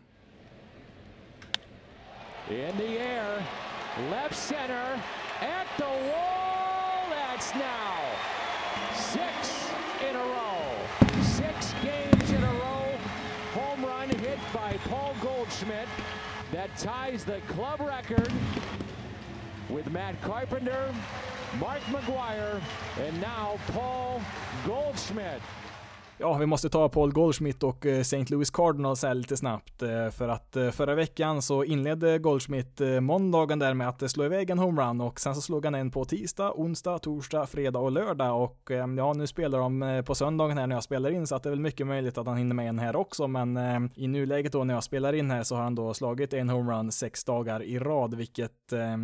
In 2.49 2.77
the 2.77 2.99
air, 2.99 3.41
left 4.09 4.35
center, 4.35 4.99
at 5.39 5.67
the 5.77 5.83
wall, 5.83 7.09
that's 7.09 7.55
now 7.55 8.12
Six 8.95 9.69
in 10.07 10.15
a 10.15 10.19
row. 10.19 11.21
Six 11.21 11.73
games 11.83 12.31
in 12.31 12.43
a 12.43 12.53
row. 12.53 12.97
Home 13.53 13.85
run 13.85 14.09
hit 14.09 14.39
by 14.53 14.77
Paul 14.89 15.15
Goldschmidt 15.21 15.87
that 16.51 16.75
ties 16.77 17.25
the 17.25 17.39
club 17.47 17.79
record 17.79 18.31
with 19.69 19.89
Matt 19.91 20.21
Carpenter, 20.21 20.93
Mark 21.59 21.81
McGuire, 21.83 22.61
and 22.99 23.19
now 23.19 23.57
Paul 23.67 24.21
Goldschmidt. 24.65 25.41
Ja, 26.23 26.37
vi 26.37 26.45
måste 26.45 26.69
ta 26.69 26.89
Paul 26.89 27.11
Goldschmidt 27.11 27.63
och 27.63 27.85
eh, 27.85 27.99
St. 27.99 28.25
Louis 28.27 28.49
Cardinals 28.49 29.03
här 29.03 29.13
lite 29.13 29.37
snabbt, 29.37 29.81
eh, 29.81 30.09
för 30.09 30.27
att 30.27 30.55
eh, 30.55 30.69
förra 30.69 30.95
veckan 30.95 31.41
så 31.41 31.63
inledde 31.63 32.19
Goldschmidt 32.19 32.81
måndagen 33.01 33.59
där 33.59 33.73
med 33.73 33.89
att 33.89 34.11
slå 34.11 34.25
iväg 34.25 34.49
en 34.49 34.59
homerun 34.59 35.01
och 35.01 35.19
sen 35.19 35.35
så 35.35 35.41
slog 35.41 35.65
han 35.65 35.75
en 35.75 35.91
på 35.91 36.05
tisdag, 36.05 36.53
onsdag, 36.55 36.99
torsdag, 36.99 37.45
fredag 37.45 37.79
och 37.79 37.91
lördag 37.91 38.43
och 38.43 38.71
ja, 38.97 39.13
nu 39.13 39.27
spelar 39.27 39.59
de 39.59 40.03
på 40.05 40.15
söndagen 40.15 40.57
här 40.57 40.67
när 40.67 40.75
jag 40.75 40.83
spelar 40.83 41.11
in 41.11 41.27
så 41.27 41.35
att 41.35 41.43
det 41.43 41.49
är 41.49 41.51
väl 41.51 41.59
mycket 41.59 41.87
möjligt 41.87 42.17
att 42.17 42.27
han 42.27 42.37
hinner 42.37 42.55
med 42.55 42.69
en 42.69 42.79
här 42.79 42.95
också, 42.95 43.27
men 43.27 43.57
i 43.95 44.07
nuläget 44.07 44.51
då 44.51 44.63
när 44.63 44.73
jag 44.73 44.83
spelar 44.83 45.13
in 45.13 45.31
här 45.31 45.43
så 45.43 45.55
har 45.55 45.63
han 45.63 45.75
då 45.75 45.93
slagit 45.93 46.33
en 46.33 46.49
homerun 46.49 46.91
sex 46.91 47.23
dagar 47.23 47.63
i 47.63 47.79
rad, 47.79 48.15
vilket 48.15 48.51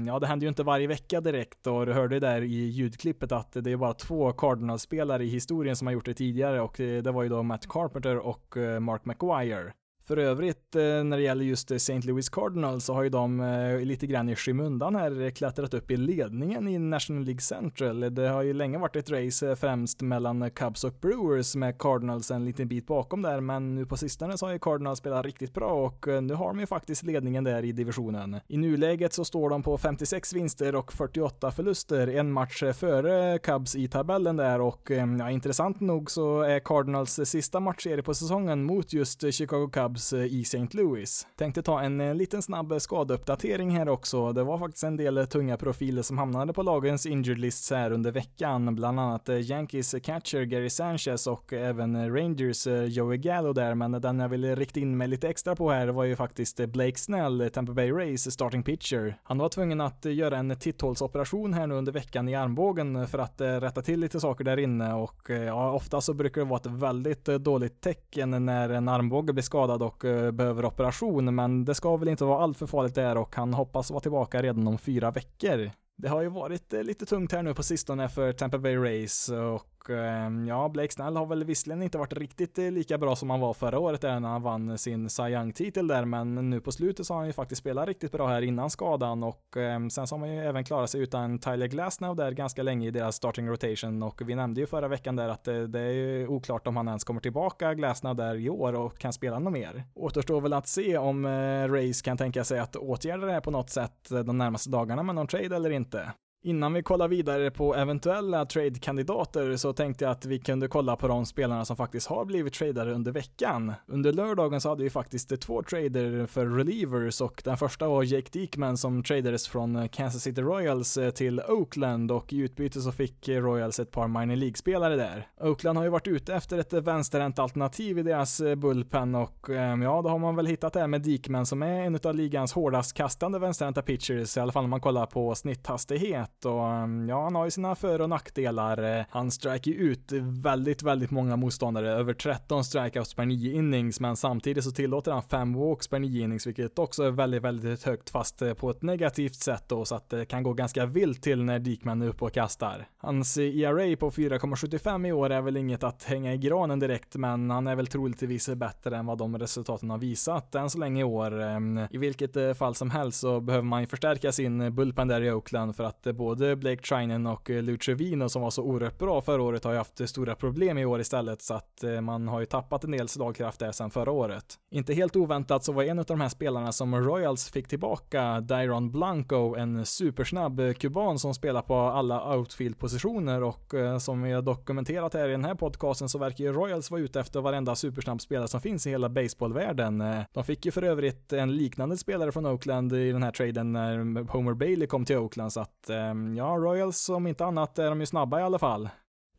ja, 0.08 0.20
det 0.20 0.28
händer 0.28 0.46
ju 0.46 0.50
inte 0.50 0.64
varje 0.64 0.88
vecka 0.88 1.22
direkt 1.22 1.68
och 1.68 1.86
du 1.86 1.94
hörde 1.94 2.20
där 2.20 2.42
i 2.42 2.66
ljudklippet 2.66 3.32
att 3.32 3.52
det 3.52 3.72
är 3.72 3.78
bara 3.78 3.94
två 3.94 4.32
Cardinals-spelare 4.32 5.24
i 5.24 5.30
historien 5.30 5.76
som 5.76 5.88
har 5.88 5.94
gjort 5.94 6.06
det 6.06 6.14
tidigare 6.14 6.62
och 6.62 6.76
det 6.78 7.09
det 7.10 7.14
var 7.14 7.24
ju 7.24 7.30
då 7.30 7.44
Matt 7.44 7.68
Carpenter 7.68 8.18
och 8.18 8.58
eh, 8.58 8.80
Mark 8.80 9.06
McGuire. 9.06 9.74
För 10.10 10.18
övrigt, 10.18 10.76
eh, 10.76 10.82
när 10.82 11.18
det 11.18 11.24
gäller 11.24 11.46
just 11.46 11.72
eh, 11.72 11.76
St. 11.76 12.00
Louis 12.00 12.30
Cardinals 12.30 12.86
så 12.86 12.94
har 12.94 13.04
ju 13.04 13.10
de 13.10 13.40
eh, 13.40 13.80
lite 13.80 14.08
grann 14.08 14.30
i 14.30 14.36
skymundan 14.36 14.96
här 14.96 15.30
klättrat 15.30 15.74
upp 15.74 15.92
i 15.92 15.98
ledningen 15.98 16.68
i 16.68 16.80
National 16.80 17.24
League 17.24 17.42
Central. 17.42 18.16
Det 18.16 18.28
har 18.28 18.42
ju 18.42 18.54
länge 18.54 18.78
varit 18.78 18.96
ett 18.96 19.10
race 19.10 19.56
främst 19.56 20.02
mellan 20.02 20.52
Cubs 20.52 20.84
och 20.84 20.94
Brewers 21.02 21.56
med 21.56 21.78
Cardinals 21.78 22.32
en 22.32 22.46
liten 22.46 22.68
bit 22.68 22.88
bakom 22.88 23.22
där, 23.22 23.42
men 23.42 23.76
nu 23.76 23.86
på 23.86 23.98
sistone 23.98 24.38
så 24.38 24.46
har 24.46 24.54
ju 24.54 24.60
Cardinals 24.60 25.00
spelat 25.00 25.26
riktigt 25.26 25.54
bra 25.54 25.72
och 25.72 26.08
nu 26.24 26.34
har 26.34 26.48
de 26.48 26.60
ju 26.60 26.66
faktiskt 26.66 27.04
ledningen 27.04 27.44
där 27.44 27.66
i 27.66 27.72
divisionen. 27.72 28.40
I 28.48 28.58
nuläget 28.58 29.14
så 29.14 29.26
står 29.26 29.50
de 29.50 29.64
på 29.64 29.78
56 29.78 30.34
vinster 30.34 30.76
och 30.76 30.94
48 30.94 31.52
förluster, 31.52 32.08
en 32.08 32.32
match 32.32 32.64
före 32.74 33.40
Cubs 33.40 33.76
i 33.76 33.88
tabellen 33.88 34.38
där 34.38 34.62
och 34.62 34.92
ja, 35.20 35.32
intressant 35.32 35.80
nog 35.80 36.12
så 36.12 36.42
är 36.42 36.60
Cardinals 36.60 37.20
sista 37.24 37.60
matchserie 37.60 38.04
på 38.04 38.14
säsongen 38.14 38.64
mot 38.64 38.94
just 38.94 39.34
Chicago 39.34 39.70
Cubs 39.74 39.99
Eh, 40.00 40.26
i 40.26 40.42
St. 40.42 40.68
Louis. 40.72 41.28
Tänkte 41.36 41.62
ta 41.62 41.82
en 41.82 42.02
eh, 42.02 42.16
liten 42.16 42.42
snabb 42.42 42.82
skadeuppdatering 42.82 43.72
här 43.72 43.90
också. 43.90 44.34
Det 44.34 44.44
var 44.44 44.58
faktiskt 44.58 44.84
en 44.84 44.98
del 44.98 45.28
tunga 45.28 45.58
profiler 45.58 46.02
som 46.02 46.18
hamnade 46.18 46.54
på 46.54 46.64
lagens 46.64 47.06
injured 47.06 47.40
lists 47.40 47.72
här 47.72 47.92
under 47.92 48.12
veckan, 48.12 48.76
bland 48.76 49.00
annat 49.00 49.30
eh, 49.30 49.52
Yankees 49.52 49.96
catcher 50.04 50.44
Gary 50.44 50.70
Sanchez 50.70 51.28
och 51.28 51.54
även 51.54 52.16
Rangers 52.16 52.68
Joey 52.68 53.18
Gallo 53.18 53.54
där, 53.54 53.76
men 53.76 53.92
den 53.92 54.20
jag 54.20 54.30
ville 54.30 54.56
rikta 54.56 54.80
in 54.80 54.98
mig 54.98 55.08
lite 55.08 55.30
extra 55.30 55.56
på 55.56 55.72
här 55.72 55.88
var 55.88 56.04
ju 56.04 56.16
faktiskt 56.16 56.66
Blake 56.68 56.98
Snell, 56.98 57.50
Tampa 57.54 57.74
Bay 57.74 57.92
Rays 57.92 58.34
starting 58.34 58.64
pitcher. 58.64 59.18
Han 59.24 59.38
var 59.38 59.50
tvungen 59.50 59.82
att 59.82 60.06
göra 60.06 60.38
en 60.38 60.56
titthålsoperation 60.60 61.54
här 61.54 61.68
nu 61.68 61.76
under 61.76 61.92
veckan 61.92 62.30
i 62.30 62.36
armbågen 62.36 63.08
för 63.08 63.20
att 63.20 63.42
rätta 63.42 63.82
till 63.82 64.00
lite 64.00 64.20
saker 64.20 64.44
där 64.44 64.58
inne 64.58 64.94
och 64.94 65.30
ja, 65.30 65.72
ofta 65.72 66.02
så 66.02 66.14
brukar 66.14 66.42
det 66.42 66.48
vara 66.48 66.60
ett 66.60 66.66
väldigt 66.66 67.26
dåligt 67.26 67.82
tecken 67.82 68.46
när 68.46 68.70
en 68.70 68.88
armbåge 68.88 69.34
blir 69.34 69.44
skadad 69.44 69.84
och 69.90 70.06
eh, 70.06 70.32
behöver 70.32 70.66
operation, 70.66 71.36
men 71.36 71.66
det 71.66 71.76
ska 71.76 71.98
väl 71.98 72.08
inte 72.08 72.26
vara 72.26 72.44
allt 72.44 72.58
för 72.58 72.68
farligt 72.68 72.96
där 72.96 73.18
och 73.18 73.36
han 73.36 73.54
hoppas 73.54 73.92
vara 73.92 74.02
tillbaka 74.02 74.42
redan 74.42 74.68
om 74.68 74.78
fyra 74.78 75.12
veckor. 75.12 75.72
Det 75.98 76.10
har 76.10 76.22
ju 76.22 76.30
varit 76.30 76.74
eh, 76.74 76.84
lite 76.84 77.06
tungt 77.06 77.32
här 77.32 77.44
nu 77.44 77.54
på 77.54 77.64
sistone 77.64 78.10
för 78.10 78.34
Tampa 78.34 78.58
Bay 78.58 78.78
Rays 78.78 79.30
och 79.30 79.79
Eh, 79.90 80.48
ja, 80.48 80.70
Blake 80.70 80.94
Snell 80.94 81.18
har 81.18 81.26
väl 81.26 81.44
visserligen 81.44 81.84
inte 81.84 81.98
varit 81.98 82.14
riktigt 82.14 82.60
eh, 82.60 82.72
lika 82.72 82.98
bra 82.98 83.16
som 83.16 83.30
han 83.30 83.40
var 83.40 83.54
förra 83.54 83.80
året 83.80 84.02
där 84.02 84.20
när 84.20 84.30
han 84.30 84.42
vann 84.42 84.78
sin 84.78 85.10
Cy 85.10 85.24
Young-titel 85.24 85.88
där, 85.88 86.06
men 86.06 86.50
nu 86.50 86.62
på 86.62 86.72
slutet 86.72 87.06
så 87.06 87.14
har 87.14 87.20
han 87.20 87.28
ju 87.28 87.34
faktiskt 87.34 87.60
spelat 87.60 87.88
riktigt 87.88 88.12
bra 88.12 88.28
här 88.28 88.42
innan 88.42 88.70
skadan 88.70 89.24
och 89.24 89.58
eh, 89.58 89.88
sen 89.88 90.08
så 90.08 90.16
har 90.16 90.20
man 90.20 90.36
ju 90.36 90.46
även 90.46 90.64
klarat 90.64 90.90
sig 90.90 91.02
utan 91.02 91.40
Tyler 91.40 91.68
Glasnow 91.68 92.16
där 92.16 92.32
ganska 92.32 92.64
länge 92.64 92.88
i 92.88 92.92
deras 92.92 93.16
starting 93.16 93.48
rotation 93.48 94.04
och 94.04 94.22
vi 94.30 94.36
nämnde 94.36 94.62
ju 94.62 94.68
förra 94.68 94.88
veckan 94.88 95.16
där 95.16 95.30
att 95.30 95.44
det, 95.44 95.80
är 95.80 95.92
ju 95.92 96.28
oklart 96.28 96.68
om 96.68 96.78
han 96.78 96.88
ens 96.88 97.04
kommer 97.04 97.22
tillbaka 97.22 97.74
Glasnow 97.74 98.16
där 98.16 98.36
i 98.36 98.50
år 98.50 98.74
och 98.74 98.98
kan 98.98 99.14
spela 99.14 99.40
något 99.40 99.54
mer. 99.54 99.84
Återstår 99.96 100.42
väl 100.42 100.54
att 100.54 100.68
se 100.68 100.98
om 100.98 101.28
Rays 101.28 101.90
Race 101.90 102.04
kan 102.04 102.18
tänka 102.18 102.44
sig 102.44 102.60
att 102.60 102.76
åtgärda 102.76 103.26
det 103.26 103.32
här 103.32 103.42
på 103.42 103.52
något 103.52 103.70
sätt 103.70 104.10
de 104.10 104.38
närmaste 104.38 104.70
dagarna 104.70 105.04
med 105.04 105.16
någon 105.16 105.28
trade 105.28 105.56
eller 105.56 105.70
inte. 105.70 106.14
Innan 106.42 106.74
vi 106.74 106.84
kollar 106.84 107.08
vidare 107.08 107.52
på 107.52 107.76
eventuella 107.76 108.46
trade-kandidater 108.46 109.58
så 109.58 109.74
tänkte 109.74 110.06
jag 110.06 110.12
att 110.12 110.26
vi 110.26 110.40
kunde 110.40 110.68
kolla 110.68 110.96
på 110.96 111.08
de 111.08 111.26
spelarna 111.26 111.66
som 111.66 111.76
faktiskt 111.76 112.08
har 112.08 112.26
blivit 112.26 112.54
tradare 112.54 112.94
under 112.94 113.12
veckan. 113.12 113.74
Under 113.88 114.14
lördagen 114.14 114.62
så 114.62 114.70
hade 114.70 114.84
vi 114.84 114.90
faktiskt 114.90 115.42
två 115.42 115.64
trader 115.64 116.26
för 116.26 116.46
relievers 116.46 117.22
och 117.22 117.42
den 117.46 117.58
första 117.58 117.88
var 117.88 118.04
Jake 118.04 118.30
Diekman 118.32 118.78
som 118.78 119.04
tradades 119.04 119.48
från 119.48 119.90
Kansas 119.90 120.24
City 120.24 120.42
Royals 120.42 120.98
eh, 120.98 121.10
till 121.10 121.42
Oakland 121.48 122.12
och 122.12 122.34
i 122.34 122.38
utbyte 122.38 122.82
så 122.82 122.92
fick 122.92 123.30
Royals 123.30 123.80
ett 123.80 123.92
par 123.92 124.08
minor 124.08 124.36
League-spelare 124.36 124.96
där. 124.96 125.28
Oakland 125.42 125.78
har 125.78 125.86
ju 125.86 125.92
varit 125.92 126.08
ute 126.08 126.36
efter 126.36 126.58
ett 126.58 126.74
vänsterhänt 126.74 127.40
alternativ 127.40 128.00
i 128.00 128.04
deras 128.04 128.40
eh, 128.40 128.56
bullpen 128.56 129.16
och 129.16 129.50
ehm, 129.50 129.82
ja, 129.82 130.02
då 130.02 130.10
har 130.10 130.20
man 130.20 130.36
väl 130.36 130.48
hittat 130.48 130.74
det 130.74 130.80
här 130.80 130.88
med 130.88 131.02
Diekman 131.02 131.46
som 131.46 131.64
är 131.64 131.82
en 131.82 132.00
av 132.04 132.16
ligans 132.16 132.54
hårdast 132.54 132.94
kastande 132.94 133.40
vänsterhänta 133.40 133.82
pitchers, 133.82 134.38
i 134.38 134.40
alla 134.40 134.52
fall 134.52 134.64
om 134.64 134.70
man 134.70 134.82
kollar 134.82 135.06
på 135.06 135.36
snitthastighet 135.36 136.29
sätt 136.30 136.46
och 136.46 136.84
um, 136.84 137.10
ja, 137.10 137.24
han 137.24 137.36
har 137.36 137.46
ju 137.46 137.52
sina 137.52 137.76
för 137.76 138.02
och 138.02 138.10
nackdelar. 138.10 139.00
Eh, 139.00 139.06
han 139.10 139.32
strikar 139.32 139.72
ju 139.72 139.78
ut 139.78 140.12
väldigt, 140.22 140.84
väldigt 140.84 141.12
många 141.12 141.36
motståndare, 141.36 141.92
över 141.92 142.14
13 142.14 142.64
strikeouts 142.64 143.14
per 143.14 143.26
9 143.26 143.54
innings, 143.54 144.00
men 144.00 144.16
samtidigt 144.16 144.64
så 144.64 144.72
tillåter 144.72 145.12
han 145.12 145.24
5 145.24 145.54
walks 145.54 145.88
per 145.88 146.00
9 146.00 146.24
innings, 146.24 146.48
vilket 146.48 146.80
också 146.80 147.04
är 147.04 147.12
väldigt, 147.12 147.44
väldigt 147.44 147.84
högt, 147.84 148.10
fast 148.10 148.42
eh, 148.42 148.54
på 148.54 148.70
ett 148.70 148.82
negativt 148.82 149.36
sätt 149.36 149.64
då, 149.68 149.86
så 149.86 149.96
att 149.96 150.10
det 150.10 150.26
kan 150.26 150.44
gå 150.44 150.54
ganska 150.54 150.86
vilt 150.86 151.22
till 151.22 151.44
när 151.44 151.60
Dikman 151.60 152.02
är 152.02 152.08
uppe 152.08 152.26
och 152.26 152.34
kastar. 152.34 152.88
Hans 152.98 153.38
ERA 153.38 153.98
på 153.98 154.12
4,75 154.12 155.08
i 155.08 155.12
år 155.12 155.30
är 155.30 155.42
väl 155.42 155.58
inget 155.58 155.84
att 155.84 156.04
hänga 156.04 156.34
i 156.34 156.38
granen 156.38 156.80
direkt, 156.80 157.16
men 157.16 157.50
han 157.50 157.68
är 157.68 157.76
väl 157.76 157.88
troligtvis 157.88 158.50
bättre 158.50 158.98
än 158.98 159.06
vad 159.06 159.18
de 159.18 159.38
resultaten 159.38 159.90
har 159.90 159.98
visat 159.98 160.56
än 160.56 160.70
så 160.70 160.78
länge 160.78 161.02
i 161.02 161.04
år. 161.04 161.42
Ehm, 161.42 161.80
I 161.92 161.98
vilket 161.98 162.58
fall 162.58 162.76
som 162.76 162.92
helst 162.92 163.20
så 163.20 163.40
behöver 163.40 163.66
man 163.66 163.82
ju 163.82 163.88
förstärka 163.88 164.32
sin 164.32 164.76
bullpen 164.76 165.08
där 165.08 165.22
i 165.22 165.32
Oakland 165.32 165.76
för 165.76 165.84
att 165.84 166.08
både 166.20 166.56
Blake 166.56 166.82
Trinen 166.82 167.28
och 167.28 167.50
eh, 167.50 167.64
Lucio 167.64 167.96
Vino 167.96 168.30
som 168.30 168.42
var 168.42 168.50
så 168.50 168.64
oerhört 168.64 169.00
bra 169.00 169.22
förra 169.22 169.42
året 169.42 169.64
har 169.64 169.72
ju 169.72 169.78
haft 169.78 170.02
eh, 170.02 170.06
stora 170.06 170.36
problem 170.36 170.78
i 170.78 170.86
år 170.86 171.02
istället 171.02 171.42
så 171.42 171.54
att 171.54 171.84
eh, 171.84 172.02
man 172.02 172.28
har 172.28 172.40
ju 172.40 172.46
tappat 172.46 172.84
en 172.84 172.92
del 172.92 173.08
slagkraft 173.08 173.60
där 173.60 173.72
sedan 173.72 173.92
förra 173.92 174.12
året. 174.12 174.46
Inte 174.72 174.94
helt 174.94 175.16
oväntat 175.16 175.64
så 175.64 175.72
var 175.72 175.84
en 175.84 176.00
av 176.00 176.06
de 176.06 176.22
här 176.22 176.30
spelarna 176.30 176.72
som 176.72 176.96
Royals 176.96 177.52
fick 177.52 177.68
tillbaka 177.68 178.42
Dyron 178.42 178.92
Blanco, 178.92 179.56
en 179.56 179.86
supersnabb 179.86 180.60
eh, 180.60 180.74
kuban 180.74 181.20
som 181.20 181.34
spelar 181.34 181.62
på 181.62 181.76
alla 181.76 182.36
outfield-positioner 182.36 183.44
och 183.44 183.74
som 184.00 184.24
vi 184.24 184.32
har 184.32 184.42
dokumenterat 184.42 185.14
här 185.14 185.28
i 185.28 185.32
den 185.32 185.46
här 185.46 185.56
podcasten 185.56 186.10
så 186.10 186.18
verkar 186.18 186.44
ju 186.44 186.54
Royals 186.54 186.92
vara 186.92 187.02
ute 187.02 187.20
efter 187.20 187.42
varenda 187.42 187.76
supersnabb 187.76 188.22
spelare 188.22 188.48
som 188.48 188.62
finns 188.62 188.88
i 188.88 188.90
hela 188.90 189.10
baseballvärlden. 189.10 190.04
De 190.34 190.44
fick 190.44 190.66
ju 190.66 190.72
för 190.72 190.84
övrigt 190.84 191.34
en 191.34 191.58
liknande 191.58 191.98
spelare 191.98 192.32
från 192.32 192.46
Oakland 192.46 192.94
i 192.94 193.12
den 193.12 193.24
här 193.24 193.32
traden 193.32 193.72
när 193.72 194.28
Homer 194.32 194.54
Bailey 194.54 194.88
kom 194.88 195.06
till 195.06 195.18
Oakland 195.18 195.54
så 195.54 195.60
att 195.60 195.90
Ehm, 196.10 196.36
ja, 196.36 196.58
Royals 196.58 197.10
om 197.10 197.28
inte 197.28 197.46
annat 197.46 197.80
är 197.80 197.90
de 197.90 198.00
ju 198.00 198.06
snabba 198.06 198.40
i 198.40 198.44
alla 198.44 198.60
fall. 198.60 198.90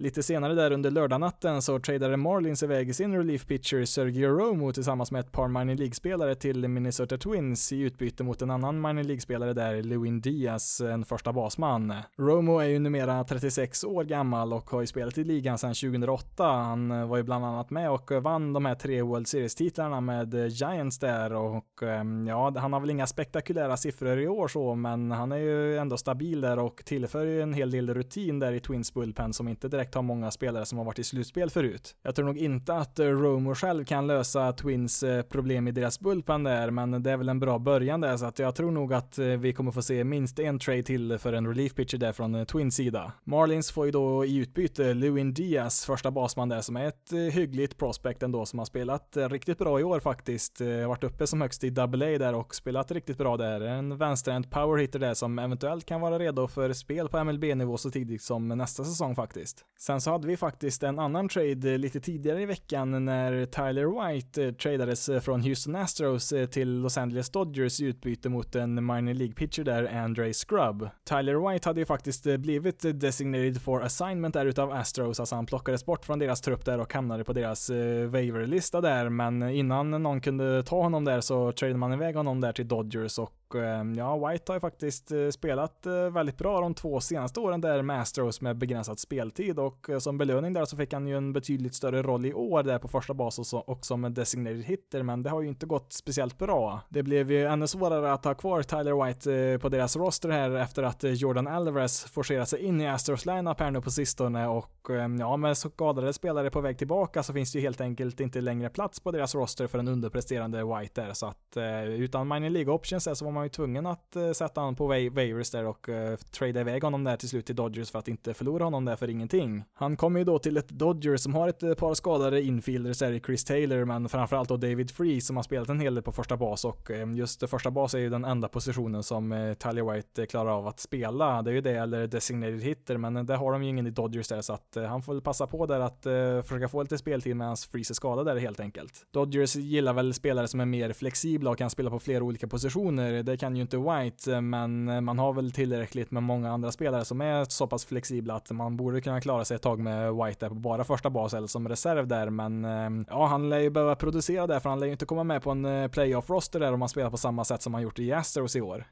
Lite 0.01 0.23
senare 0.23 0.55
där 0.55 0.73
under 0.73 0.91
lördagnatten 0.91 1.63
så 1.63 1.79
tradade 1.79 2.17
Marlins 2.17 2.63
iväg 2.63 2.95
sin 2.95 3.17
relief 3.17 3.47
pitcher 3.47 3.85
Sergio 3.85 4.29
Romo 4.29 4.73
tillsammans 4.73 5.11
med 5.13 5.21
ett 5.21 5.33
par 5.33 5.49
minor 5.49 5.75
League-spelare 5.75 6.35
till 6.35 6.69
Minnesota 6.69 7.19
Twins 7.19 7.73
i 7.73 7.81
utbyte 7.81 8.25
mot 8.25 8.43
en 8.43 8.51
annan 8.51 8.81
minor 8.81 9.03
League-spelare 9.03 9.53
där, 9.53 9.83
Lewin 9.83 10.21
Diaz, 10.21 10.81
en 10.81 11.05
första 11.05 11.33
basman. 11.33 11.95
Romo 12.19 12.59
är 12.59 12.65
ju 12.67 12.79
numera 12.79 13.25
36 13.25 13.85
år 13.85 14.05
gammal 14.05 14.53
och 14.53 14.71
har 14.71 14.81
ju 14.81 14.87
spelat 14.87 15.19
i 15.19 15.25
ligan 15.25 15.59
sedan 15.59 15.75
2008. 15.75 16.45
Han 16.45 17.09
var 17.09 17.17
ju 17.17 17.23
bland 17.23 17.45
annat 17.45 17.71
med 17.71 17.91
och 17.91 18.13
vann 18.13 18.53
de 18.53 18.65
här 18.65 18.75
tre 18.75 19.03
World 19.03 19.29
Series-titlarna 19.29 20.01
med 20.01 20.35
Giants 20.35 20.99
där 20.99 21.33
och 21.33 21.83
ehm, 21.83 22.27
ja, 22.27 22.55
han 22.57 22.73
har 22.73 22.81
väl 22.81 22.91
inga 22.91 23.07
spektakulära 23.07 23.77
siffror 23.77 24.21
i 24.21 24.29
år 24.29 24.49
så, 24.49 24.75
men 24.75 25.11
han 25.11 25.33
är 25.33 25.39
ju 25.39 25.79
ändå 25.79 25.97
stabil 25.97 26.41
där 26.41 26.59
och 26.59 26.83
tillför 26.85 27.27
ju 27.27 27.43
en 27.43 27.55
hel 27.55 27.71
del 27.71 27.95
rutin 27.95 28.39
där 28.39 28.53
i 28.53 28.61
Twins 28.61 28.95
bullpen 28.95 29.33
som 29.33 29.49
inte 29.49 29.69
direkt 29.69 29.89
direkt 29.90 29.94
har 29.94 30.03
många 30.03 30.31
spelare 30.31 30.66
som 30.66 30.79
har 30.79 30.85
varit 30.85 30.98
i 30.98 31.05
slutspel 31.05 31.50
förut. 31.50 31.96
Jag 32.03 32.14
tror 32.14 32.26
nog 32.26 32.38
inte 32.38 32.74
att 32.74 32.98
eh, 32.98 33.07
Romo 33.07 33.55
själv 33.55 33.85
kan 33.85 34.07
lösa 34.07 34.53
Twins 34.53 35.03
eh, 35.03 35.22
problem 35.22 35.68
i 35.68 35.72
deras 35.72 36.00
bullpen 36.00 36.44
där, 36.44 36.70
men 36.70 37.03
det 37.03 37.11
är 37.11 37.16
väl 37.16 37.29
en 37.29 37.40
bra 37.40 37.59
början 37.59 38.00
där, 38.00 38.16
så 38.16 38.26
att 38.26 38.38
jag 38.38 38.55
tror 38.55 38.70
nog 38.70 38.92
att 38.94 39.18
eh, 39.18 39.26
vi 39.26 39.53
kommer 39.53 39.72
få 39.72 39.83
se 39.83 40.05
minst 40.05 40.38
en 40.38 40.59
trade 40.59 40.83
till 40.83 41.18
för 41.18 41.33
en 41.33 41.46
relief 41.46 41.74
pitcher 41.74 41.98
där 41.98 42.12
från 42.12 42.46
Twins 42.46 42.74
sida. 42.74 43.12
Marlins 43.24 43.70
får 43.70 43.87
ju 43.87 43.92
då 43.92 44.24
i 44.24 44.37
utbyte 44.37 44.94
Lewin 44.94 45.35
Diaz, 45.35 45.85
första 45.85 46.11
basman 46.11 46.48
där, 46.48 46.61
som 46.61 46.76
är 46.76 46.87
ett 46.88 47.12
hyggligt 47.33 47.76
prospect 47.79 48.22
ändå, 48.22 48.46
som 48.46 48.59
har 48.59 48.66
spelat 48.66 49.16
riktigt 49.16 49.59
bra 49.59 49.81
i 49.81 49.83
år 49.83 50.00
faktiskt. 50.00 50.61
Varit 50.87 51.05
uppe 51.05 51.26
som 51.26 51.40
högst 51.40 51.64
i 51.64 51.70
double 51.70 52.14
A 52.14 52.18
där 52.18 52.35
och 52.35 52.55
spelat 52.55 52.90
riktigt 52.90 53.18
bra 53.18 53.37
där. 53.37 53.61
En 53.61 53.96
vänsterhänt 53.96 54.50
powerhitter 54.50 54.98
där 54.98 55.14
som 55.14 55.38
eventuellt 55.38 55.87
kan 55.87 56.00
vara 56.00 56.18
redo 56.18 56.48
för 56.48 56.72
spel 56.72 57.09
på 57.09 57.24
MLB-nivå 57.24 57.79
så 57.79 57.90
tidigt 57.90 58.22
som 58.22 58.48
nästa 58.48 58.85
säsong 58.85 59.14
faktiskt. 59.14 59.64
Sen 59.83 60.01
så 60.01 60.11
hade 60.11 60.27
vi 60.27 60.37
faktiskt 60.37 60.83
en 60.83 60.99
annan 60.99 61.29
trade 61.29 61.73
eh, 61.73 61.79
lite 61.79 62.01
tidigare 62.01 62.43
i 62.43 62.47
veckan 62.47 63.05
när 63.05 63.47
Tyler 63.47 64.07
White 64.07 64.45
eh, 64.45 64.53
tradades 64.53 65.09
eh, 65.09 65.21
från 65.21 65.43
Houston 65.43 65.77
Astros 65.77 66.35
till 66.51 66.81
Los 66.81 66.99
Angeles 66.99 67.31
Dodgers 67.31 67.81
i 67.81 67.85
utbyte 67.85 68.29
mot 68.29 68.55
en 68.55 68.75
minor 68.87 69.14
League 69.14 69.35
pitcher 69.35 69.64
där, 69.64 70.05
Andre 70.05 70.33
Scrub. 70.33 70.88
Tyler 71.05 71.51
White 71.51 71.69
hade 71.69 71.81
ju 71.81 71.87
faktiskt 71.87 72.25
blivit 72.38 73.01
designated 73.01 73.62
for 73.62 73.83
assignment 73.83 74.35
där 74.35 74.47
utav 74.47 74.73
Astros, 74.73 75.21
alltså 75.21 75.35
han 75.35 75.47
plockades 75.47 75.87
bort 75.87 76.05
från 76.05 76.19
deras 76.19 76.40
trupp 76.40 76.64
där 76.64 76.81
och 76.81 76.95
hamnade 76.95 77.25
på 77.25 77.33
deras 77.33 77.71
waiver-lista 78.11 78.81
där, 78.81 79.09
men 79.09 79.43
innan 79.43 79.90
någon 79.90 80.21
kunde 80.21 80.62
ta 80.62 80.83
honom 80.83 81.05
där 81.05 81.21
så 81.21 81.53
tradade 81.53 81.79
man 81.79 81.93
iväg 81.93 82.16
honom 82.16 82.40
där 82.40 82.53
till 82.53 82.69
Dodgers 82.69 83.19
och 83.19 83.39
Eh, 83.55 83.83
ja, 83.97 84.29
White 84.29 84.53
har 84.53 84.57
ju 84.57 84.61
faktiskt 84.61 85.13
eh, 85.13 85.29
spelat 85.29 85.87
eh, 85.87 85.93
väldigt 85.93 86.39
bra 86.39 86.61
de 86.61 86.75
två 86.75 87.01
senaste 87.01 87.41
åren 87.41 87.61
där 87.61 87.83
med 87.83 88.01
Astros 88.01 88.41
med 88.41 88.59
begränsad 88.59 88.99
speltid. 88.99 89.59
Och 89.59 89.91
som 89.99 90.19
belöning 90.19 90.53
där 90.53 90.65
så 90.65 90.77
fick 90.77 90.93
han 90.93 91.07
ju 91.07 91.17
en 91.17 91.33
betydligt 91.33 91.75
större 91.75 92.03
roll 92.03 92.27
i 92.27 92.35
år 92.35 92.63
där 92.63 92.79
på 92.79 92.89
första 92.89 93.15
bas 93.15 93.53
och 93.53 93.85
som 93.87 94.15
designated 94.15 94.65
hitter, 94.65 95.03
men 95.03 95.23
det 95.23 95.31
har 95.31 95.43
ju 95.43 95.49
inte 95.49 95.67
gått 95.67 95.93
speciellt 95.93 96.39
bra. 96.39 96.81
Det 96.89 97.03
blev 97.03 97.33
ju 97.33 97.45
ännu 97.45 97.67
svårare 97.67 98.13
att 98.13 98.25
ha 98.25 98.35
kvar 98.35 98.63
Tyler 98.63 99.05
White 99.07 99.59
på 99.63 99.69
deras 99.69 99.97
roster 99.97 100.29
här 100.29 100.51
efter 100.51 100.83
att 100.83 101.03
Jordan 101.03 101.47
Alvarez 101.47 102.05
forcerat 102.05 102.49
sig 102.49 102.65
in 102.65 102.81
i 102.81 102.89
Astros 102.89 103.27
lineup 103.27 103.61
här 103.61 103.71
nu 103.71 103.81
på 103.81 103.91
sistone. 103.91 104.47
Och 104.49 104.87
ja, 105.19 105.37
med 105.37 105.57
skadade 105.57 106.13
spelare 106.13 106.51
på 106.51 106.61
väg 106.61 106.79
tillbaka 106.79 107.23
så 107.23 107.33
finns 107.33 107.53
det 107.53 107.59
ju 107.59 107.63
helt 107.63 107.81
enkelt 107.81 108.21
inte 108.21 108.41
längre 108.41 108.69
plats 108.69 109.01
på 109.01 109.11
deras 109.11 109.35
roster 109.35 109.67
för 109.67 109.79
en 109.79 109.89
underpresterande 109.89 110.65
White 110.65 111.03
där, 111.03 111.13
så 111.13 111.27
att 111.27 111.57
utan 111.87 112.29
minor 112.29 112.51
League 112.51 112.75
options 112.75 113.09
så 113.19 113.25
var 113.25 113.33
man 113.33 113.39
ju 113.42 113.48
tvungen 113.48 113.87
att 113.87 114.16
eh, 114.16 114.31
sätta 114.31 114.61
honom 114.61 114.76
på 114.76 114.87
waivers 114.87 115.50
där 115.50 115.64
och 115.64 115.88
eh, 115.88 116.16
trada 116.16 116.61
iväg 116.61 116.85
honom 116.85 117.05
där 117.05 117.16
till 117.16 117.29
slut 117.29 117.46
till 117.46 117.57
Dodgers 117.57 117.90
för 117.90 117.98
att 117.98 118.09
inte 118.09 118.35
förlora 118.35 118.64
honom 118.64 118.85
där 118.85 118.96
för 118.96 119.11
ingenting. 119.11 119.64
Han 119.74 119.96
kommer 119.96 120.18
ju 120.18 120.24
då 120.24 120.38
till 120.38 120.57
ett 120.57 120.68
Dodgers 120.68 121.20
som 121.20 121.35
har 121.35 121.48
ett 121.48 121.62
eh, 121.62 121.74
par 121.74 121.94
skadade 121.94 122.42
infielders 122.42 122.98
där 122.98 123.12
i 123.12 123.20
Chris 123.20 123.44
Taylor, 123.44 123.85
men 123.85 124.09
framförallt 124.09 124.48
då 124.48 124.57
David 124.57 124.90
Free 124.90 125.20
som 125.20 125.37
har 125.37 125.42
spelat 125.42 125.68
en 125.68 125.81
hel 125.81 125.94
del 125.94 126.05
på 126.05 126.12
första 126.12 126.37
bas 126.37 126.64
och 126.64 126.90
just 127.16 127.50
första 127.50 127.70
bas 127.70 127.94
är 127.94 127.98
ju 127.98 128.11
den 128.11 128.24
enda 128.24 128.48
positionen 128.48 129.03
som 129.03 129.55
Talia 129.59 129.92
White 129.92 130.26
klarar 130.26 130.50
av 130.50 130.66
att 130.66 130.81
spela. 130.81 131.42
Det 131.42 131.50
är 131.50 131.55
ju 131.55 131.61
det 131.61 131.76
eller 131.76 132.07
designated 132.07 132.62
hitter, 132.62 132.96
men 132.96 133.26
det 133.26 133.37
har 133.37 133.53
de 133.53 133.62
ju 133.62 133.68
ingen 133.68 133.87
i 133.87 133.90
Dodgers 133.90 134.29
där 134.29 134.40
så 134.40 134.53
att 134.53 134.76
han 134.88 135.03
får 135.03 135.12
väl 135.12 135.22
passa 135.22 135.46
på 135.46 135.66
där 135.66 135.81
att 135.81 136.03
försöka 136.46 136.68
få 136.68 136.83
lite 136.83 136.98
speltid 136.98 137.37
medan 137.37 137.57
Free 137.57 137.81
är 137.81 137.94
skadad 137.94 138.26
där 138.26 138.37
helt 138.37 138.61
enkelt. 138.61 139.07
Dodgers 139.11 139.57
gillar 139.57 139.92
väl 139.92 140.14
spelare 140.14 140.48
som 140.48 140.61
är 140.61 140.66
mer 140.66 140.92
flexibla 140.92 141.50
och 141.50 141.59
kan 141.59 141.70
spela 141.70 141.90
på 141.90 142.00
flera 142.00 142.24
olika 142.24 142.48
positioner. 142.48 143.22
Det 143.31 143.37
kan 143.37 143.57
ju 143.57 143.62
inte 143.62 143.77
White, 143.77 144.33
eh, 144.33 144.40
men 144.40 144.88
eh, 144.88 145.01
man 145.01 145.19
har 145.19 145.33
väl 145.33 145.53
tillräckligt 145.53 146.11
med 146.11 146.23
många 146.23 146.53
andra 146.53 146.73
spelare 146.73 147.05
som 147.05 147.21
är 147.21 147.45
så 147.45 147.66
pass 147.66 147.85
flexibla 147.85 148.35
att 148.35 148.51
man 148.51 148.77
borde 148.77 149.01
kunna 149.01 149.21
klara 149.21 149.45
sig 149.45 149.55
ett 149.55 149.62
tag 149.62 149.79
med 149.79 150.14
White 150.14 150.37
där 150.40 150.49
på 150.49 150.55
bara 150.55 150.85
första 150.85 151.11
bas 151.11 151.35
eller 151.35 151.47
som 151.47 151.69
reserv 151.69 152.07
där, 152.07 152.31
men 152.31 152.64
eh, 152.64 153.05
ja, 153.09 153.27
han 153.27 153.49
lär 153.49 153.59
ju 153.59 153.71
behöva 153.71 153.95
producera 153.95 154.47
där 154.47 154.61
för 154.61 154.71
han 154.71 154.81
lär 154.81 154.87
ju 154.87 154.93
inte 154.93 155.07
komma 155.07 155.25
med 155.25 155.43
på 155.43 155.51
en 155.51 155.90
playoff-roster 155.90 156.61
där 156.61 156.73
om 156.73 156.81
han 156.83 156.88
spelar 156.88 157.11
på 157.11 157.16
samma 157.16 157.45
sätt 157.45 157.62
som 157.62 157.75
han 157.75 157.83
gjort 157.83 157.99
i 157.99 158.12
Astros 158.12 158.57
i 158.57 158.61
år. 158.61 158.87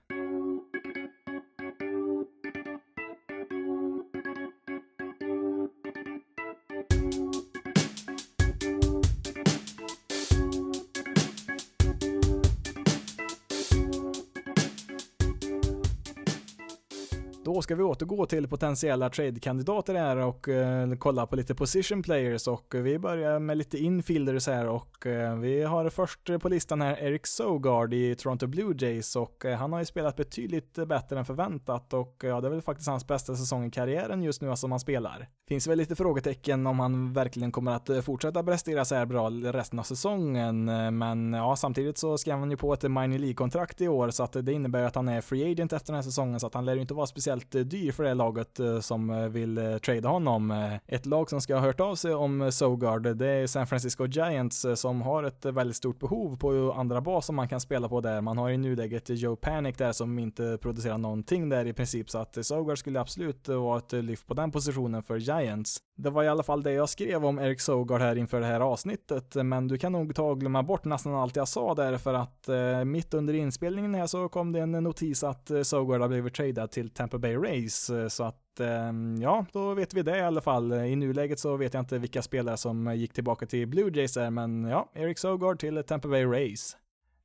Då 17.59 17.63
ska 17.63 17.75
vi 17.75 17.83
återgå 17.83 18.27
till 18.27 18.49
potentiella 18.49 19.11
trade-kandidater 19.11 19.95
här 19.95 20.17
och 20.17 20.49
eh, 20.49 20.95
kolla 20.99 21.27
på 21.27 21.37
lite 21.37 21.55
position 21.55 22.03
players 22.03 22.49
och 22.49 22.75
vi 22.75 22.99
börjar 22.99 23.39
med 23.39 23.57
lite 23.57 23.79
infielders 23.79 24.47
här 24.47 24.67
och 24.67 25.07
eh, 25.07 25.39
vi 25.39 25.63
har 25.63 25.91
först 25.91 26.41
på 26.41 26.49
listan 26.49 26.81
här 26.81 26.99
Eric 27.03 27.27
Sogard 27.27 27.95
i 27.95 28.15
Toronto 28.15 28.47
Blue 28.47 28.75
Jays 28.79 29.17
och 29.17 29.45
eh, 29.45 29.59
han 29.59 29.73
har 29.73 29.79
ju 29.79 29.85
spelat 29.85 30.17
betydligt 30.17 30.75
bättre 30.89 31.19
än 31.19 31.25
förväntat 31.25 31.93
och 31.93 32.25
eh, 32.25 32.31
ja, 32.31 32.41
det 32.41 32.49
är 32.49 32.51
väl 32.51 32.63
faktiskt 32.63 32.89
hans 32.89 33.07
bästa 33.07 33.37
säsong 33.37 33.67
i 33.67 33.71
karriären 33.71 34.23
just 34.23 34.43
nu 34.43 34.51
alltså 34.51 34.61
som 34.61 34.71
han 34.71 34.81
spelar. 34.81 35.29
Finns 35.49 35.67
väl 35.67 35.79
lite 35.79 35.97
frågetecken 35.97 36.67
om 36.67 36.81
han 36.81 37.13
verkligen 37.13 37.53
kommer 37.53 37.73
att 37.73 37.89
eh, 37.89 38.01
fortsätta 38.01 38.43
prestera 38.43 38.85
så 38.85 38.95
här 38.95 39.07
bra 39.07 39.31
resten 39.31 39.79
av 39.79 39.83
säsongen, 39.83 40.69
eh, 40.69 40.91
men 40.91 41.33
ja, 41.33 41.57
samtidigt 41.57 41.99
så 41.99 42.19
skrev 42.19 42.39
han 42.39 42.51
ju 42.51 42.57
på 42.57 42.73
ett 42.73 42.83
minor 42.83 43.19
League-kontrakt 43.19 43.81
i 43.81 43.89
år 43.89 44.11
så 44.11 44.23
att 44.23 44.33
det 44.33 44.53
innebär 44.53 44.83
att 44.83 44.95
han 44.95 45.09
är 45.09 45.21
free 45.21 45.53
agent 45.53 45.73
efter 45.73 45.87
den 45.87 45.95
här 45.95 46.03
säsongen 46.03 46.41
så 46.41 46.47
att 46.47 46.55
han 46.55 46.65
lär 46.65 46.75
ju 46.75 46.81
inte 46.81 46.95
vara 46.95 47.07
speciellt 47.07 47.48
jättedyr 47.55 47.79
dyr 47.79 47.93
för 47.93 48.05
det 48.05 48.15
laget 48.15 48.61
eh, 48.61 48.81
som 48.81 49.11
eh, 49.11 49.29
vill 49.29 49.59
eh, 49.59 49.79
trada 49.79 50.09
honom. 50.09 50.79
Ett 50.87 51.07
lag 51.07 51.31
som 51.31 51.41
ska 51.41 51.55
ha 51.55 51.61
hört 51.61 51.81
av 51.81 51.95
sig 51.95 52.15
om 52.15 52.53
Sogard, 52.53 53.17
det 53.17 53.27
är 53.27 53.47
San 53.47 53.67
Francisco 53.67 54.07
Giants 54.07 54.67
som 54.75 55.03
har 55.03 55.23
ett 55.23 55.45
väldigt 55.45 55.77
stort 55.77 55.99
behov 55.99 56.37
på 56.37 56.73
andra 56.77 57.01
bas 57.01 57.27
som 57.27 57.37
man 57.37 57.49
kan 57.49 57.61
spela 57.61 57.89
på 57.89 58.01
där. 58.01 58.21
Man 58.21 58.39
har 58.39 58.51
i 58.51 58.57
nuläget 58.57 59.05
Joe 59.09 59.37
Panic 59.37 59.77
där 59.77 59.93
som 59.93 60.19
inte 60.19 60.59
producerar 60.61 60.99
någonting 60.99 61.49
där 61.49 61.67
i 61.67 61.73
princip 61.73 62.11
så 62.11 62.19
att 62.19 62.47
Sogard 62.47 62.79
skulle 62.79 63.01
absolut 63.01 63.49
vara 63.49 63.79
ett 63.79 63.93
lyft 63.93 64.27
på 64.27 64.35
den 64.35 64.51
positionen 64.51 65.03
för 65.03 65.17
Giants 65.17 65.79
Det 65.97 66.11
var 66.11 66.25
i 66.25 66.29
alla 66.29 66.43
fall 66.43 66.63
det 66.63 66.73
jag 66.73 66.89
skrev 66.89 67.25
om 67.25 67.39
Eric 67.39 67.61
Sogard 67.61 68.01
här 68.01 68.17
inför 68.17 68.41
det 68.41 68.47
här 68.47 68.61
avsnittet, 68.61 69.35
men 69.35 69.69
du 69.69 69.79
kan 69.79 69.93
nog 69.93 70.15
ta 70.15 70.23
och 70.23 70.41
glömma 70.41 70.63
bort 70.63 70.85
nästan 70.85 71.15
allt 71.15 71.37
jag 71.37 71.49
sa 71.49 71.75
där 71.75 71.99
för 71.99 72.15
att 72.15 72.49
mitt 72.87 73.15
under 73.15 73.35
inspelningen 73.35 73.95
här 73.95 74.07
så 74.07 74.29
kom 74.29 74.53
det 74.53 74.61
en 74.61 74.73
notis 74.73 75.25
att 75.25 75.51
Sogard 75.63 76.01
har 76.01 76.09
blivit 76.09 76.35
tradad 76.35 76.71
till 76.71 76.91
Tampa 76.91 77.19
Bay 77.19 77.38
Race. 77.39 78.03
Eh, 78.03 78.09
så 78.09 78.25
att 78.25 78.61
ehm, 78.61 79.17
ja, 79.23 79.47
då 79.53 79.75
vet 79.75 79.95
vi 79.95 80.03
det 80.03 80.19
i 80.19 80.23
alla 80.23 80.41
fall. 80.41 80.73
I 80.73 80.97
nuläget 80.97 81.39
så 81.39 81.57
vet 81.57 81.75
jag 81.75 81.81
inte 81.81 81.99
vilka 81.99 82.23
spelare 82.23 82.57
som 82.57 82.97
gick 82.97 83.13
tillbaka 83.13 83.47
till 83.47 83.69
Blue 83.69 83.91
Jays 83.95 84.15
där, 84.15 84.31
men 84.31 84.65
ja, 84.65 84.91
Eric 84.95 85.19
Sogard 85.19 85.59
till 85.59 85.83
Tampa 85.83 86.09
Bay 86.09 86.25
Rays. 86.25 86.77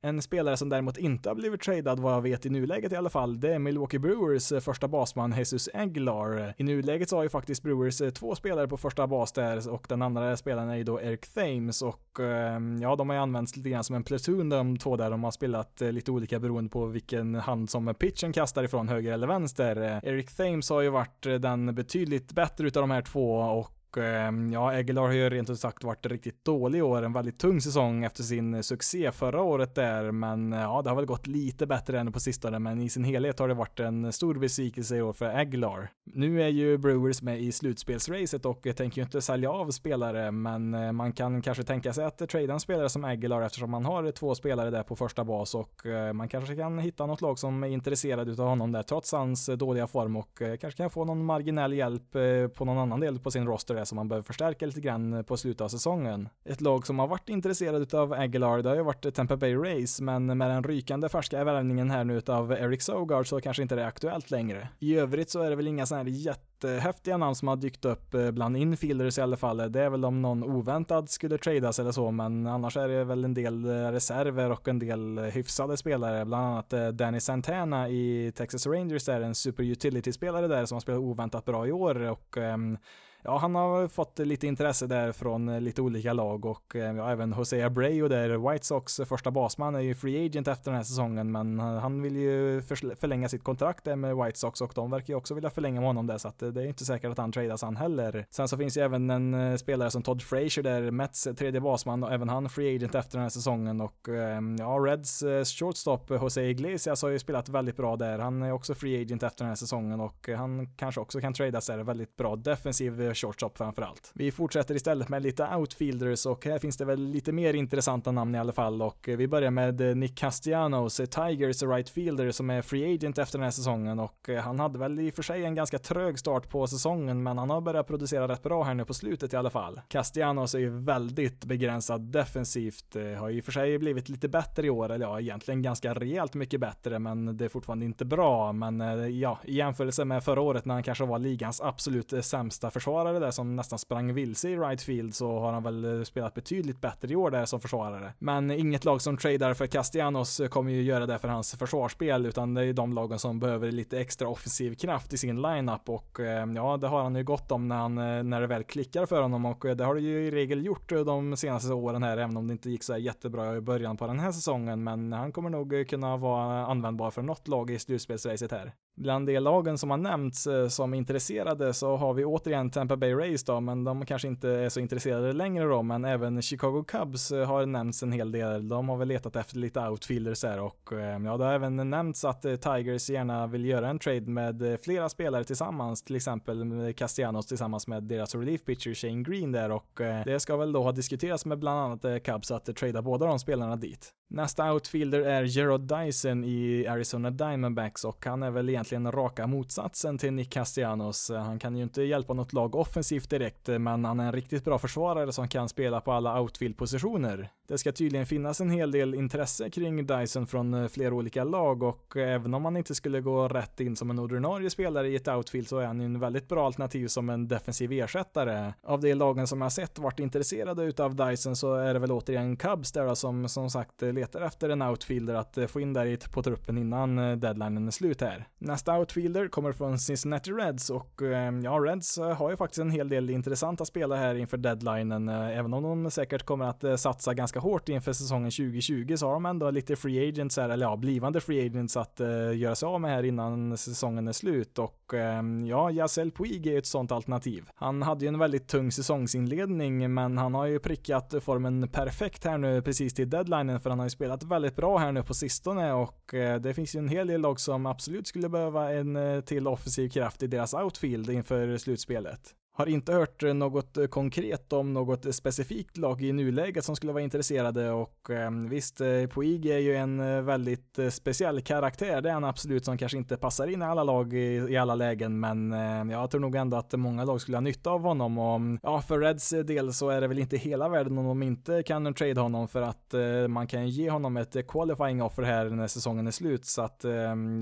En 0.04 0.22
spelare 0.22 0.56
som 0.56 0.68
däremot 0.68 0.96
inte 0.96 1.28
har 1.28 1.34
blivit 1.34 1.60
tradad 1.60 2.00
vad 2.00 2.12
jag 2.12 2.22
vet 2.22 2.46
i 2.46 2.50
nuläget 2.50 2.92
i 2.92 2.96
alla 2.96 3.10
fall, 3.10 3.40
det 3.40 3.54
är 3.54 3.58
Milwaukee 3.58 3.98
Brewers 3.98 4.52
eh, 4.52 4.60
första 4.60 4.88
basman 4.88 5.32
Jesus 5.32 5.68
Aguilar. 5.74 6.54
I 6.56 6.62
nuläget 6.62 7.08
så 7.08 7.16
har 7.16 7.22
ju 7.22 7.28
faktiskt 7.28 7.62
Brewers 7.62 8.00
eh, 8.00 8.10
två 8.10 8.34
spelare 8.34 8.68
på 8.68 8.76
första 8.76 9.06
bas 9.06 9.32
där 9.32 9.70
och 9.70 9.86
den 9.88 10.02
andra 10.02 10.36
spelaren 10.36 10.68
är 10.68 10.76
ju 10.76 10.84
då 10.84 11.00
Eric 11.00 11.20
Thames 11.34 11.82
och 11.82 12.20
ehm, 12.20 12.82
ja, 12.82 12.96
de 12.96 13.08
har 13.08 13.16
ju 13.16 13.22
använts 13.22 13.56
lite 13.56 13.70
grann 13.70 13.84
som 13.84 13.96
en 13.96 14.04
platoon 14.04 14.48
de 14.48 14.78
två 14.78 14.96
där. 14.96 15.10
De 15.10 15.24
har 15.24 15.30
spelat 15.30 15.82
eh, 15.82 15.92
lite 15.92 16.10
olika 16.10 16.38
beroende 16.38 16.70
på 16.70 16.86
vilken 16.86 17.34
hand 17.34 17.70
som 17.70 17.94
pitchen 17.94 18.32
kastar 18.32 18.64
ifrån 18.64 18.88
höger 18.88 19.12
eller 19.12 19.26
vänster. 19.26 20.00
Eric 20.02 20.36
Thames 20.36 20.70
har 20.70 20.80
ju 20.80 20.88
varit 20.88 21.22
den 21.22 21.74
betydligt 21.74 22.32
bättre 22.32 22.66
utav 22.66 22.82
de 22.82 22.90
här 22.90 23.02
två 23.02 23.36
och 23.36 23.70
Ehm, 23.96 24.52
ja, 24.52 24.72
Aguilar 24.72 25.02
har 25.02 25.12
ju 25.12 25.30
rent 25.30 25.50
ut 25.50 25.60
sagt 25.60 25.84
varit 25.84 26.06
riktigt 26.06 26.44
dålig 26.44 26.78
i 26.78 26.82
år. 26.82 27.02
En 27.02 27.12
väldigt 27.12 27.38
tung 27.38 27.60
säsong 27.60 28.04
efter 28.04 28.22
sin 28.22 28.54
eh, 28.54 28.60
succé 28.60 29.12
förra 29.12 29.42
året 29.42 29.74
där, 29.74 30.10
men 30.10 30.52
eh, 30.52 30.60
ja, 30.60 30.82
det 30.82 30.90
har 30.90 30.96
väl 30.96 31.06
gått 31.06 31.26
lite 31.26 31.66
bättre 31.66 32.00
än 32.00 32.12
på 32.12 32.20
sistone, 32.20 32.58
men 32.58 32.80
i 32.80 32.88
sin 32.88 33.04
helhet 33.04 33.38
har 33.38 33.48
det 33.48 33.54
varit 33.54 33.80
en 33.80 34.12
stor 34.12 34.34
besvikelse 34.34 34.96
i 34.96 35.02
år 35.02 35.12
för 35.12 35.26
Aguilar. 35.26 35.88
Nu 36.04 36.42
är 36.42 36.48
ju 36.48 36.78
Brewers 36.78 37.22
med 37.22 37.40
i 37.40 37.52
slutspelsracet 37.52 38.46
och 38.46 38.66
tänker 38.76 39.00
ju 39.00 39.02
inte 39.02 39.22
sälja 39.22 39.50
av 39.50 39.70
spelare, 39.70 40.30
men 40.30 40.74
eh, 40.74 40.92
man 40.92 41.12
kan 41.12 41.42
kanske 41.42 41.62
tänka 41.62 41.92
sig 41.92 42.04
att 42.04 42.28
trada 42.28 42.52
en 42.52 42.60
spelare 42.60 42.88
som 42.88 43.04
Aguilar 43.04 43.42
eftersom 43.42 43.70
man 43.70 43.84
har 43.84 44.10
två 44.10 44.34
spelare 44.34 44.70
där 44.70 44.82
på 44.82 44.96
första 44.96 45.24
bas. 45.24 45.54
Och 45.54 45.82
man 46.14 46.28
kanske 46.28 46.56
kan 46.56 46.78
hitta 46.78 47.06
något 47.06 47.20
lag 47.20 47.38
som 47.38 47.64
är 47.64 47.68
intresserad 47.68 48.28
utav 48.28 48.48
honom 48.48 48.72
där 48.72 48.82
trots 48.82 49.12
hans 49.12 49.46
dåliga 49.46 49.86
form. 49.86 50.16
Och 50.16 50.42
kanske 50.60 50.76
kan 50.76 50.90
få 50.90 51.04
någon 51.04 51.24
marginell 51.24 51.72
hjälp 51.72 52.12
på 52.54 52.64
någon 52.64 52.78
annan 52.78 53.00
del 53.00 53.18
på 53.18 53.30
sin 53.30 53.46
roster 53.46 53.83
som 53.84 53.96
man 53.96 54.08
behöver 54.08 54.24
förstärka 54.24 54.66
lite 54.66 54.80
grann 54.80 55.24
på 55.24 55.36
slutet 55.36 55.60
av 55.60 55.68
säsongen. 55.68 56.28
Ett 56.44 56.60
lag 56.60 56.86
som 56.86 56.98
har 56.98 57.06
varit 57.06 57.28
intresserad 57.28 57.94
av 57.94 58.12
Aguilar, 58.12 58.62
det 58.62 58.68
har 58.68 58.76
ju 58.76 58.82
varit 58.82 59.14
Tampa 59.14 59.36
Bay 59.36 59.54
Race, 59.54 60.02
men 60.02 60.38
med 60.38 60.50
den 60.50 60.64
rykande 60.64 61.08
färska 61.08 61.44
värvningen 61.44 61.90
här 61.90 62.04
nu 62.04 62.22
av 62.26 62.52
Eric 62.52 62.82
Sogard 62.82 63.28
så 63.28 63.40
kanske 63.40 63.62
inte 63.62 63.74
det 63.74 63.82
är 63.82 63.86
aktuellt 63.86 64.30
längre. 64.30 64.68
I 64.78 64.96
övrigt 64.96 65.30
så 65.30 65.42
är 65.42 65.50
det 65.50 65.56
väl 65.56 65.68
inga 65.68 65.86
sådana 65.86 66.04
här 66.04 66.10
jättehäftiga 66.10 67.16
namn 67.16 67.34
som 67.34 67.48
har 67.48 67.56
dykt 67.56 67.84
upp 67.84 68.14
eh, 68.14 68.30
bland 68.30 68.56
infielders 68.56 69.18
i 69.18 69.20
alla 69.20 69.36
fall. 69.36 69.72
Det 69.72 69.82
är 69.82 69.90
väl 69.90 70.04
om 70.04 70.22
någon 70.22 70.44
oväntad 70.44 71.10
skulle 71.10 71.38
tradas 71.38 71.78
eller 71.78 71.92
så, 71.92 72.10
men 72.10 72.46
annars 72.46 72.76
är 72.76 72.88
det 72.88 73.04
väl 73.04 73.24
en 73.24 73.34
del 73.34 73.64
eh, 73.64 73.70
reserver 73.70 74.50
och 74.52 74.68
en 74.68 74.78
del 74.78 75.18
eh, 75.18 75.24
hyfsade 75.24 75.76
spelare, 75.76 76.24
bland 76.24 76.46
annat 76.46 76.96
Danny 76.98 77.20
Santana 77.20 77.88
i 77.88 78.32
Texas 78.36 78.66
Rangers 78.66 79.08
är 79.08 79.20
en 79.20 79.34
super 79.34 79.62
utility-spelare 79.62 80.48
där 80.48 80.66
som 80.66 80.76
har 80.76 80.80
spelat 80.80 81.00
oväntat 81.00 81.44
bra 81.44 81.66
i 81.66 81.72
år 81.72 82.10
och 82.10 82.36
um, 82.36 82.78
ja, 83.24 83.38
han 83.38 83.54
har 83.54 83.88
fått 83.88 84.18
lite 84.18 84.46
intresse 84.46 84.86
där 84.86 85.12
från 85.12 85.48
eh, 85.48 85.60
lite 85.60 85.82
olika 85.82 86.12
lag 86.12 86.44
och 86.44 86.76
eh, 86.76 86.96
ja, 86.96 87.10
även 87.10 87.34
Jose 87.38 87.66
Abreu 87.66 88.08
där, 88.08 88.52
White 88.52 88.66
Sox 88.66 89.00
första 89.08 89.30
basman 89.30 89.74
är 89.74 89.80
ju 89.80 89.94
free 89.94 90.26
agent 90.26 90.48
efter 90.48 90.70
den 90.70 90.76
här 90.76 90.84
säsongen, 90.84 91.32
men 91.32 91.58
han 91.58 92.02
vill 92.02 92.16
ju 92.16 92.62
förlänga 93.00 93.28
sitt 93.28 93.44
kontrakt 93.44 93.84
där 93.84 93.96
med 93.96 94.16
White 94.16 94.38
Sox 94.38 94.60
och 94.60 94.72
de 94.74 94.90
verkar 94.90 95.12
ju 95.12 95.16
också 95.16 95.34
vilja 95.34 95.50
förlänga 95.50 95.80
med 95.80 95.88
honom 95.88 96.06
där, 96.06 96.18
så 96.18 96.28
att 96.28 96.42
eh, 96.42 96.48
det 96.48 96.62
är 96.62 96.66
inte 96.66 96.84
säkert 96.84 97.10
att 97.10 97.18
han 97.18 97.32
tradas 97.32 97.62
han 97.62 97.76
heller. 97.76 98.26
Sen 98.30 98.48
så 98.48 98.56
finns 98.56 98.76
ju 98.76 98.80
även 98.80 99.10
en 99.10 99.58
spelare 99.58 99.90
som 99.90 100.02
Todd 100.02 100.22
Frazier 100.22 100.62
där, 100.62 100.90
Mets 100.90 101.28
tredje 101.36 101.60
basman 101.60 102.04
och 102.04 102.12
även 102.12 102.28
han 102.28 102.48
free 102.48 102.76
agent 102.76 102.94
efter 102.94 103.12
den 103.12 103.22
här 103.22 103.30
säsongen 103.30 103.80
och 103.80 104.08
ehm, 104.08 104.56
ja, 104.56 104.66
Reds 104.66 105.24
shortstop 105.58 106.10
Jose 106.10 106.42
Iglesias 106.42 107.02
har 107.02 107.08
ju 107.08 107.18
spelat 107.18 107.48
väldigt 107.48 107.76
bra 107.76 107.96
där. 107.96 108.18
Han 108.18 108.42
är 108.42 108.52
också 108.52 108.74
free 108.74 109.02
agent 109.02 109.22
efter 109.22 109.44
den 109.44 109.48
här 109.48 109.56
säsongen 109.56 110.00
och 110.00 110.28
han 110.36 110.66
kanske 110.76 111.00
också 111.00 111.20
kan 111.20 111.34
tradas 111.34 111.66
där, 111.66 111.78
väldigt 111.78 112.16
bra 112.16 112.36
defensiv 112.36 113.13
shortstop 113.14 113.58
framförallt. 113.58 114.10
Vi 114.14 114.30
fortsätter 114.30 114.74
istället 114.74 115.08
med 115.08 115.22
lite 115.22 115.48
outfielders 115.56 116.26
och 116.26 116.44
här 116.44 116.58
finns 116.58 116.76
det 116.76 116.84
väl 116.84 117.00
lite 117.00 117.32
mer 117.32 117.54
intressanta 117.54 118.12
namn 118.12 118.34
i 118.34 118.38
alla 118.38 118.52
fall 118.52 118.82
och 118.82 119.08
eh, 119.08 119.16
vi 119.16 119.28
börjar 119.28 119.50
med 119.50 119.80
eh, 119.80 119.94
Nick 119.94 120.18
Castellanos, 120.18 121.00
eh, 121.00 121.06
Tigers 121.06 121.62
right 121.62 121.88
fielder 121.88 122.30
som 122.30 122.50
är 122.50 122.62
free 122.62 122.94
agent 122.94 123.18
efter 123.18 123.38
den 123.38 123.44
här 123.44 123.50
säsongen 123.50 123.98
och 123.98 124.28
han 124.42 124.58
hade 124.60 124.78
väl 124.78 125.00
i 125.00 125.10
och 125.10 125.14
för 125.14 125.22
sig 125.22 125.44
en 125.44 125.54
ganska 125.54 125.78
trög 125.78 126.18
start 126.18 126.48
på 126.48 126.66
säsongen 126.66 127.22
men 127.22 127.38
han 127.38 127.50
har 127.50 127.60
börjat 127.60 127.86
producera 127.86 128.28
rätt 128.28 128.42
bra 128.42 128.62
här 128.62 128.74
nu 128.74 128.84
på 128.84 128.94
slutet 128.94 129.32
i 129.32 129.36
alla 129.36 129.50
fall. 129.50 129.80
Castellanos 129.88 130.54
är 130.54 130.58
ju 130.58 130.70
väldigt 130.70 131.44
begränsad 131.44 132.00
defensivt, 132.00 132.96
har 133.18 133.28
ju 133.28 133.38
i 133.38 133.40
och 133.40 133.44
för 133.44 133.52
sig 133.52 133.78
blivit 133.78 134.08
lite 134.08 134.28
bättre 134.28 134.66
i 134.66 134.70
år, 134.70 134.92
eller 134.92 135.06
ja, 135.06 135.20
egentligen 135.20 135.62
ganska 135.62 135.94
rejält 135.94 136.34
mycket 136.34 136.60
bättre, 136.60 136.98
men 136.98 137.36
det 137.36 137.44
är 137.44 137.48
fortfarande 137.48 137.84
inte 137.84 138.04
bra. 138.04 138.52
Men 138.52 138.80
ja, 139.18 139.38
i 139.44 139.54
jämförelse 139.54 140.04
med 140.04 140.24
förra 140.24 140.40
året 140.40 140.64
när 140.64 140.74
han 140.74 140.82
kanske 140.82 141.04
var 141.04 141.18
ligans 141.18 141.60
absolut 141.60 142.24
sämsta 142.24 142.70
försvarare 142.70 143.03
där 143.12 143.30
som 143.30 143.56
nästan 143.56 143.78
sprang 143.78 144.14
vilse 144.14 144.48
i 144.48 144.56
right 144.56 144.82
field 144.82 145.14
så 145.14 145.38
har 145.38 145.52
han 145.52 145.62
väl 145.62 145.84
eh, 145.84 146.02
spelat 146.02 146.34
betydligt 146.34 146.80
bättre 146.80 147.12
i 147.12 147.16
år 147.16 147.30
där 147.30 147.44
som 147.44 147.60
försvarare. 147.60 148.12
Men 148.18 148.50
inget 148.50 148.84
lag 148.84 149.02
som 149.02 149.16
tradar 149.16 149.54
för 149.54 149.66
Castellanos 149.66 150.40
eh, 150.40 150.48
kommer 150.48 150.72
ju 150.72 150.82
göra 150.82 151.06
det 151.06 151.18
för 151.18 151.28
hans 151.28 151.54
försvarsspel, 151.54 152.26
utan 152.26 152.54
det 152.54 152.64
är 152.64 152.72
de 152.72 152.92
lagen 152.92 153.18
som 153.18 153.40
behöver 153.40 153.72
lite 153.72 154.00
extra 154.00 154.28
offensiv 154.28 154.74
kraft 154.74 155.12
i 155.12 155.18
sin 155.18 155.42
lineup 155.42 155.88
och 155.88 156.20
eh, 156.20 156.46
ja, 156.54 156.76
det 156.76 156.88
har 156.88 157.02
han 157.02 157.16
ju 157.16 157.24
gott 157.24 157.52
om 157.52 157.68
när 157.68 157.76
han, 157.76 157.94
när 158.30 158.40
det 158.40 158.46
väl 158.46 158.64
klickar 158.64 159.06
för 159.06 159.22
honom 159.22 159.46
och 159.46 159.76
det 159.76 159.84
har 159.84 159.94
det 159.94 160.00
ju 160.00 160.26
i 160.26 160.30
regel 160.30 160.66
gjort 160.66 160.88
de 160.88 161.36
senaste 161.36 161.72
åren 161.72 162.02
här, 162.02 162.16
även 162.16 162.36
om 162.36 162.46
det 162.46 162.52
inte 162.52 162.70
gick 162.70 162.82
så 162.82 162.96
jättebra 162.96 163.56
i 163.56 163.60
början 163.60 163.96
på 163.96 164.06
den 164.06 164.18
här 164.18 164.32
säsongen, 164.32 164.84
men 164.84 165.12
han 165.12 165.32
kommer 165.32 165.50
nog 165.50 165.88
kunna 165.88 166.16
vara 166.16 166.66
användbar 166.66 167.10
för 167.10 167.22
något 167.22 167.48
lag 167.48 167.70
i 167.70 167.78
slutspelsracet 167.78 168.52
här. 168.52 168.74
Bland 168.96 169.26
de 169.26 169.38
lagen 169.38 169.78
som 169.78 169.90
har 169.90 169.96
nämnts 169.96 170.46
eh, 170.46 170.68
som 170.68 170.94
intresserade 170.94 171.74
så 171.74 171.96
har 171.96 172.14
vi 172.14 172.24
återigen 172.24 172.70
Tampa 172.70 172.96
Bay 172.96 173.14
Rays 173.14 173.44
då, 173.44 173.60
men 173.60 173.84
de 173.84 174.06
kanske 174.06 174.28
inte 174.28 174.48
är 174.48 174.68
så 174.68 174.80
intresserade 174.80 175.32
längre 175.32 175.64
då, 175.64 175.82
men 175.82 176.04
även 176.04 176.42
Chicago 176.42 176.84
Cubs 176.88 177.30
eh, 177.30 177.46
har 177.46 177.66
nämnts 177.66 178.02
en 178.02 178.12
hel 178.12 178.32
del. 178.32 178.68
De 178.68 178.88
har 178.88 178.96
väl 178.96 179.08
letat 179.08 179.36
efter 179.36 179.56
lite 179.56 179.80
outfielders 179.80 180.42
här 180.44 180.60
och 180.60 180.92
eh, 180.92 181.24
ja, 181.24 181.36
det 181.36 181.44
har 181.44 181.52
även 181.52 181.90
nämnts 181.90 182.24
att 182.24 182.42
Tigers 182.42 183.10
gärna 183.10 183.46
vill 183.46 183.64
göra 183.64 183.88
en 183.88 183.98
trade 183.98 184.30
med 184.30 184.78
flera 184.82 185.08
spelare 185.08 185.44
tillsammans, 185.44 186.02
till 186.02 186.16
exempel 186.16 186.92
Castellanos 186.96 187.46
tillsammans 187.46 187.88
med 187.88 188.02
deras 188.02 188.34
relief 188.34 188.64
pitcher 188.64 188.94
Shane 188.94 189.22
Green 189.22 189.52
där 189.52 189.70
och 189.70 190.00
det 190.24 190.40
ska 190.40 190.56
väl 190.56 190.72
då 190.72 190.82
ha 190.82 190.92
diskuterats 190.92 191.46
med 191.46 191.58
bland 191.58 191.80
annat 191.80 192.24
Cubs 192.24 192.50
att 192.50 192.76
trada 192.76 193.02
båda 193.02 193.26
de 193.26 193.38
spelarna 193.38 193.76
dit. 193.76 194.12
Nästa 194.30 194.72
outfielder 194.72 195.20
är 195.20 195.42
Gerard 195.42 195.80
Dyson 195.80 196.44
i 196.44 196.86
Arizona 196.86 197.30
Diamondbacks 197.30 198.04
och 198.04 198.26
han 198.26 198.42
är 198.42 198.50
väl 198.50 198.68
egentligen 198.68 198.83
raka 198.92 199.46
motsatsen 199.46 200.18
till 200.18 200.32
Nick 200.32 200.52
Castellanos. 200.52 201.30
Han 201.30 201.58
kan 201.58 201.76
ju 201.76 201.82
inte 201.82 202.02
hjälpa 202.02 202.34
något 202.34 202.52
lag 202.52 202.74
offensivt 202.74 203.30
direkt, 203.30 203.68
men 203.68 204.04
han 204.04 204.20
är 204.20 204.26
en 204.26 204.32
riktigt 204.32 204.64
bra 204.64 204.78
försvarare 204.78 205.32
som 205.32 205.48
kan 205.48 205.68
spela 205.68 206.00
på 206.00 206.12
alla 206.12 206.40
outfield-positioner. 206.40 207.50
Det 207.68 207.78
ska 207.78 207.92
tydligen 207.92 208.26
finnas 208.26 208.60
en 208.60 208.70
hel 208.70 208.90
del 208.90 209.14
intresse 209.14 209.70
kring 209.70 210.06
Dyson 210.06 210.46
från 210.46 210.74
eh, 210.74 210.88
flera 210.88 211.14
olika 211.14 211.44
lag 211.44 211.82
och 211.82 212.16
även 212.16 212.54
om 212.54 212.64
han 212.64 212.76
inte 212.76 212.94
skulle 212.94 213.20
gå 213.20 213.48
rätt 213.48 213.80
in 213.80 213.96
som 213.96 214.10
en 214.10 214.18
ordinarie 214.18 214.70
spelare 214.70 215.08
i 215.08 215.16
ett 215.16 215.28
outfield 215.28 215.68
så 215.68 215.78
är 215.78 215.86
han 215.86 216.00
ju 216.00 216.06
en 216.06 216.20
väldigt 216.20 216.48
bra 216.48 216.66
alternativ 216.66 217.08
som 217.08 217.30
en 217.30 217.48
defensiv 217.48 217.92
ersättare. 217.92 218.72
Av 218.82 219.00
de 219.00 219.14
lagen 219.14 219.46
som 219.46 219.60
jag 219.60 219.72
sett 219.72 219.98
varit 219.98 220.20
intresserade 220.20 220.84
utav 220.84 221.16
Dyson 221.16 221.56
så 221.56 221.74
är 221.74 221.94
det 221.94 222.00
väl 222.00 222.12
återigen 222.12 222.56
Cubs 222.56 222.92
där 222.92 223.06
då, 223.06 223.14
som 223.14 223.48
som 223.48 223.70
sagt 223.70 224.02
letar 224.02 224.40
efter 224.40 224.68
en 224.68 224.82
outfielder 224.82 225.34
att 225.34 225.58
eh, 225.58 225.66
få 225.66 225.80
in 225.80 225.92
där 225.92 226.32
på 226.32 226.42
truppen 226.42 226.78
innan 226.78 227.18
eh, 227.18 227.36
deadlinen 227.36 227.86
är 227.86 227.90
slut 227.90 228.20
här. 228.20 228.48
Nästa 228.74 228.98
outfielder 228.98 229.48
kommer 229.48 229.72
från 229.72 229.98
Cincinnati 229.98 230.52
Reds 230.52 230.90
och 230.90 231.22
ehm, 231.22 231.64
ja, 231.64 231.72
Reds 231.72 232.18
eh, 232.18 232.36
har 232.36 232.50
ju 232.50 232.56
faktiskt 232.56 232.78
en 232.78 232.90
hel 232.90 233.08
del 233.08 233.30
intressanta 233.30 233.84
spelare 233.84 234.18
här 234.18 234.34
inför 234.34 234.56
deadlinen, 234.56 235.28
eh, 235.28 235.58
även 235.58 235.74
om 235.74 235.82
de 235.82 236.10
säkert 236.10 236.42
kommer 236.42 236.64
att 236.64 236.84
eh, 236.84 236.96
satsa 236.96 237.34
ganska 237.34 237.60
hårt 237.60 237.88
inför 237.88 238.12
säsongen 238.12 238.50
2020 238.50 239.16
så 239.16 239.26
har 239.26 239.34
de 239.34 239.46
ändå 239.46 239.70
lite 239.70 239.96
free 239.96 240.28
agents 240.28 240.56
här, 240.56 240.68
eller 240.68 240.86
ja, 240.86 240.96
blivande 240.96 241.40
free 241.40 241.66
agents 241.66 241.96
att 241.96 242.20
göra 242.54 242.74
sig 242.74 242.86
av 242.86 243.00
med 243.00 243.10
här 243.10 243.22
innan 243.22 243.76
säsongen 243.76 244.28
är 244.28 244.32
slut 244.32 244.78
och 244.78 245.03
Ehm, 245.14 245.66
ja, 245.66 245.90
Yasel 245.90 246.30
Puig 246.30 246.66
är 246.66 246.78
ett 246.78 246.86
sånt 246.86 247.12
alternativ. 247.12 247.68
Han 247.74 248.02
hade 248.02 248.24
ju 248.24 248.28
en 248.28 248.38
väldigt 248.38 248.68
tung 248.68 248.92
säsongsinledning, 248.92 250.14
men 250.14 250.38
han 250.38 250.54
har 250.54 250.66
ju 250.66 250.78
prickat 250.78 251.34
formen 251.40 251.88
perfekt 251.88 252.44
här 252.44 252.58
nu 252.58 252.82
precis 252.82 253.14
till 253.14 253.30
deadlinen 253.30 253.80
för 253.80 253.90
han 253.90 253.98
har 253.98 254.06
ju 254.06 254.10
spelat 254.10 254.42
väldigt 254.42 254.76
bra 254.76 254.98
här 254.98 255.12
nu 255.12 255.22
på 255.22 255.34
sistone 255.34 255.92
och 255.92 256.34
eh, 256.34 256.60
det 256.60 256.74
finns 256.74 256.94
ju 256.94 256.98
en 256.98 257.08
hel 257.08 257.26
del 257.26 257.40
lag 257.40 257.60
som 257.60 257.86
absolut 257.86 258.26
skulle 258.26 258.48
behöva 258.48 258.92
en 258.92 259.16
eh, 259.16 259.40
till 259.40 259.66
offensiv 259.66 260.08
kraft 260.08 260.42
i 260.42 260.46
deras 260.46 260.74
outfield 260.74 261.30
inför 261.30 261.76
slutspelet. 261.76 262.54
Har 262.76 262.86
inte 262.86 263.12
hört 263.12 263.42
något 263.42 263.96
eh, 263.96 264.06
konkret 264.06 264.72
om 264.72 264.92
något 264.92 265.26
eh, 265.26 265.32
specifikt 265.32 265.96
lag 265.96 266.22
i 266.22 266.32
nuläget 266.32 266.84
som 266.84 266.96
skulle 266.96 267.12
vara 267.12 267.22
intresserade 267.22 267.90
och 267.90 268.30
ehm, 268.30 268.68
visst, 268.68 269.00
eh, 269.00 269.06
Puig 269.06 269.66
är 269.66 269.78
ju 269.78 269.96
en 269.96 270.44
väldigt 270.46 270.98
speciell 271.10 271.60
karaktär. 271.60 272.20
Det 272.20 272.28
är 272.28 272.32
han 272.32 272.44
absolut 272.44 272.84
som 272.84 272.98
kanske 272.98 273.18
inte 273.18 273.36
passar 273.36 273.66
in 273.66 273.82
i 273.82 273.84
alla 273.84 274.04
lag 274.04 274.34
i, 274.34 274.66
i 274.68 274.76
alla 274.76 274.94
lägen, 274.94 275.40
men 275.40 275.72
ehm, 275.72 276.10
jag 276.10 276.30
tror 276.30 276.40
nog 276.40 276.56
ändå 276.56 276.76
att 276.76 276.92
många 276.92 277.24
lag 277.24 277.40
skulle 277.40 277.56
ha 277.56 277.60
nytta 277.62 277.90
av 277.90 278.02
honom. 278.02 278.38
Och 278.38 278.54
ehm, 278.54 278.78
ja, 278.82 279.00
för 279.00 279.18
Reds 279.18 279.50
del 279.50 279.92
så 279.92 280.08
är 280.08 280.20
det 280.20 280.26
väl 280.26 280.38
inte 280.38 280.56
hela 280.56 280.88
världen 280.88 281.18
om 281.18 281.26
de 281.26 281.42
inte 281.42 281.82
kan 281.82 282.14
trade 282.14 282.40
honom 282.40 282.68
för 282.68 282.82
att 282.82 283.14
man 283.48 283.66
kan 283.66 283.88
ge 283.88 284.10
honom 284.10 284.36
ett 284.36 284.66
qualifying 284.68 285.22
offer 285.22 285.42
här 285.42 285.64
när 285.64 285.86
säsongen 285.86 286.26
är 286.26 286.30
slut. 286.30 286.64
Så 286.64 286.82
att 286.82 287.04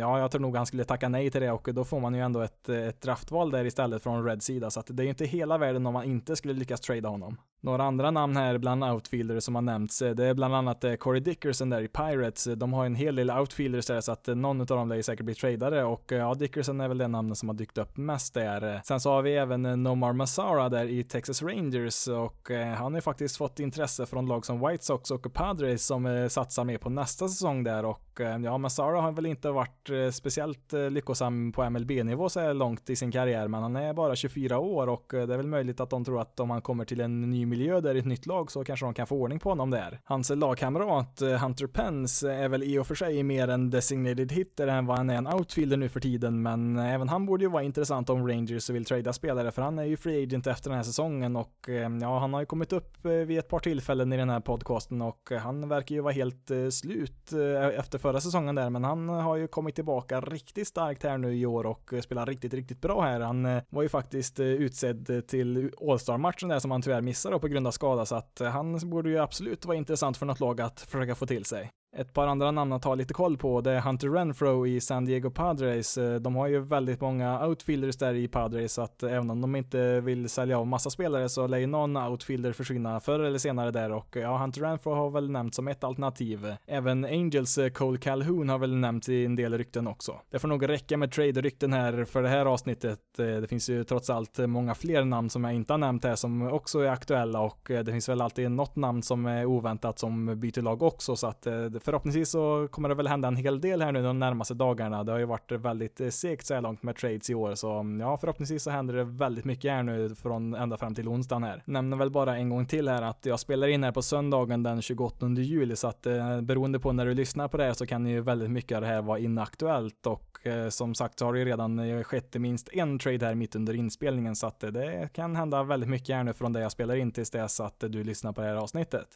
ja, 0.00 0.18
jag 0.18 0.30
tror 0.30 0.40
nog 0.40 0.56
han 0.56 0.66
skulle 0.66 0.84
tacka 0.84 1.08
nej 1.08 1.30
till 1.30 1.40
det 1.40 1.50
och 1.50 1.68
då 1.74 1.84
får 1.84 2.00
man 2.00 2.14
ju 2.14 2.20
ändå 2.20 2.40
ett, 2.40 2.68
ett 2.68 3.00
draftval 3.00 3.50
där 3.50 3.64
istället 3.64 4.02
från 4.02 4.24
Reds 4.24 4.46
sida. 4.46 4.70
Så 4.70 4.80
att 4.80 4.86
det 4.90 5.01
det 5.02 5.06
är 5.06 5.10
inte 5.10 5.24
hela 5.24 5.58
världen 5.58 5.86
om 5.86 5.92
man 5.92 6.04
inte 6.04 6.36
skulle 6.36 6.54
lyckas 6.54 6.80
trada 6.80 7.08
honom. 7.08 7.36
Några 7.64 7.84
andra 7.84 8.10
namn 8.10 8.36
här 8.36 8.58
bland 8.58 8.84
outfielders 8.84 9.44
som 9.44 9.54
har 9.54 9.62
nämnts, 9.62 10.02
eh, 10.02 10.14
det 10.14 10.26
är 10.26 10.34
bland 10.34 10.54
annat 10.54 10.84
eh, 10.84 10.94
Corey 10.94 11.20
Dickerson 11.20 11.70
där 11.70 11.80
i 11.82 11.88
Pirates. 11.88 12.46
Eh, 12.46 12.56
de 12.56 12.72
har 12.72 12.86
en 12.86 12.94
hel 12.94 13.16
del 13.16 13.30
outfielders 13.30 13.86
där 13.86 14.00
så 14.00 14.12
att 14.12 14.26
någon 14.26 14.60
av 14.60 14.66
dem 14.66 14.88
lär 14.88 14.96
ju 14.96 15.02
säkert 15.02 15.24
bli 15.24 15.34
tradade 15.34 15.84
och 15.84 16.12
ja, 16.12 16.34
Dickerson 16.34 16.80
är 16.80 16.88
väl 16.88 16.98
det 16.98 17.08
namnet 17.08 17.38
som 17.38 17.48
har 17.48 17.56
dykt 17.56 17.78
upp 17.78 17.96
mest 17.96 18.34
där. 18.34 18.80
Sen 18.84 19.00
så 19.00 19.10
har 19.10 19.22
vi 19.22 19.36
även 19.36 19.82
Nomar 19.82 20.12
Masara 20.12 20.68
där 20.68 20.84
i 20.84 21.04
Texas 21.04 21.42
Rangers 21.42 22.08
och 22.08 22.50
han 22.50 22.92
har 22.92 22.98
ju 22.98 23.00
faktiskt 23.00 23.36
fått 23.36 23.60
intresse 23.60 24.06
från 24.06 24.26
lag 24.26 24.46
som 24.46 24.68
White 24.68 24.84
Sox 24.84 25.10
och 25.10 25.32
Padres 25.32 25.86
som 25.86 26.28
satsar 26.30 26.64
mer 26.64 26.78
på 26.78 26.90
nästa 26.90 27.28
säsong 27.28 27.64
där 27.64 27.84
och 27.84 28.20
ja, 28.44 28.58
Masara 28.58 29.00
har 29.00 29.12
väl 29.12 29.26
inte 29.26 29.50
varit 29.50 29.90
speciellt 30.12 30.72
lyckosam 30.90 31.52
på 31.52 31.70
MLB-nivå 31.70 32.28
så 32.28 32.40
här 32.40 32.54
långt 32.54 32.90
i 32.90 32.96
sin 32.96 33.12
karriär, 33.12 33.48
men 33.48 33.62
han 33.62 33.76
är 33.76 33.92
bara 33.92 34.16
24 34.16 34.58
år 34.58 34.86
och 34.86 35.06
det 35.10 35.16
är 35.16 35.26
väl 35.36 35.46
möjligt 35.46 35.80
att 35.80 35.90
de 35.90 36.04
tror 36.04 36.20
att 36.20 36.40
om 36.40 36.50
han 36.50 36.62
kommer 36.62 36.84
till 36.84 37.00
en 37.00 37.30
ny 37.30 37.46
miljö 37.52 37.80
där 37.80 37.94
i 37.94 37.98
ett 37.98 38.04
nytt 38.04 38.26
lag 38.26 38.50
så 38.50 38.64
kanske 38.64 38.86
de 38.86 38.94
kan 38.94 39.06
få 39.06 39.16
ordning 39.16 39.38
på 39.38 39.48
honom 39.48 39.70
där. 39.70 40.00
Hans 40.04 40.30
lagkamrat 40.30 41.22
eh, 41.22 41.28
Hunter 41.28 41.66
Pence 41.66 42.32
är 42.32 42.48
väl 42.48 42.62
i 42.62 42.78
och 42.78 42.86
för 42.86 42.94
sig 42.94 43.22
mer 43.22 43.48
en 43.48 43.70
designated 43.70 44.32
hitter 44.32 44.66
än 44.66 44.86
vad 44.86 44.96
han 44.96 45.10
är 45.10 45.14
en 45.14 45.26
outfielder 45.26 45.76
nu 45.76 45.88
för 45.88 46.00
tiden, 46.00 46.42
men 46.42 46.78
även 46.78 47.08
han 47.08 47.26
borde 47.26 47.44
ju 47.44 47.50
vara 47.50 47.62
intressant 47.62 48.10
om 48.10 48.28
Rangers 48.28 48.70
vill 48.70 48.84
trada 48.84 49.12
spelare, 49.12 49.50
för 49.52 49.62
han 49.62 49.78
är 49.78 49.84
ju 49.84 49.96
free 49.96 50.22
agent 50.22 50.46
efter 50.46 50.70
den 50.70 50.76
här 50.76 50.84
säsongen 50.84 51.36
och 51.36 51.68
eh, 51.68 51.90
ja, 52.00 52.18
han 52.18 52.32
har 52.32 52.40
ju 52.40 52.46
kommit 52.46 52.72
upp 52.72 53.06
eh, 53.06 53.12
vid 53.12 53.38
ett 53.38 53.48
par 53.48 53.58
tillfällen 53.58 54.12
i 54.12 54.16
den 54.16 54.30
här 54.30 54.40
podcasten 54.40 55.02
och 55.02 55.30
han 55.40 55.68
verkar 55.68 55.94
ju 55.94 56.00
vara 56.00 56.12
helt 56.12 56.50
slut 56.70 57.32
efter 57.78 57.98
förra 57.98 58.20
säsongen 58.20 58.54
där, 58.54 58.70
men 58.70 58.84
han 58.84 59.08
har 59.08 59.36
ju 59.36 59.48
kommit 59.48 59.74
tillbaka 59.74 60.20
riktigt 60.20 60.68
starkt 60.68 61.02
här 61.02 61.18
nu 61.18 61.36
i 61.36 61.46
år 61.46 61.66
och 61.66 61.92
spelar 62.02 62.26
riktigt, 62.26 62.54
riktigt 62.54 62.80
bra 62.80 63.02
här. 63.02 63.20
Han 63.20 63.60
var 63.68 63.82
ju 63.82 63.88
faktiskt 63.88 64.40
utsedd 64.40 65.26
till 65.28 65.70
All-Star-matchen 65.80 66.48
där 66.48 66.58
som 66.58 66.70
han 66.70 66.82
tyvärr 66.82 67.00
missade 67.00 67.36
på 67.42 67.48
grund 67.48 67.66
av 67.66 67.70
skada, 67.70 68.06
så 68.06 68.14
att 68.14 68.40
eh, 68.40 68.48
han 68.48 68.90
borde 68.90 69.10
ju 69.10 69.18
absolut 69.18 69.64
vara 69.64 69.76
intressant 69.76 70.16
för 70.16 70.26
något 70.26 70.40
lag 70.40 70.60
att 70.60 70.80
försöka 70.80 71.14
få 71.14 71.26
till 71.26 71.44
sig. 71.44 71.70
Ett 71.96 72.12
par 72.12 72.26
andra 72.26 72.50
namn 72.50 72.72
att 72.72 72.84
ha 72.84 72.94
lite 72.94 73.14
koll 73.14 73.36
på, 73.36 73.60
det 73.60 73.70
är 73.70 73.80
Hunter 73.80 74.08
Renfro 74.08 74.66
i 74.66 74.80
San 74.80 75.04
Diego 75.04 75.30
Padres. 75.30 75.98
Eh, 75.98 76.14
de 76.14 76.36
har 76.36 76.48
ju 76.48 76.60
väldigt 76.60 77.00
många 77.00 77.46
outfielders 77.46 77.96
där 77.96 78.14
i 78.14 78.28
Padres, 78.28 78.72
så 78.72 78.82
att 78.82 79.02
även 79.02 79.30
om 79.30 79.40
de 79.40 79.56
inte 79.56 80.00
vill 80.00 80.28
sälja 80.28 80.58
av 80.58 80.66
massa 80.66 80.90
spelare 80.90 81.28
så 81.28 81.46
lär 81.46 81.58
ju 81.58 81.66
någon 81.66 81.96
outfielder 81.96 82.52
försvinna 82.52 83.00
förr 83.00 83.20
eller 83.20 83.38
senare 83.38 83.70
där 83.70 83.92
och 83.92 84.16
ja, 84.16 84.38
Hunter 84.38 84.60
Renfro 84.60 84.94
har 84.94 85.10
väl 85.10 85.30
nämnts 85.30 85.56
som 85.56 85.68
ett 85.68 85.84
alternativ. 85.84 86.54
Även 86.66 87.04
Angels 87.04 87.58
eh, 87.58 87.70
Cole 87.70 87.98
Calhoun 87.98 88.48
har 88.48 88.58
väl 88.58 88.76
nämnts 88.76 89.08
i 89.08 89.24
en 89.24 89.36
del 89.36 89.58
rykten 89.58 89.86
också. 89.86 90.14
Det 90.30 90.38
får 90.38 90.48
nog 90.48 90.68
räcka 90.68 90.96
med 90.96 91.12
trade-rykten 91.12 91.72
här 91.72 92.04
för 92.04 92.22
det 92.22 92.28
här 92.28 92.46
avsnittet. 92.46 93.18
Eh, 93.18 93.26
det 93.26 93.48
finns 93.48 93.68
ju 93.68 93.84
trots 93.84 94.10
allt 94.10 94.38
många 94.38 94.74
fler 94.74 95.04
namn 95.04 95.30
som 95.30 95.44
jag 95.44 95.54
inte 95.54 95.72
har 95.72 95.78
nämnt 95.78 96.04
här 96.04 96.16
som 96.16 96.42
också 96.42 96.80
är 96.80 96.88
aktuella 96.88 97.40
och 97.40 97.60
det 97.68 97.92
finns 97.92 98.08
väl 98.08 98.20
alltid 98.20 98.50
något 98.50 98.76
namn 98.76 99.02
som 99.02 99.26
är 99.26 99.46
oväntat 99.46 99.98
som 99.98 100.40
byter 100.40 100.62
lag 100.62 100.82
också, 100.82 101.16
så 101.16 101.26
att 101.26 101.42
det 101.42 101.81
förhoppningsvis 101.84 102.30
så 102.30 102.68
kommer 102.70 102.88
det 102.88 102.94
väl 102.94 103.06
hända 103.06 103.28
en 103.28 103.36
hel 103.36 103.60
del 103.60 103.82
här 103.82 103.92
nu 103.92 104.02
de 104.02 104.18
närmaste 104.18 104.54
dagarna. 104.54 105.04
Det 105.04 105.12
har 105.12 105.18
ju 105.18 105.24
varit 105.24 105.52
väldigt 105.52 106.00
eh, 106.00 106.08
segt 106.08 106.46
så 106.46 106.54
här 106.54 106.60
långt 106.60 106.82
med 106.82 106.96
trades 106.96 107.30
i 107.30 107.34
år, 107.34 107.54
så 107.54 107.72
mm, 107.72 108.00
ja, 108.00 108.16
förhoppningsvis 108.16 108.62
så 108.62 108.70
händer 108.70 108.94
det 108.94 109.04
väldigt 109.04 109.44
mycket 109.44 109.70
här 109.70 109.82
nu 109.82 110.14
från 110.14 110.54
ända 110.54 110.76
fram 110.76 110.94
till 110.94 111.08
onsdagen 111.08 111.42
här. 111.42 111.62
Nämner 111.64 111.96
väl 111.96 112.10
bara 112.10 112.36
en 112.36 112.48
gång 112.48 112.66
till 112.66 112.88
här 112.88 113.02
att 113.02 113.26
jag 113.26 113.40
spelar 113.40 113.68
in 113.68 113.84
här 113.84 113.92
på 113.92 114.02
söndagen 114.02 114.62
den 114.62 114.82
28 114.82 115.28
juli, 115.28 115.76
så 115.76 115.88
att 115.88 116.06
eh, 116.06 116.40
beroende 116.40 116.78
på 116.78 116.92
när 116.92 117.06
du 117.06 117.14
lyssnar 117.14 117.48
på 117.48 117.56
det 117.56 117.64
här 117.64 117.72
så 117.72 117.86
kan 117.86 118.06
ju 118.06 118.20
väldigt 118.20 118.50
mycket 118.50 118.76
av 118.76 118.82
det 118.82 118.88
här 118.88 119.02
vara 119.02 119.18
inaktuellt 119.18 120.06
och 120.06 120.46
eh, 120.46 120.68
som 120.68 120.94
sagt 120.94 121.18
så 121.18 121.24
har 121.24 121.32
det 121.32 121.38
ju 121.38 121.44
redan 121.44 121.78
eh, 121.78 122.02
skett 122.02 122.34
minst 122.34 122.68
en 122.72 122.98
trade 122.98 123.26
här 123.26 123.34
mitt 123.34 123.56
under 123.56 123.74
inspelningen, 123.74 124.36
så 124.36 124.46
att 124.46 124.64
eh, 124.64 124.70
det 124.70 125.08
kan 125.12 125.36
hända 125.36 125.62
väldigt 125.62 125.88
mycket 125.88 126.16
här 126.16 126.24
nu 126.24 126.32
från 126.32 126.52
det 126.52 126.60
jag 126.60 126.72
spelar 126.72 126.96
in 126.96 127.12
tills 127.12 127.30
dess 127.30 127.60
att 127.60 127.80
du 127.80 128.04
lyssnar 128.04 128.32
på 128.32 128.40
det 128.40 128.46
här 128.46 128.56
avsnittet. 128.56 129.06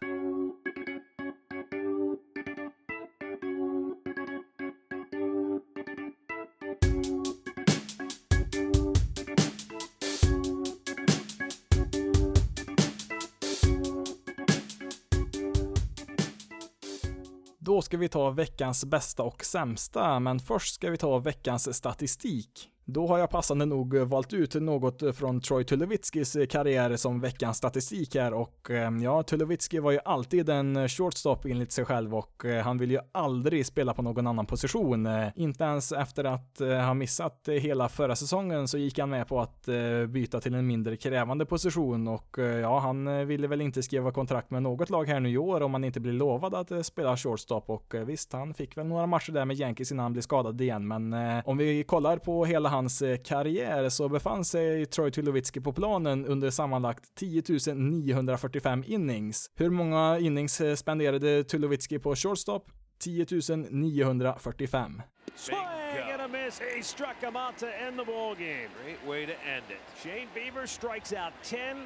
Då 17.67 17.83
ska 17.83 17.97
vi 17.97 18.09
ta 18.09 18.31
veckans 18.31 18.85
bästa 18.85 19.23
och 19.23 19.45
sämsta, 19.45 20.21
men 20.21 20.39
först 20.39 20.75
ska 20.75 20.91
vi 20.91 20.97
ta 20.97 21.19
veckans 21.19 21.77
statistik. 21.77 22.71
Då 22.89 23.07
har 23.07 23.19
jag 23.19 23.31
passande 23.31 23.65
nog 23.65 23.97
eh, 23.97 24.05
valt 24.05 24.33
ut 24.33 24.55
något 24.55 25.03
eh, 25.03 25.13
från 25.13 25.41
Troy 25.41 25.65
Tulowitzkis 25.65 26.37
eh, 26.37 26.47
karriär 26.47 26.97
som 26.97 27.21
veckans 27.21 27.57
statistik 27.57 28.15
här 28.15 28.35
och 28.35 28.71
ja, 29.03 29.23
Tulowitzki 29.23 29.79
var 29.79 29.91
ju 29.91 29.99
alltid 30.05 30.49
en 30.49 30.89
shortstop 30.89 31.45
enligt 31.45 31.73
sig 31.73 31.85
själv 31.85 32.15
och 32.15 32.45
han 32.65 32.79
vill 32.79 32.91
ju 32.91 32.99
aldrig 33.13 33.67
spela 33.67 33.95
på 33.95 34.03
någon 34.03 34.27
annan 34.27 34.47
position. 34.47 35.09
Inte 35.35 35.65
ens 35.65 35.93
efter 35.93 36.25
att 36.25 36.59
ha 36.59 36.95
missat 36.95 37.49
hela 37.49 37.89
förra 37.89 38.17
säsongen 38.17 38.69
så 38.69 38.79
gick 38.79 38.99
han 38.99 39.11
med 39.11 39.29
på 39.29 39.41
att 39.41 39.69
byta 40.09 40.41
till 40.41 40.55
en 40.55 40.67
mindre 40.67 40.97
krävande 40.97 41.47
position 41.47 42.09
och 42.09 42.39
ja, 42.63 42.79
han 42.79 43.27
ville 43.27 43.47
väl 43.47 43.61
inte 43.61 43.83
skriva 43.83 44.13
kontrakt 44.13 44.51
med 44.51 44.63
något 44.63 44.91
lag 44.91 45.05
här 45.05 45.21
nu 45.21 45.31
i 45.31 45.39
år 45.39 45.61
om 45.61 45.75
han 45.75 45.85
inte 45.85 46.01
blir 46.01 46.13
lovad 46.13 46.55
att 46.55 46.87
spela 46.87 47.17
shortstop 47.17 47.71
och 47.71 47.95
visst, 48.07 48.33
han 48.33 48.55
fick 48.55 48.77
väl 48.77 48.87
några 48.87 49.07
matcher 49.07 49.33
där 49.33 49.45
med 49.45 49.57
Yankees 49.57 49.93
innan 49.93 50.03
han 50.03 50.13
blev 50.13 50.23
skadad 50.23 50.61
igen, 50.61 50.89
men 50.89 51.15
om 51.45 51.57
vi 51.57 51.85
kollar 51.85 52.19
på 52.19 52.45
hela 52.45 52.69
hans 52.77 53.03
eh, 53.03 53.17
karriär 53.17 53.89
så 53.89 54.09
befann 54.09 54.45
sig 54.45 54.87
Troy 54.87 55.11
Tulowitzki 55.11 55.61
på 55.61 55.73
planen 55.73 56.27
under 56.27 56.51
sammanlagt 56.51 57.15
10 57.15 57.43
945 57.75 58.85
innings. 58.87 59.51
Hur 59.55 59.71
många 59.71 60.19
innings 60.19 60.61
eh, 60.61 60.75
spenderade 60.75 61.45
Tulowitzki 61.45 61.99
på 61.99 62.15
shortstop? 62.15 62.71
10 62.99 63.27
945. 63.71 65.03
Swing 65.35 65.59
and 66.13 66.21
a 66.23 66.29
miss. 66.29 66.61
He 66.75 66.83
struck 66.83 67.17
him 67.21 67.37
out 67.37 67.59
to 67.59 67.67
end 67.67 67.99
the 67.99 68.05
ball 68.05 68.35
game. 68.35 68.69
Great 68.85 69.07
way 69.07 69.27
to 69.27 69.33
end 69.33 69.65
it. 69.71 69.81
Shane 70.03 70.29
Bieber 70.35 70.67
strikes 70.67 71.13
out 71.13 71.33
10 71.43 71.77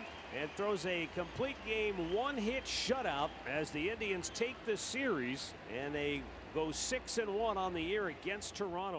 and 0.41 0.51
throws 0.57 0.87
a 0.87 1.09
complete 1.15 1.57
game 1.67 2.15
one 2.15 2.37
hit 2.37 2.65
shutout 2.65 3.31
as 3.49 3.71
the 3.71 3.91
Indians 3.91 4.31
take 4.35 4.57
the 4.67 4.77
series 4.77 5.55
and 5.85 5.97
a 5.97 6.23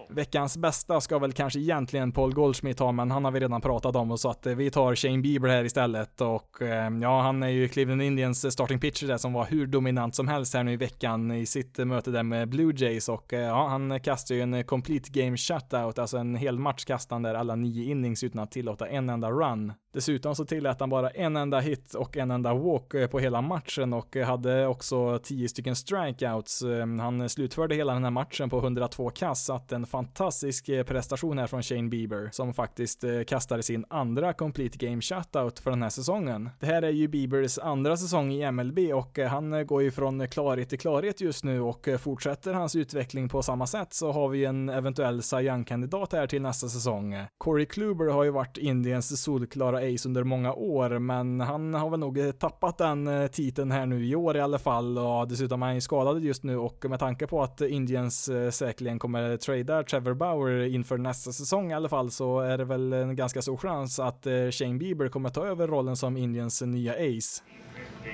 Veckans 0.10 0.58
bästa 0.58 1.02
ska 1.02 1.20
väl 1.20 1.34
kanske 1.34 1.60
egentligen 1.60 2.12
Paul 2.12 2.34
Goldschmidt 2.34 2.80
ha, 2.80 2.92
men 2.92 3.12
han 3.12 3.26
har 3.26 3.32
vi 3.32 3.40
redan 3.40 3.62
pratat 3.62 3.96
om 3.96 4.12
och 4.12 4.20
så 4.20 4.30
att 4.30 4.46
eh, 4.46 4.56
vi 4.56 4.72
tar 4.72 4.96
Shane 4.96 5.18
Bieber 5.18 5.50
här 5.50 5.64
istället 5.64 6.22
och 6.22 6.62
ehm, 6.62 7.02
ja, 7.02 7.22
han 7.22 7.44
är 7.44 7.48
ju 7.48 7.68
Cleveland 7.68 8.02
Indians 8.02 8.46
eh, 8.46 8.50
starting 8.50 8.80
pitcher 8.80 9.08
där 9.08 9.18
som 9.18 9.34
var 9.34 9.46
hur 9.46 9.68
dominant 9.68 10.16
som 10.16 10.28
helst 10.28 10.54
här 10.54 10.64
nu 10.64 10.74
i 10.74 10.78
veckan 10.78 11.32
i 11.32 11.46
sitt 11.46 11.80
eh, 11.80 11.86
möte 11.86 12.12
där 12.12 12.24
med 12.24 12.50
Blue 12.50 12.74
Jays 12.78 13.10
och 13.10 13.34
ja, 13.34 13.68
han 13.68 14.00
kastar 14.00 14.36
ju 14.36 14.42
en 14.42 14.64
complete 14.64 15.10
game 15.12 15.38
shutout, 15.38 16.00
alltså 16.00 16.18
en 16.18 16.36
hel 16.36 16.60
match 16.60 16.86
kastade 16.86 17.30
där 17.30 17.36
alla 17.36 17.56
nio 17.56 17.92
innings 17.92 18.24
utan 18.24 18.42
att 18.42 18.52
tillåta 18.52 18.88
en 18.88 19.10
enda 19.10 19.32
run. 19.32 19.74
Dessutom 19.94 20.36
så 20.36 20.46
tillät 20.46 20.80
han 20.80 20.90
bara 20.90 21.10
en 21.10 21.38
enda 21.38 21.60
hit 21.60 21.94
och 21.94 22.18
en 22.18 22.32
enda 22.32 22.54
walk 22.54 23.12
på 23.12 23.20
hela 23.20 23.42
matchen 23.42 23.94
och 23.94 24.16
hade 24.16 24.68
också 24.68 25.20
tio 25.24 25.50
stycken 25.50 25.76
strikeouts. 25.76 26.62
Ehm, 26.62 27.00
han 27.00 27.30
slutade 27.30 27.41
slutförde 27.42 27.76
hela 27.76 27.94
den 27.94 28.04
här 28.04 28.12
matchen 28.12 28.50
på 28.50 28.58
102 28.58 29.10
kast, 29.10 29.46
så 29.46 29.54
att 29.54 29.72
en 29.72 29.86
fantastisk 29.86 30.70
eh, 30.70 30.84
prestation 30.84 31.38
här 31.38 31.48
från 31.48 31.64
Shane 31.64 31.90
Bieber, 31.90 32.30
som 32.32 32.54
faktiskt 32.54 33.04
eh, 33.04 33.24
kastade 33.28 33.64
sin 33.64 33.86
andra 33.90 34.34
complete 34.34 34.78
game 34.78 35.02
shutout 35.02 35.60
för 35.60 35.72
den 35.72 35.84
här 35.84 35.90
säsongen. 35.90 36.50
Det 36.60 36.66
här 36.66 36.82
är 36.82 36.90
ju 36.90 37.08
Biebers 37.08 37.60
andra 37.60 37.98
säsong 37.98 38.32
i 38.32 38.52
MLB 38.52 38.80
och 38.94 39.20
eh, 39.20 39.30
han 39.30 39.68
går 39.68 39.82
ju 39.84 39.92
från 39.92 40.28
klarhet 40.28 40.70
till 40.70 40.80
klarhet 40.80 41.22
just 41.22 41.44
nu 41.44 41.62
och 41.62 41.88
fortsätter 42.00 42.54
hans 42.54 42.76
utveckling 42.76 43.30
på 43.30 43.42
samma 43.44 43.68
sätt 43.68 43.94
så 43.94 44.12
har 44.12 44.30
vi 44.30 44.46
en 44.46 44.70
eventuell 44.70 45.24
Cy 45.24 45.36
Young-kandidat 45.36 46.14
här 46.14 46.28
till 46.28 46.42
nästa 46.42 46.68
säsong. 46.68 47.16
Corey 47.38 47.66
Kluber 47.66 48.06
har 48.06 48.24
ju 48.24 48.32
varit 48.32 48.58
Indiens 48.58 49.24
solklara 49.24 49.78
ace 49.78 50.08
under 50.10 50.24
många 50.24 50.54
år, 50.54 51.00
men 51.00 51.40
han 51.40 51.74
har 51.74 51.90
väl 51.90 52.00
nog 52.00 52.40
tappat 52.40 52.78
den 52.78 53.30
titeln 53.32 53.72
här 53.72 53.86
nu 53.86 54.06
i 54.06 54.16
år 54.16 54.38
i 54.38 54.42
alla 54.42 54.60
fall 54.60 54.98
och 54.98 55.28
dessutom 55.28 55.62
är 55.62 55.66
han 55.66 55.76
ju 55.76 55.82
skadad 55.82 56.24
just 56.24 56.44
nu 56.44 56.58
och 56.58 56.86
med 56.90 57.00
tanke 57.00 57.28
på 57.28 57.31
att 57.40 57.62
Indians 57.62 58.30
eh, 58.30 58.50
säkerligen 58.50 59.00
kommer 59.00 59.38
trada 59.38 59.84
Trevor 59.84 60.14
Bauer 60.14 60.76
inför 60.76 60.98
nästa 60.98 61.32
säsong 61.32 61.72
i 61.72 61.74
alla 61.74 61.90
fall 61.90 62.12
så 62.12 62.40
är 62.40 62.58
det 62.58 62.66
väl 62.66 62.94
en 62.94 63.16
ganska 63.16 63.42
stor 63.42 63.58
chans 63.58 64.00
att 64.00 64.26
eh, 64.26 64.50
Shane 64.52 64.78
Bieber 64.78 65.10
kommer 65.10 65.30
ta 65.30 65.46
över 65.46 65.68
rollen 65.68 65.96
som 65.96 66.18
Indians 66.18 66.62
nya 66.62 66.94
ace. 66.94 67.44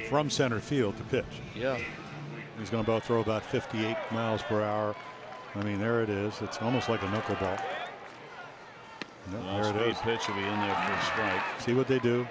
From 0.10 0.30
center 0.30 0.60
field 0.60 0.94
to 0.98 1.04
pitch. 1.10 1.42
Yeah. 1.56 1.78
He's 2.60 2.72
going 2.72 2.86
to 2.86 3.00
throw 3.00 3.20
about 3.22 3.44
58 3.44 3.96
miles 4.12 4.42
per 4.44 4.62
hour. 4.62 4.96
I 5.56 5.64
mean, 5.64 5.80
there 5.80 6.04
it 6.04 6.10
is. 6.10 6.42
It's 6.42 6.62
almost 6.62 6.90
like 6.90 7.04
a 7.04 7.08
knuckleball. 7.08 7.60
Yep, 9.32 9.44
well, 9.44 9.62
there 9.62 9.84
it 9.84 9.92
is. 9.92 9.98
pitch 10.00 10.28
will 10.28 10.36
be 10.36 10.42
in 10.42 10.60
there 10.60 10.76
for 10.76 10.94
a 10.94 11.02
strike. 11.02 11.42
See 11.60 11.74
what 11.74 11.88
they 11.88 12.00
do. 12.00 12.28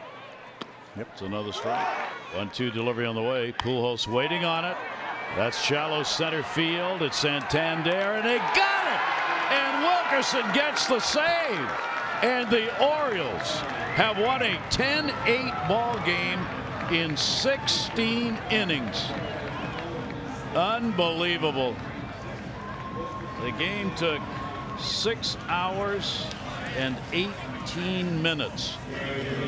Yep. 0.97 1.09
It's 1.13 1.23
another 1.23 1.53
strike. 1.53 1.87
One-two 2.35 2.71
delivery 2.71 3.07
on 3.07 3.15
the 3.15 3.23
way. 3.23 3.53
Pujols 3.53 4.09
waiting 4.09 4.45
on 4.45 4.65
it. 4.65 4.77
That's 5.35 5.61
shallow 5.61 6.03
center 6.03 6.43
field. 6.43 7.03
It's 7.03 7.19
Santander, 7.19 7.91
and 7.91 8.25
they 8.25 8.39
got 8.39 8.87
it! 8.87 9.53
And 9.53 9.83
Wilkerson 9.83 10.45
gets 10.53 10.87
the 10.87 11.01
save. 11.01 11.71
And 12.23 12.49
the 12.51 12.69
Orioles 12.83 13.61
have 13.97 14.19
won 14.19 14.43
a 14.43 14.57
10-8 14.71 15.69
ball 15.69 15.99
game 16.07 16.41
in 16.91 17.17
16 17.17 18.39
innings. 18.51 19.07
Unbelievable. 20.55 21.77
The 23.43 23.53
game 23.53 23.95
took 23.97 24.23
six 24.79 25.37
hours 25.49 26.27
and 26.77 26.97
18 27.67 28.23
minutes, 28.23 28.77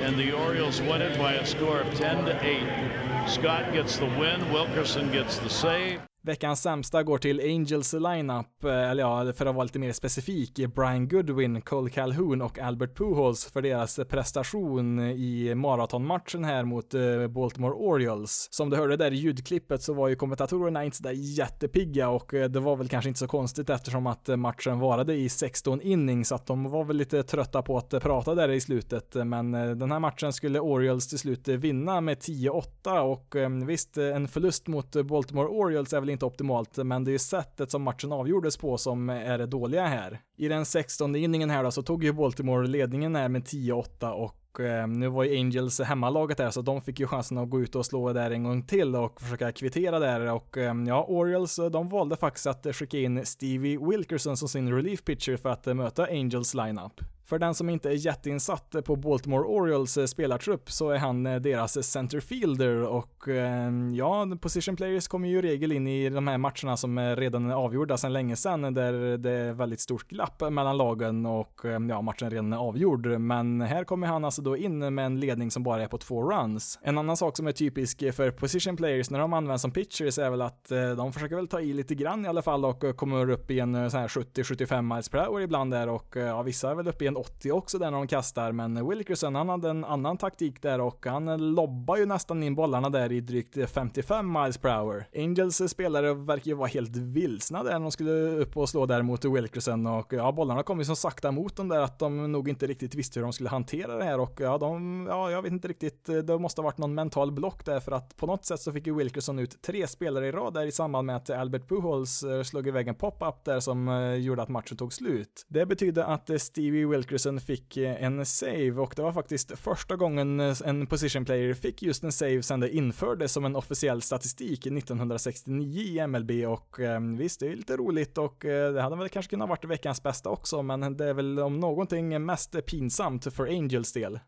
and 0.00 0.18
the 0.18 0.32
Orioles 0.32 0.80
win 0.80 1.02
it 1.02 1.16
by 1.16 1.34
a 1.34 1.46
score 1.46 1.78
of 1.78 1.94
10 1.94 2.24
to 2.24 2.44
8. 2.44 3.28
Scott 3.28 3.72
gets 3.72 3.96
the 3.96 4.06
win, 4.06 4.52
Wilkerson 4.52 5.12
gets 5.12 5.38
the 5.38 5.48
save. 5.48 6.07
Veckans 6.28 6.62
sämsta 6.62 7.02
går 7.02 7.18
till 7.18 7.40
Angels 7.40 7.92
lineup, 7.92 8.64
eh, 8.64 8.90
eller 8.90 9.02
ja, 9.02 9.32
för 9.32 9.46
att 9.46 9.54
vara 9.54 9.64
lite 9.64 9.78
mer 9.78 9.92
specifik, 9.92 10.74
Brian 10.74 11.08
Goodwin, 11.08 11.60
Cole 11.60 11.90
Calhoun 11.90 12.42
och 12.42 12.58
Albert 12.58 12.96
Pujols 12.96 13.44
för 13.44 13.62
deras 13.62 14.00
prestation 14.08 15.00
i 15.00 15.54
maratonmatchen 15.54 16.44
här 16.44 16.64
mot 16.64 16.94
eh, 16.94 17.26
Baltimore 17.28 17.74
Orioles. 17.74 18.48
Som 18.50 18.70
du 18.70 18.76
hörde 18.76 18.96
där 18.96 19.12
i 19.12 19.16
ljudklippet 19.16 19.82
så 19.82 19.92
var 19.92 20.08
ju 20.08 20.16
kommentatorerna 20.16 20.84
inte 20.84 20.96
sådär 20.96 21.12
jättepigga 21.14 22.08
och 22.08 22.34
eh, 22.34 22.48
det 22.48 22.60
var 22.60 22.76
väl 22.76 22.88
kanske 22.88 23.08
inte 23.08 23.20
så 23.20 23.28
konstigt 23.28 23.70
eftersom 23.70 24.06
att 24.06 24.28
matchen 24.38 24.78
varade 24.78 25.14
i 25.14 25.28
16 25.28 25.80
innings, 25.80 26.28
så 26.28 26.34
att 26.34 26.46
de 26.46 26.64
var 26.64 26.84
väl 26.84 26.96
lite 26.96 27.22
trötta 27.22 27.62
på 27.62 27.78
att 27.78 27.90
prata 28.02 28.34
där 28.34 28.48
i 28.48 28.60
slutet, 28.60 29.14
men 29.14 29.52
den 29.52 29.92
här 29.92 29.98
matchen 29.98 30.32
skulle 30.32 30.60
Orioles 30.60 31.08
till 31.08 31.18
slut 31.18 31.48
vinna 31.48 32.00
med 32.00 32.18
10-8 32.18 32.98
och 32.98 33.34
visst, 33.68 33.96
en 33.96 34.28
förlust 34.28 34.66
mot 34.66 34.92
Baltimore 35.04 35.48
Orioles 35.48 35.92
är 35.92 36.00
väl 36.00 36.10
inte 36.10 36.17
optimalt, 36.22 36.76
men 36.76 37.04
det 37.04 37.10
är 37.10 37.12
ju 37.12 37.18
sättet 37.18 37.70
som 37.70 37.82
matchen 37.82 38.12
avgjordes 38.12 38.56
på 38.56 38.78
som 38.78 39.10
är 39.10 39.38
det 39.38 39.46
dåliga 39.46 39.86
här. 39.86 40.20
I 40.36 40.48
den 40.48 40.66
16 40.66 41.16
inningen 41.16 41.50
här 41.50 41.64
då 41.64 41.70
så 41.70 41.82
tog 41.82 42.04
ju 42.04 42.12
Baltimore 42.12 42.66
ledningen 42.66 43.16
här 43.16 43.28
med 43.28 43.42
10-8 43.42 44.10
och 44.10 44.60
eh, 44.60 44.86
nu 44.86 45.08
var 45.08 45.24
ju 45.24 45.38
Angels 45.38 45.80
hemmalaget 45.80 46.36
där 46.36 46.50
så 46.50 46.62
de 46.62 46.82
fick 46.82 47.00
ju 47.00 47.06
chansen 47.06 47.38
att 47.38 47.50
gå 47.50 47.60
ut 47.60 47.74
och 47.74 47.86
slå 47.86 48.12
där 48.12 48.30
en 48.30 48.44
gång 48.44 48.62
till 48.62 48.96
och 48.96 49.20
försöka 49.20 49.52
kvittera 49.52 49.98
där 49.98 50.32
och 50.32 50.58
eh, 50.58 50.74
ja, 50.86 51.04
Orioles 51.08 51.56
de 51.56 51.88
valde 51.88 52.16
faktiskt 52.16 52.46
att 52.46 52.76
skicka 52.76 52.98
in 52.98 53.26
Stevie 53.26 53.78
Wilkerson 53.78 54.36
som 54.36 54.48
sin 54.48 54.72
relief 54.72 55.04
pitcher 55.04 55.36
för 55.36 55.48
att 55.48 55.66
eh, 55.66 55.74
möta 55.74 56.04
Angels 56.04 56.54
lineup. 56.54 57.00
För 57.28 57.38
den 57.38 57.54
som 57.54 57.70
inte 57.70 57.88
är 57.88 58.06
jätteinsatt 58.06 58.76
på 58.84 58.96
Baltimore 58.96 59.44
Orioles 59.44 59.96
eh, 59.96 60.06
spelartrupp 60.06 60.70
så 60.70 60.90
är 60.90 60.98
han 60.98 61.26
eh, 61.26 61.36
deras 61.36 61.90
centerfielder 61.90 62.82
och 62.82 63.28
eh, 63.28 63.70
ja, 63.92 64.26
position 64.40 64.76
players 64.76 65.08
kommer 65.08 65.28
ju 65.28 65.38
i 65.38 65.42
regel 65.42 65.72
in 65.72 65.86
i 65.86 66.10
de 66.10 66.28
här 66.28 66.38
matcherna 66.38 66.76
som 66.76 67.16
redan 67.16 67.50
är 67.50 67.54
avgjorda 67.54 67.96
sedan 67.96 68.12
länge 68.12 68.36
sedan 68.36 68.74
där 68.74 69.18
det 69.18 69.30
är 69.30 69.52
väldigt 69.52 69.80
stort 69.80 70.08
glapp 70.08 70.40
mellan 70.40 70.76
lagen 70.76 71.26
och 71.26 71.60
ja, 71.88 72.02
matchen 72.02 72.30
redan 72.30 72.52
är 72.52 72.56
avgjord. 72.56 73.06
Men 73.06 73.60
här 73.60 73.84
kommer 73.84 74.06
han 74.06 74.24
alltså 74.24 74.42
då 74.42 74.56
in 74.56 74.94
med 74.94 75.06
en 75.06 75.20
ledning 75.20 75.50
som 75.50 75.62
bara 75.62 75.82
är 75.82 75.88
på 75.88 75.98
två 75.98 76.30
runs. 76.30 76.78
En 76.82 76.98
annan 76.98 77.16
sak 77.16 77.36
som 77.36 77.46
är 77.46 77.52
typisk 77.52 78.14
för 78.14 78.30
position 78.30 78.76
players 78.76 79.10
när 79.10 79.18
de 79.18 79.32
används 79.32 79.62
som 79.62 79.70
pitchers 79.70 80.18
är 80.18 80.30
väl 80.30 80.42
att 80.42 80.68
de 80.96 81.12
försöker 81.12 81.36
väl 81.36 81.48
ta 81.48 81.60
i 81.60 81.72
lite 81.72 81.94
grann 81.94 82.24
i 82.24 82.28
alla 82.28 82.42
fall 82.42 82.64
och 82.64 82.96
kommer 82.96 83.30
upp 83.30 83.50
i 83.50 83.60
en 83.60 83.90
sån 83.90 84.00
här 84.00 84.08
70-75 84.08 84.94
miles 84.94 85.08
per 85.08 85.18
hour 85.18 85.40
ibland 85.40 85.70
där 85.70 85.88
och 85.88 86.16
ja, 86.16 86.42
vissa 86.42 86.70
är 86.70 86.74
väl 86.74 86.88
uppe 86.88 87.04
i 87.04 87.08
en 87.08 87.17
80 87.18 87.52
också 87.52 87.78
där 87.78 87.90
när 87.90 87.98
de 87.98 88.06
kastar. 88.06 88.52
Men 88.52 88.88
Wilkerson 88.88 89.34
han 89.34 89.48
hade 89.48 89.70
en 89.70 89.84
annan 89.84 90.18
taktik 90.18 90.62
där 90.62 90.80
och 90.80 91.06
han 91.06 91.54
lobbar 91.54 91.96
ju 91.96 92.06
nästan 92.06 92.42
in 92.42 92.54
bollarna 92.54 92.90
där 92.90 93.12
i 93.12 93.20
drygt 93.20 93.70
55 93.70 94.32
miles 94.32 94.58
per 94.58 94.78
hour. 94.78 95.04
Angels 95.16 95.62
spelare 95.70 96.14
verkar 96.14 96.46
ju 96.46 96.54
vara 96.54 96.68
helt 96.68 96.96
vilsna 96.96 97.62
där 97.62 97.72
när 97.72 97.80
de 97.80 97.90
skulle 97.90 98.12
upp 98.12 98.56
och 98.56 98.68
slå 98.68 98.86
där 98.86 99.02
mot 99.02 99.24
Wilkerson 99.24 99.86
och 99.86 100.12
ja, 100.12 100.32
bollarna 100.32 100.62
kom 100.62 100.78
ju 100.78 100.84
så 100.84 100.96
sakta 100.96 101.32
mot 101.32 101.56
dem 101.56 101.68
där 101.68 101.80
att 101.80 101.98
de 101.98 102.32
nog 102.32 102.48
inte 102.48 102.66
riktigt 102.66 102.94
visste 102.94 103.20
hur 103.20 103.24
de 103.24 103.32
skulle 103.32 103.48
hantera 103.48 103.96
det 103.96 104.04
här 104.04 104.20
och 104.20 104.40
ja, 104.40 104.58
de, 104.58 105.06
ja, 105.10 105.30
jag 105.30 105.42
vet 105.42 105.52
inte 105.52 105.68
riktigt, 105.68 106.04
det 106.04 106.38
måste 106.38 106.60
ha 106.60 106.64
varit 106.64 106.78
någon 106.78 106.94
mental 106.94 107.32
block 107.32 107.64
där 107.64 107.80
för 107.80 107.92
att 107.92 108.16
på 108.16 108.26
något 108.26 108.44
sätt 108.44 108.60
så 108.60 108.72
fick 108.72 108.86
ju 108.86 108.94
Wilkerson 108.94 109.38
ut 109.38 109.62
tre 109.62 109.86
spelare 109.86 110.28
i 110.28 110.32
rad 110.32 110.54
där 110.54 110.66
i 110.66 110.72
samband 110.72 111.06
med 111.06 111.16
att 111.16 111.30
Albert 111.30 111.68
Pujols 111.68 112.22
eh, 112.22 112.42
slog 112.42 112.68
iväg 112.68 112.88
en 112.88 112.94
pop-up 112.94 113.44
där 113.44 113.60
som 113.60 113.88
eh, 113.88 114.14
gjorde 114.14 114.42
att 114.42 114.48
matchen 114.48 114.76
tog 114.76 114.92
slut. 114.92 115.46
Det 115.48 115.66
betydde 115.66 116.04
att 116.04 116.30
eh, 116.30 116.36
Stevie 116.36 116.86
Wilkerson 116.86 117.07
fick 117.40 117.76
eh, 117.76 118.04
en 118.04 118.26
save 118.26 118.72
och 118.72 118.92
det 118.96 119.02
var 119.02 119.12
faktiskt 119.12 119.58
första 119.58 119.96
gången 119.96 120.40
eh, 120.40 120.56
en 120.64 120.86
position 120.86 121.24
player 121.24 121.54
fick 121.54 121.82
just 121.82 122.04
en 122.04 122.12
save 122.12 122.42
sedan 122.42 122.60
det 122.60 122.70
infördes 122.70 123.32
som 123.32 123.44
en 123.44 123.56
officiell 123.56 124.02
statistik 124.02 124.66
1969 124.66 125.80
i 125.80 126.06
MLB 126.06 126.30
och 126.30 126.80
eh, 126.80 127.00
visst, 127.00 127.40
det 127.40 127.46
är 127.46 127.56
lite 127.56 127.76
roligt 127.76 128.18
och 128.18 128.36
det 128.40 128.82
hade 128.82 128.96
väl 128.96 129.08
kanske 129.08 129.30
kunnat 129.30 129.48
varit 129.48 129.64
veckans 129.64 130.02
bästa 130.02 130.28
också, 130.28 130.62
men 130.62 130.96
det 130.96 131.04
är 131.04 131.14
väl 131.14 131.38
om 131.38 131.60
någonting 131.60 132.24
mest 132.26 132.66
pinsamt 132.66 133.34
för 133.34 133.46
Angels 133.46 133.92
del. 133.92 134.18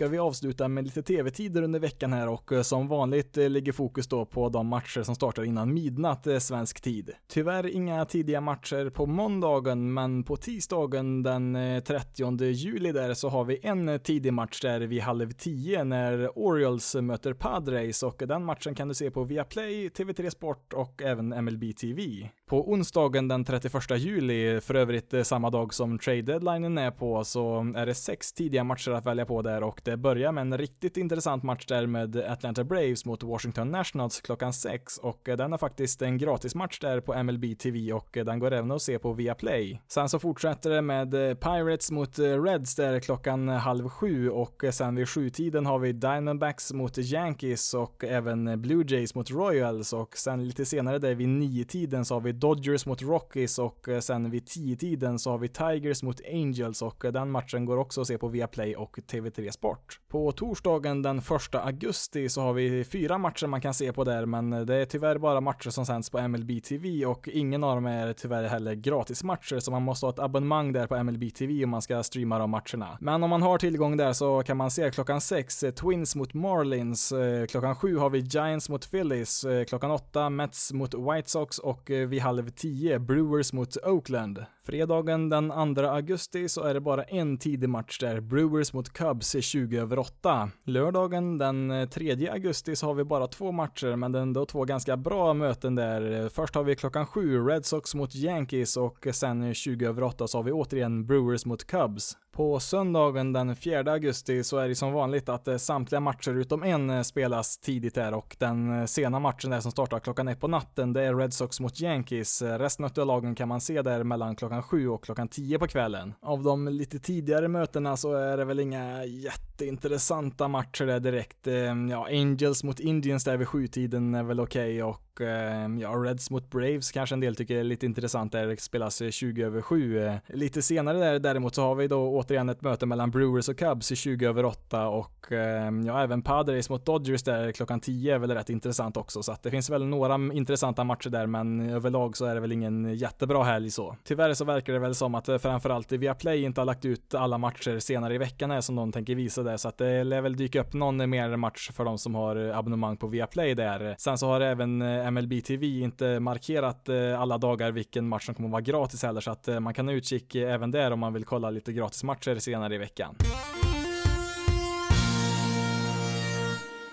Ska 0.00 0.08
vi 0.08 0.18
avsluta 0.18 0.68
med 0.68 0.84
lite 0.84 1.02
tv-tider 1.02 1.62
under 1.62 1.80
veckan 1.80 2.12
här 2.12 2.28
och 2.28 2.52
eh, 2.52 2.62
som 2.62 2.88
vanligt 2.88 3.38
eh, 3.38 3.48
ligger 3.48 3.72
fokus 3.72 4.08
då 4.08 4.24
på 4.24 4.48
de 4.48 4.66
matcher 4.66 5.02
som 5.02 5.14
startar 5.14 5.44
innan 5.44 5.74
midnatt 5.74 6.26
eh, 6.26 6.38
svensk 6.38 6.80
tid. 6.80 7.10
Tyvärr 7.28 7.66
inga 7.66 8.04
tidiga 8.04 8.40
matcher 8.40 8.90
på 8.90 9.06
måndagen, 9.06 9.94
men 9.94 10.24
på 10.24 10.36
tisdagen 10.36 11.22
den 11.22 11.58
30 11.82 12.44
juli 12.44 12.92
där 12.92 13.14
så 13.14 13.28
har 13.28 13.44
vi 13.44 13.60
en 13.62 14.00
tidig 14.00 14.32
match 14.32 14.60
där 14.60 14.80
vid 14.80 15.02
halv 15.02 15.30
tio 15.30 15.84
när 15.84 16.38
Orioles 16.38 16.94
möter 16.94 17.32
Padres 17.32 18.02
och 18.02 18.22
den 18.26 18.44
matchen 18.44 18.74
kan 18.74 18.88
du 18.88 18.94
se 18.94 19.10
på 19.10 19.24
Viaplay, 19.24 19.88
TV3 19.88 20.30
Sport 20.30 20.72
och 20.72 21.02
även 21.02 21.44
MLB 21.44 21.76
TV. 21.76 22.30
På 22.50 22.70
onsdagen 22.70 23.28
den 23.28 23.44
31 23.44 23.90
juli, 23.98 24.60
för 24.60 24.74
övrigt 24.74 25.14
eh, 25.14 25.22
samma 25.22 25.50
dag 25.50 25.74
som 25.74 25.98
trade 25.98 26.22
deadlinen 26.22 26.78
är 26.78 26.90
på, 26.90 27.24
så 27.24 27.72
är 27.76 27.86
det 27.86 27.94
sex 27.94 28.32
tidiga 28.32 28.64
matcher 28.64 28.90
att 28.90 29.06
välja 29.06 29.26
på 29.26 29.42
där. 29.42 29.62
Och 29.62 29.80
det 29.84 29.96
börjar 29.96 30.32
med 30.32 30.42
en 30.42 30.58
riktigt 30.58 30.96
intressant 30.96 31.42
match 31.42 31.66
där 31.66 31.86
med 31.86 32.16
Atlanta 32.16 32.64
Braves 32.64 33.04
mot 33.04 33.22
Washington 33.22 33.70
Nationals 33.70 34.20
klockan 34.20 34.52
sex. 34.52 34.98
Och 34.98 35.28
eh, 35.28 35.36
den 35.36 35.52
är 35.52 35.58
faktiskt 35.58 36.02
en 36.02 36.18
gratismatch 36.18 36.78
där 36.78 37.00
på 37.00 37.22
MLB 37.22 37.58
TV 37.58 37.92
och 37.92 38.16
eh, 38.16 38.24
den 38.24 38.38
går 38.38 38.52
även 38.52 38.70
att 38.70 38.82
se 38.82 38.98
på 38.98 39.12
Viaplay. 39.12 39.80
Sen 39.88 40.08
så 40.08 40.18
fortsätter 40.18 40.70
det 40.70 40.82
med 40.82 41.10
Pirates 41.40 41.90
mot 41.90 42.18
Reds 42.18 42.74
där 42.74 43.00
klockan 43.00 43.48
halv 43.48 43.88
sju. 43.88 44.30
Och 44.30 44.64
sen 44.72 44.94
vid 44.94 45.08
sjutiden 45.08 45.66
har 45.66 45.78
vi 45.78 45.92
Diamondbacks 45.92 46.72
mot 46.72 46.98
Yankees 46.98 47.74
och 47.74 48.04
även 48.04 48.62
Blue 48.62 48.84
Jays 48.88 49.14
mot 49.14 49.30
Royals. 49.30 49.92
Och 49.92 50.16
sen 50.16 50.46
lite 50.46 50.64
senare 50.64 50.98
där 50.98 51.14
vid 51.14 51.28
nio 51.28 51.64
tiden 51.64 52.04
så 52.04 52.14
har 52.14 52.20
vi 52.20 52.39
Dodgers 52.40 52.86
mot 52.86 53.02
Rockies 53.02 53.58
och 53.58 53.88
eh, 53.88 54.00
sen 54.00 54.30
vid 54.30 54.44
10-tiden 54.44 55.18
så 55.18 55.30
har 55.30 55.38
vi 55.38 55.48
Tigers 55.48 56.02
mot 56.02 56.20
Angels 56.32 56.82
och 56.82 57.04
eh, 57.04 57.12
den 57.12 57.30
matchen 57.30 57.64
går 57.64 57.76
också 57.76 58.00
att 58.00 58.06
se 58.06 58.18
på 58.18 58.28
Viaplay 58.28 58.76
och 58.76 58.98
TV3 58.98 59.50
Sport. 59.50 60.00
På 60.08 60.32
torsdagen 60.32 61.02
den 61.02 61.18
1 61.18 61.24
augusti 61.54 62.28
så 62.28 62.40
har 62.40 62.52
vi 62.52 62.84
fyra 62.84 63.18
matcher 63.18 63.46
man 63.46 63.60
kan 63.60 63.74
se 63.74 63.92
på 63.92 64.04
där, 64.04 64.26
men 64.26 64.52
eh, 64.52 64.60
det 64.60 64.76
är 64.76 64.84
tyvärr 64.84 65.18
bara 65.18 65.40
matcher 65.40 65.70
som 65.70 65.86
sänds 65.86 66.10
på 66.10 66.28
MLB 66.28 66.50
TV 66.64 67.06
och 67.06 67.28
ingen 67.28 67.64
av 67.64 67.74
dem 67.74 67.86
är 67.86 68.12
tyvärr 68.12 68.44
heller 68.44 68.74
gratismatcher, 68.74 69.58
så 69.58 69.70
man 69.70 69.82
måste 69.82 70.06
ha 70.06 70.10
ett 70.10 70.18
abonnemang 70.18 70.72
där 70.72 70.86
på 70.86 71.02
MLB 71.04 71.34
TV 71.34 71.64
om 71.64 71.70
man 71.70 71.82
ska 71.82 72.02
streama 72.02 72.38
de 72.38 72.50
matcherna. 72.50 72.98
Men 73.00 73.22
om 73.22 73.30
man 73.30 73.42
har 73.42 73.58
tillgång 73.58 73.96
där 73.96 74.12
så 74.12 74.42
kan 74.42 74.56
man 74.56 74.70
se 74.70 74.90
klockan 74.90 75.20
6 75.20 75.64
Twins 75.76 76.16
mot 76.16 76.34
Marlins, 76.34 77.12
klockan 77.48 77.76
7 77.76 77.96
har 77.96 78.10
vi 78.10 78.18
Giants 78.18 78.68
mot 78.68 78.90
Phillies, 78.90 79.46
klockan 79.68 79.90
8 79.90 80.30
Mets 80.30 80.72
mot 80.72 80.94
White 80.94 81.30
Sox 81.30 81.58
och 81.58 81.90
vid 81.90 82.22
halv 82.30 82.50
tio, 82.50 82.98
Brewers 82.98 83.52
mot 83.52 83.76
Oakland. 83.76 84.44
Fredagen 84.62 85.28
den 85.28 85.74
2 85.74 85.82
augusti 85.82 86.48
så 86.48 86.62
är 86.62 86.74
det 86.74 86.80
bara 86.80 87.02
en 87.02 87.38
tidig 87.38 87.68
match 87.68 87.98
där, 87.98 88.20
Brewers 88.20 88.72
mot 88.72 88.92
Cubs 88.92 89.36
20 89.40 89.78
över 89.78 89.98
8. 89.98 90.50
Lördagen 90.64 91.38
den 91.38 91.70
eh, 91.70 91.88
3 91.88 92.28
augusti 92.28 92.76
så 92.76 92.86
har 92.86 92.94
vi 92.94 93.04
bara 93.04 93.26
två 93.26 93.52
matcher, 93.52 93.96
men 93.96 94.12
det 94.12 94.18
är 94.18 94.22
ändå 94.22 94.46
två 94.46 94.64
ganska 94.64 94.96
bra 94.96 95.34
möten 95.34 95.74
där. 95.74 96.28
Först 96.28 96.54
har 96.54 96.62
vi 96.62 96.76
klockan 96.76 97.06
7 97.06 97.48
Red 97.48 97.64
Sox 97.66 97.94
mot 97.94 98.14
Yankees 98.14 98.76
och 98.76 99.06
sen 99.12 99.54
20 99.54 99.86
över 99.86 100.02
8 100.02 100.28
så 100.28 100.38
har 100.38 100.42
vi 100.42 100.52
återigen 100.52 101.06
Brewers 101.06 101.46
mot 101.46 101.66
Cubs. 101.66 102.16
På 102.32 102.60
söndagen 102.60 103.32
den 103.32 103.56
4 103.56 103.92
augusti 103.92 104.44
så 104.44 104.58
är 104.58 104.68
det 104.68 104.74
som 104.74 104.92
vanligt 104.92 105.28
att 105.28 105.48
eh, 105.48 105.56
samtliga 105.56 106.00
matcher 106.00 106.30
utom 106.30 106.62
en 106.62 106.90
eh, 106.90 107.02
spelas 107.02 107.58
tidigt 107.58 107.94
där 107.94 108.14
och 108.14 108.36
den 108.38 108.80
eh, 108.80 108.86
sena 108.86 109.18
matchen 109.18 109.50
där 109.50 109.60
som 109.60 109.70
startar 109.70 110.00
klockan 110.00 110.28
ett 110.28 110.40
på 110.40 110.48
natten 110.48 110.92
det 110.92 111.02
är 111.02 111.14
Red 111.14 111.32
Sox 111.32 111.60
mot 111.60 111.80
Yankees. 111.80 112.42
Resten 112.42 112.84
av 112.84 113.06
lagen 113.06 113.34
kan 113.34 113.48
man 113.48 113.60
se 113.60 113.82
där 113.82 114.04
mellan 114.04 114.36
klockan 114.36 114.62
7 114.62 114.88
och 114.88 115.04
klockan 115.04 115.28
10 115.28 115.58
på 115.58 115.66
kvällen. 115.66 116.14
Av 116.22 116.42
de 116.42 116.68
lite 116.68 116.98
tidigare 116.98 117.48
mötena 117.48 117.96
så 117.96 118.12
är 118.12 118.36
det 118.36 118.44
väl 118.44 118.60
inga 118.60 119.04
jätteintressanta 119.04 120.48
matcher 120.48 120.86
där 120.86 121.00
direkt. 121.00 121.46
Ehm, 121.46 121.88
ja, 121.88 122.06
Angels 122.06 122.64
mot 122.64 122.80
Indians 122.80 123.24
där 123.24 123.36
vid 123.36 123.48
sjutiden 123.48 124.14
är 124.14 124.22
väl 124.22 124.40
okej 124.40 124.82
okay 124.82 124.82
och 124.82 125.09
Ehm, 125.20 125.78
ja, 125.78 125.88
Reds 125.90 126.30
mot 126.30 126.50
Braves 126.50 126.92
kanske 126.92 127.14
en 127.14 127.20
del 127.20 127.36
tycker 127.36 127.56
är 127.56 127.64
lite 127.64 127.86
intressant 127.86 128.32
där 128.32 128.46
det 128.46 128.60
spelas 128.60 129.00
eh, 129.00 129.10
20 129.10 129.42
över 129.42 129.62
7. 129.62 130.06
Eh, 130.06 130.14
lite 130.28 130.62
senare 130.62 130.98
där 130.98 131.18
däremot 131.18 131.54
så 131.54 131.62
har 131.62 131.74
vi 131.74 131.88
då 131.88 132.08
återigen 132.08 132.48
ett 132.48 132.62
möte 132.62 132.86
mellan 132.86 133.10
Brewers 133.10 133.48
och 133.48 133.58
Cubs 133.58 133.92
i 133.92 133.96
20 133.96 134.26
över 134.26 134.44
8 134.44 134.88
och 134.88 135.32
ehm, 135.32 135.86
ja, 135.86 136.02
även 136.02 136.22
Padres 136.22 136.70
mot 136.70 136.86
Dodgers 136.86 137.22
där 137.22 137.52
klockan 137.52 137.80
10 137.80 138.14
är 138.14 138.18
väl 138.18 138.30
rätt 138.30 138.50
intressant 138.50 138.96
också. 138.96 139.22
Så 139.22 139.32
att 139.32 139.42
det 139.42 139.50
finns 139.50 139.70
väl 139.70 139.86
några 139.86 140.14
intressanta 140.14 140.84
matcher 140.84 141.10
där, 141.10 141.26
men 141.26 141.70
överlag 141.70 142.16
så 142.16 142.24
är 142.24 142.34
det 142.34 142.40
väl 142.40 142.52
ingen 142.52 142.94
jättebra 142.94 143.42
helg 143.42 143.70
så. 143.70 143.96
Tyvärr 144.04 144.34
så 144.34 144.44
verkar 144.44 144.72
det 144.72 144.78
väl 144.78 144.94
som 144.94 145.14
att 145.14 145.28
eh, 145.28 145.38
framförallt 145.38 145.92
Viaplay 145.92 146.42
inte 146.42 146.60
har 146.60 146.66
lagt 146.66 146.84
ut 146.84 147.14
alla 147.14 147.38
matcher 147.38 147.78
senare 147.78 148.14
i 148.14 148.18
veckan 148.18 148.50
här 148.50 148.60
som 148.60 148.76
de 148.76 148.92
tänker 148.92 149.14
visa 149.14 149.42
där, 149.42 149.56
så 149.56 149.68
att 149.68 149.78
det 149.78 150.04
lär 150.04 150.20
väl 150.20 150.36
dyka 150.36 150.60
upp 150.60 150.72
någon 150.72 151.10
mer 151.10 151.36
match 151.36 151.70
för 151.70 151.84
de 151.84 151.98
som 151.98 152.14
har 152.14 152.36
abonnemang 152.36 152.96
på 152.96 153.06
Viaplay 153.06 153.54
där. 153.54 153.94
Sen 153.98 154.18
så 154.18 154.26
har 154.26 154.40
även 154.40 154.82
MLB 155.10 155.44
TV 155.44 155.66
inte 155.66 156.20
markerat 156.20 156.88
eh, 156.88 157.20
alla 157.20 157.38
dagar 157.38 157.70
vilken 157.70 158.08
match 158.08 158.26
som 158.26 158.34
kommer 158.34 158.48
att 158.48 158.52
vara 158.52 158.62
gratis 158.62 159.02
heller, 159.02 159.20
så 159.20 159.30
att 159.30 159.48
eh, 159.48 159.60
man 159.60 159.74
kan 159.74 159.88
ha 159.88 159.94
utkik 159.94 160.34
även 160.34 160.70
där 160.70 160.90
om 160.90 161.00
man 161.00 161.12
vill 161.12 161.24
kolla 161.24 161.50
lite 161.50 161.72
gratismatcher 161.72 162.38
senare 162.38 162.74
i 162.74 162.78
veckan. 162.78 163.16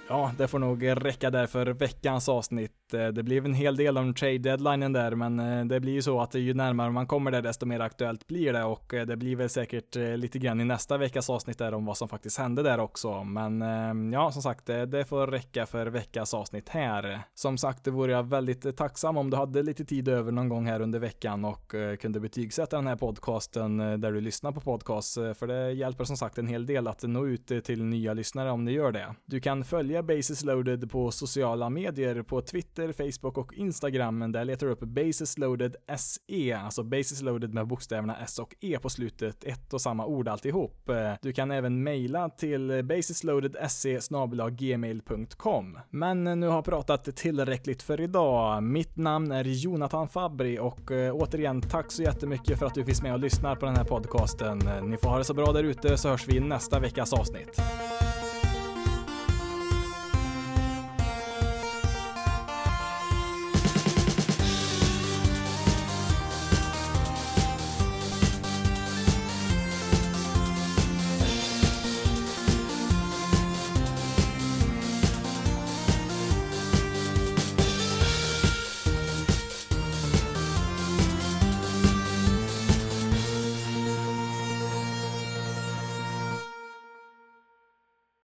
Ja, 0.10 0.32
det 0.38 0.48
får 0.48 0.60
nog 0.60 1.06
räcka 1.06 1.30
där 1.30 1.48
för 1.48 1.66
veckans 1.66 2.30
avsnitt. 2.30 2.94
Eh, 2.94 3.08
det 3.08 3.24
blev 3.24 3.46
en 3.46 3.54
hel 3.54 3.76
del 3.76 3.98
om 3.98 4.14
trade 4.14 4.38
deadlinen 4.38 4.94
där, 4.94 5.16
men 5.16 5.40
eh, 5.40 5.66
det 5.66 5.80
blir 5.80 5.94
ju 5.94 6.02
så 6.02 6.22
att 6.22 6.36
ju 6.36 6.54
närmare 6.54 6.92
man 6.92 7.08
kommer 7.08 7.32
där, 7.32 7.42
desto 7.42 7.66
mer 7.66 7.80
aktuellt 7.80 8.28
blir 8.28 8.54
det 8.54 8.64
och 8.64 8.94
eh, 8.94 9.06
det 9.06 9.18
blir 9.18 9.36
väl 9.36 9.50
säkert 9.50 9.96
lite 9.96 10.40
grann 10.40 10.62
i 10.62 10.66
nästa 10.66 10.98
veckas 10.98 11.30
avsnitt 11.30 11.58
där 11.58 11.74
om 11.74 11.86
vad 11.86 11.98
som 11.98 12.10
faktiskt 12.10 12.38
hände 12.38 12.64
där 12.64 12.80
också. 12.80 13.24
Men 13.24 13.62
ehm, 13.62 14.14
ja, 14.14 14.32
som 14.32 14.42
sagt, 14.42 14.66
det 14.66 15.06
får 15.10 15.28
räcka 15.28 15.66
för 15.66 15.88
veckans 15.88 16.34
avsnitt 16.34 16.70
här. 16.70 17.22
Som 17.34 17.58
sagt, 17.58 17.84
det 17.84 17.92
vore 17.92 18.12
jag 18.12 18.24
väldigt 18.24 18.78
tacksam 18.78 19.18
om 19.18 19.30
du 19.30 19.38
hade 19.38 19.64
lite 19.64 19.86
tid 19.86 20.08
över 20.08 20.32
någon 20.32 20.50
gång 20.50 20.68
här 20.68 20.82
under 20.82 21.00
veckan 21.00 21.46
och 21.46 21.74
kunde 22.00 22.20
betygsätta 22.20 22.76
den 22.76 22.88
här 22.88 22.96
podcasten 22.96 23.78
där 23.78 24.12
du 24.12 24.22
lyssnar 24.22 24.52
på 24.52 24.62
podcast, 24.62 25.14
för 25.14 25.48
det 25.48 25.72
hjälper 25.72 26.04
som 26.04 26.18
sagt 26.18 26.38
en 26.38 26.48
hel 26.48 26.66
del 26.66 26.88
att 26.88 27.04
nå 27.04 27.28
ut 27.28 27.52
till 27.64 27.84
nya 27.84 28.14
lyssnare 28.14 28.52
om 28.52 28.66
du 28.66 28.72
gör 28.72 28.92
det. 28.92 29.16
Du 29.26 29.40
kan 29.40 29.64
följa 29.64 29.97
följa 29.98 30.18
Basis 30.18 30.44
Loaded 30.44 30.92
på 30.92 31.12
sociala 31.12 31.70
medier 31.70 32.22
på 32.22 32.42
Twitter, 32.42 32.92
Facebook 32.92 33.38
och 33.38 33.54
Instagram. 33.54 34.32
Där 34.32 34.46
letar 34.46 34.68
du 34.68 34.74
upp 34.74 34.80
Basis 34.80 35.38
Loaded 35.38 35.76
SE, 35.98 36.58
alltså 36.58 36.84
Basis 36.84 37.22
Loaded 37.22 37.54
med 37.54 37.68
bokstäverna 37.68 38.18
S 38.24 38.40
och 38.40 38.56
E 38.60 38.78
på 38.82 38.90
slutet, 38.90 39.44
ett 39.44 39.74
och 39.74 39.82
samma 39.82 40.06
ord 40.06 40.28
alltihop. 40.28 40.90
Du 41.22 41.34
kan 41.34 41.52
även 41.52 41.84
mejla 41.84 42.30
till 42.30 42.84
basisloadedse 42.84 44.00
gmail.com. 44.52 45.80
Men 45.90 46.24
nu 46.24 46.48
har 46.48 46.56
jag 46.56 46.66
pratat 46.66 47.16
tillräckligt 47.16 47.84
för 47.84 48.02
idag. 48.02 48.64
Mitt 48.64 48.98
namn 48.98 49.32
är 49.32 49.44
Jonathan 49.44 50.10
Fabri 50.10 50.60
och 50.60 50.92
eh, 50.92 51.16
återigen 51.16 51.62
tack 51.62 51.92
så 51.92 52.04
jättemycket 52.04 52.60
för 52.60 52.66
att 52.66 52.74
du 52.74 52.86
finns 52.86 53.02
med 53.02 53.14
och 53.14 53.20
lyssnar 53.20 53.56
på 53.56 53.66
den 53.66 53.76
här 53.76 53.84
podcasten. 53.84 54.62
Ni 54.84 54.98
får 54.98 55.10
ha 55.10 55.18
det 55.18 55.24
så 55.24 55.34
bra 55.34 55.52
där 55.52 55.64
ute 55.64 55.98
så 55.98 56.10
hörs 56.10 56.28
vi 56.28 56.38
i 56.38 56.40
nästa 56.40 56.80
veckas 56.80 57.14
avsnitt. 57.14 57.62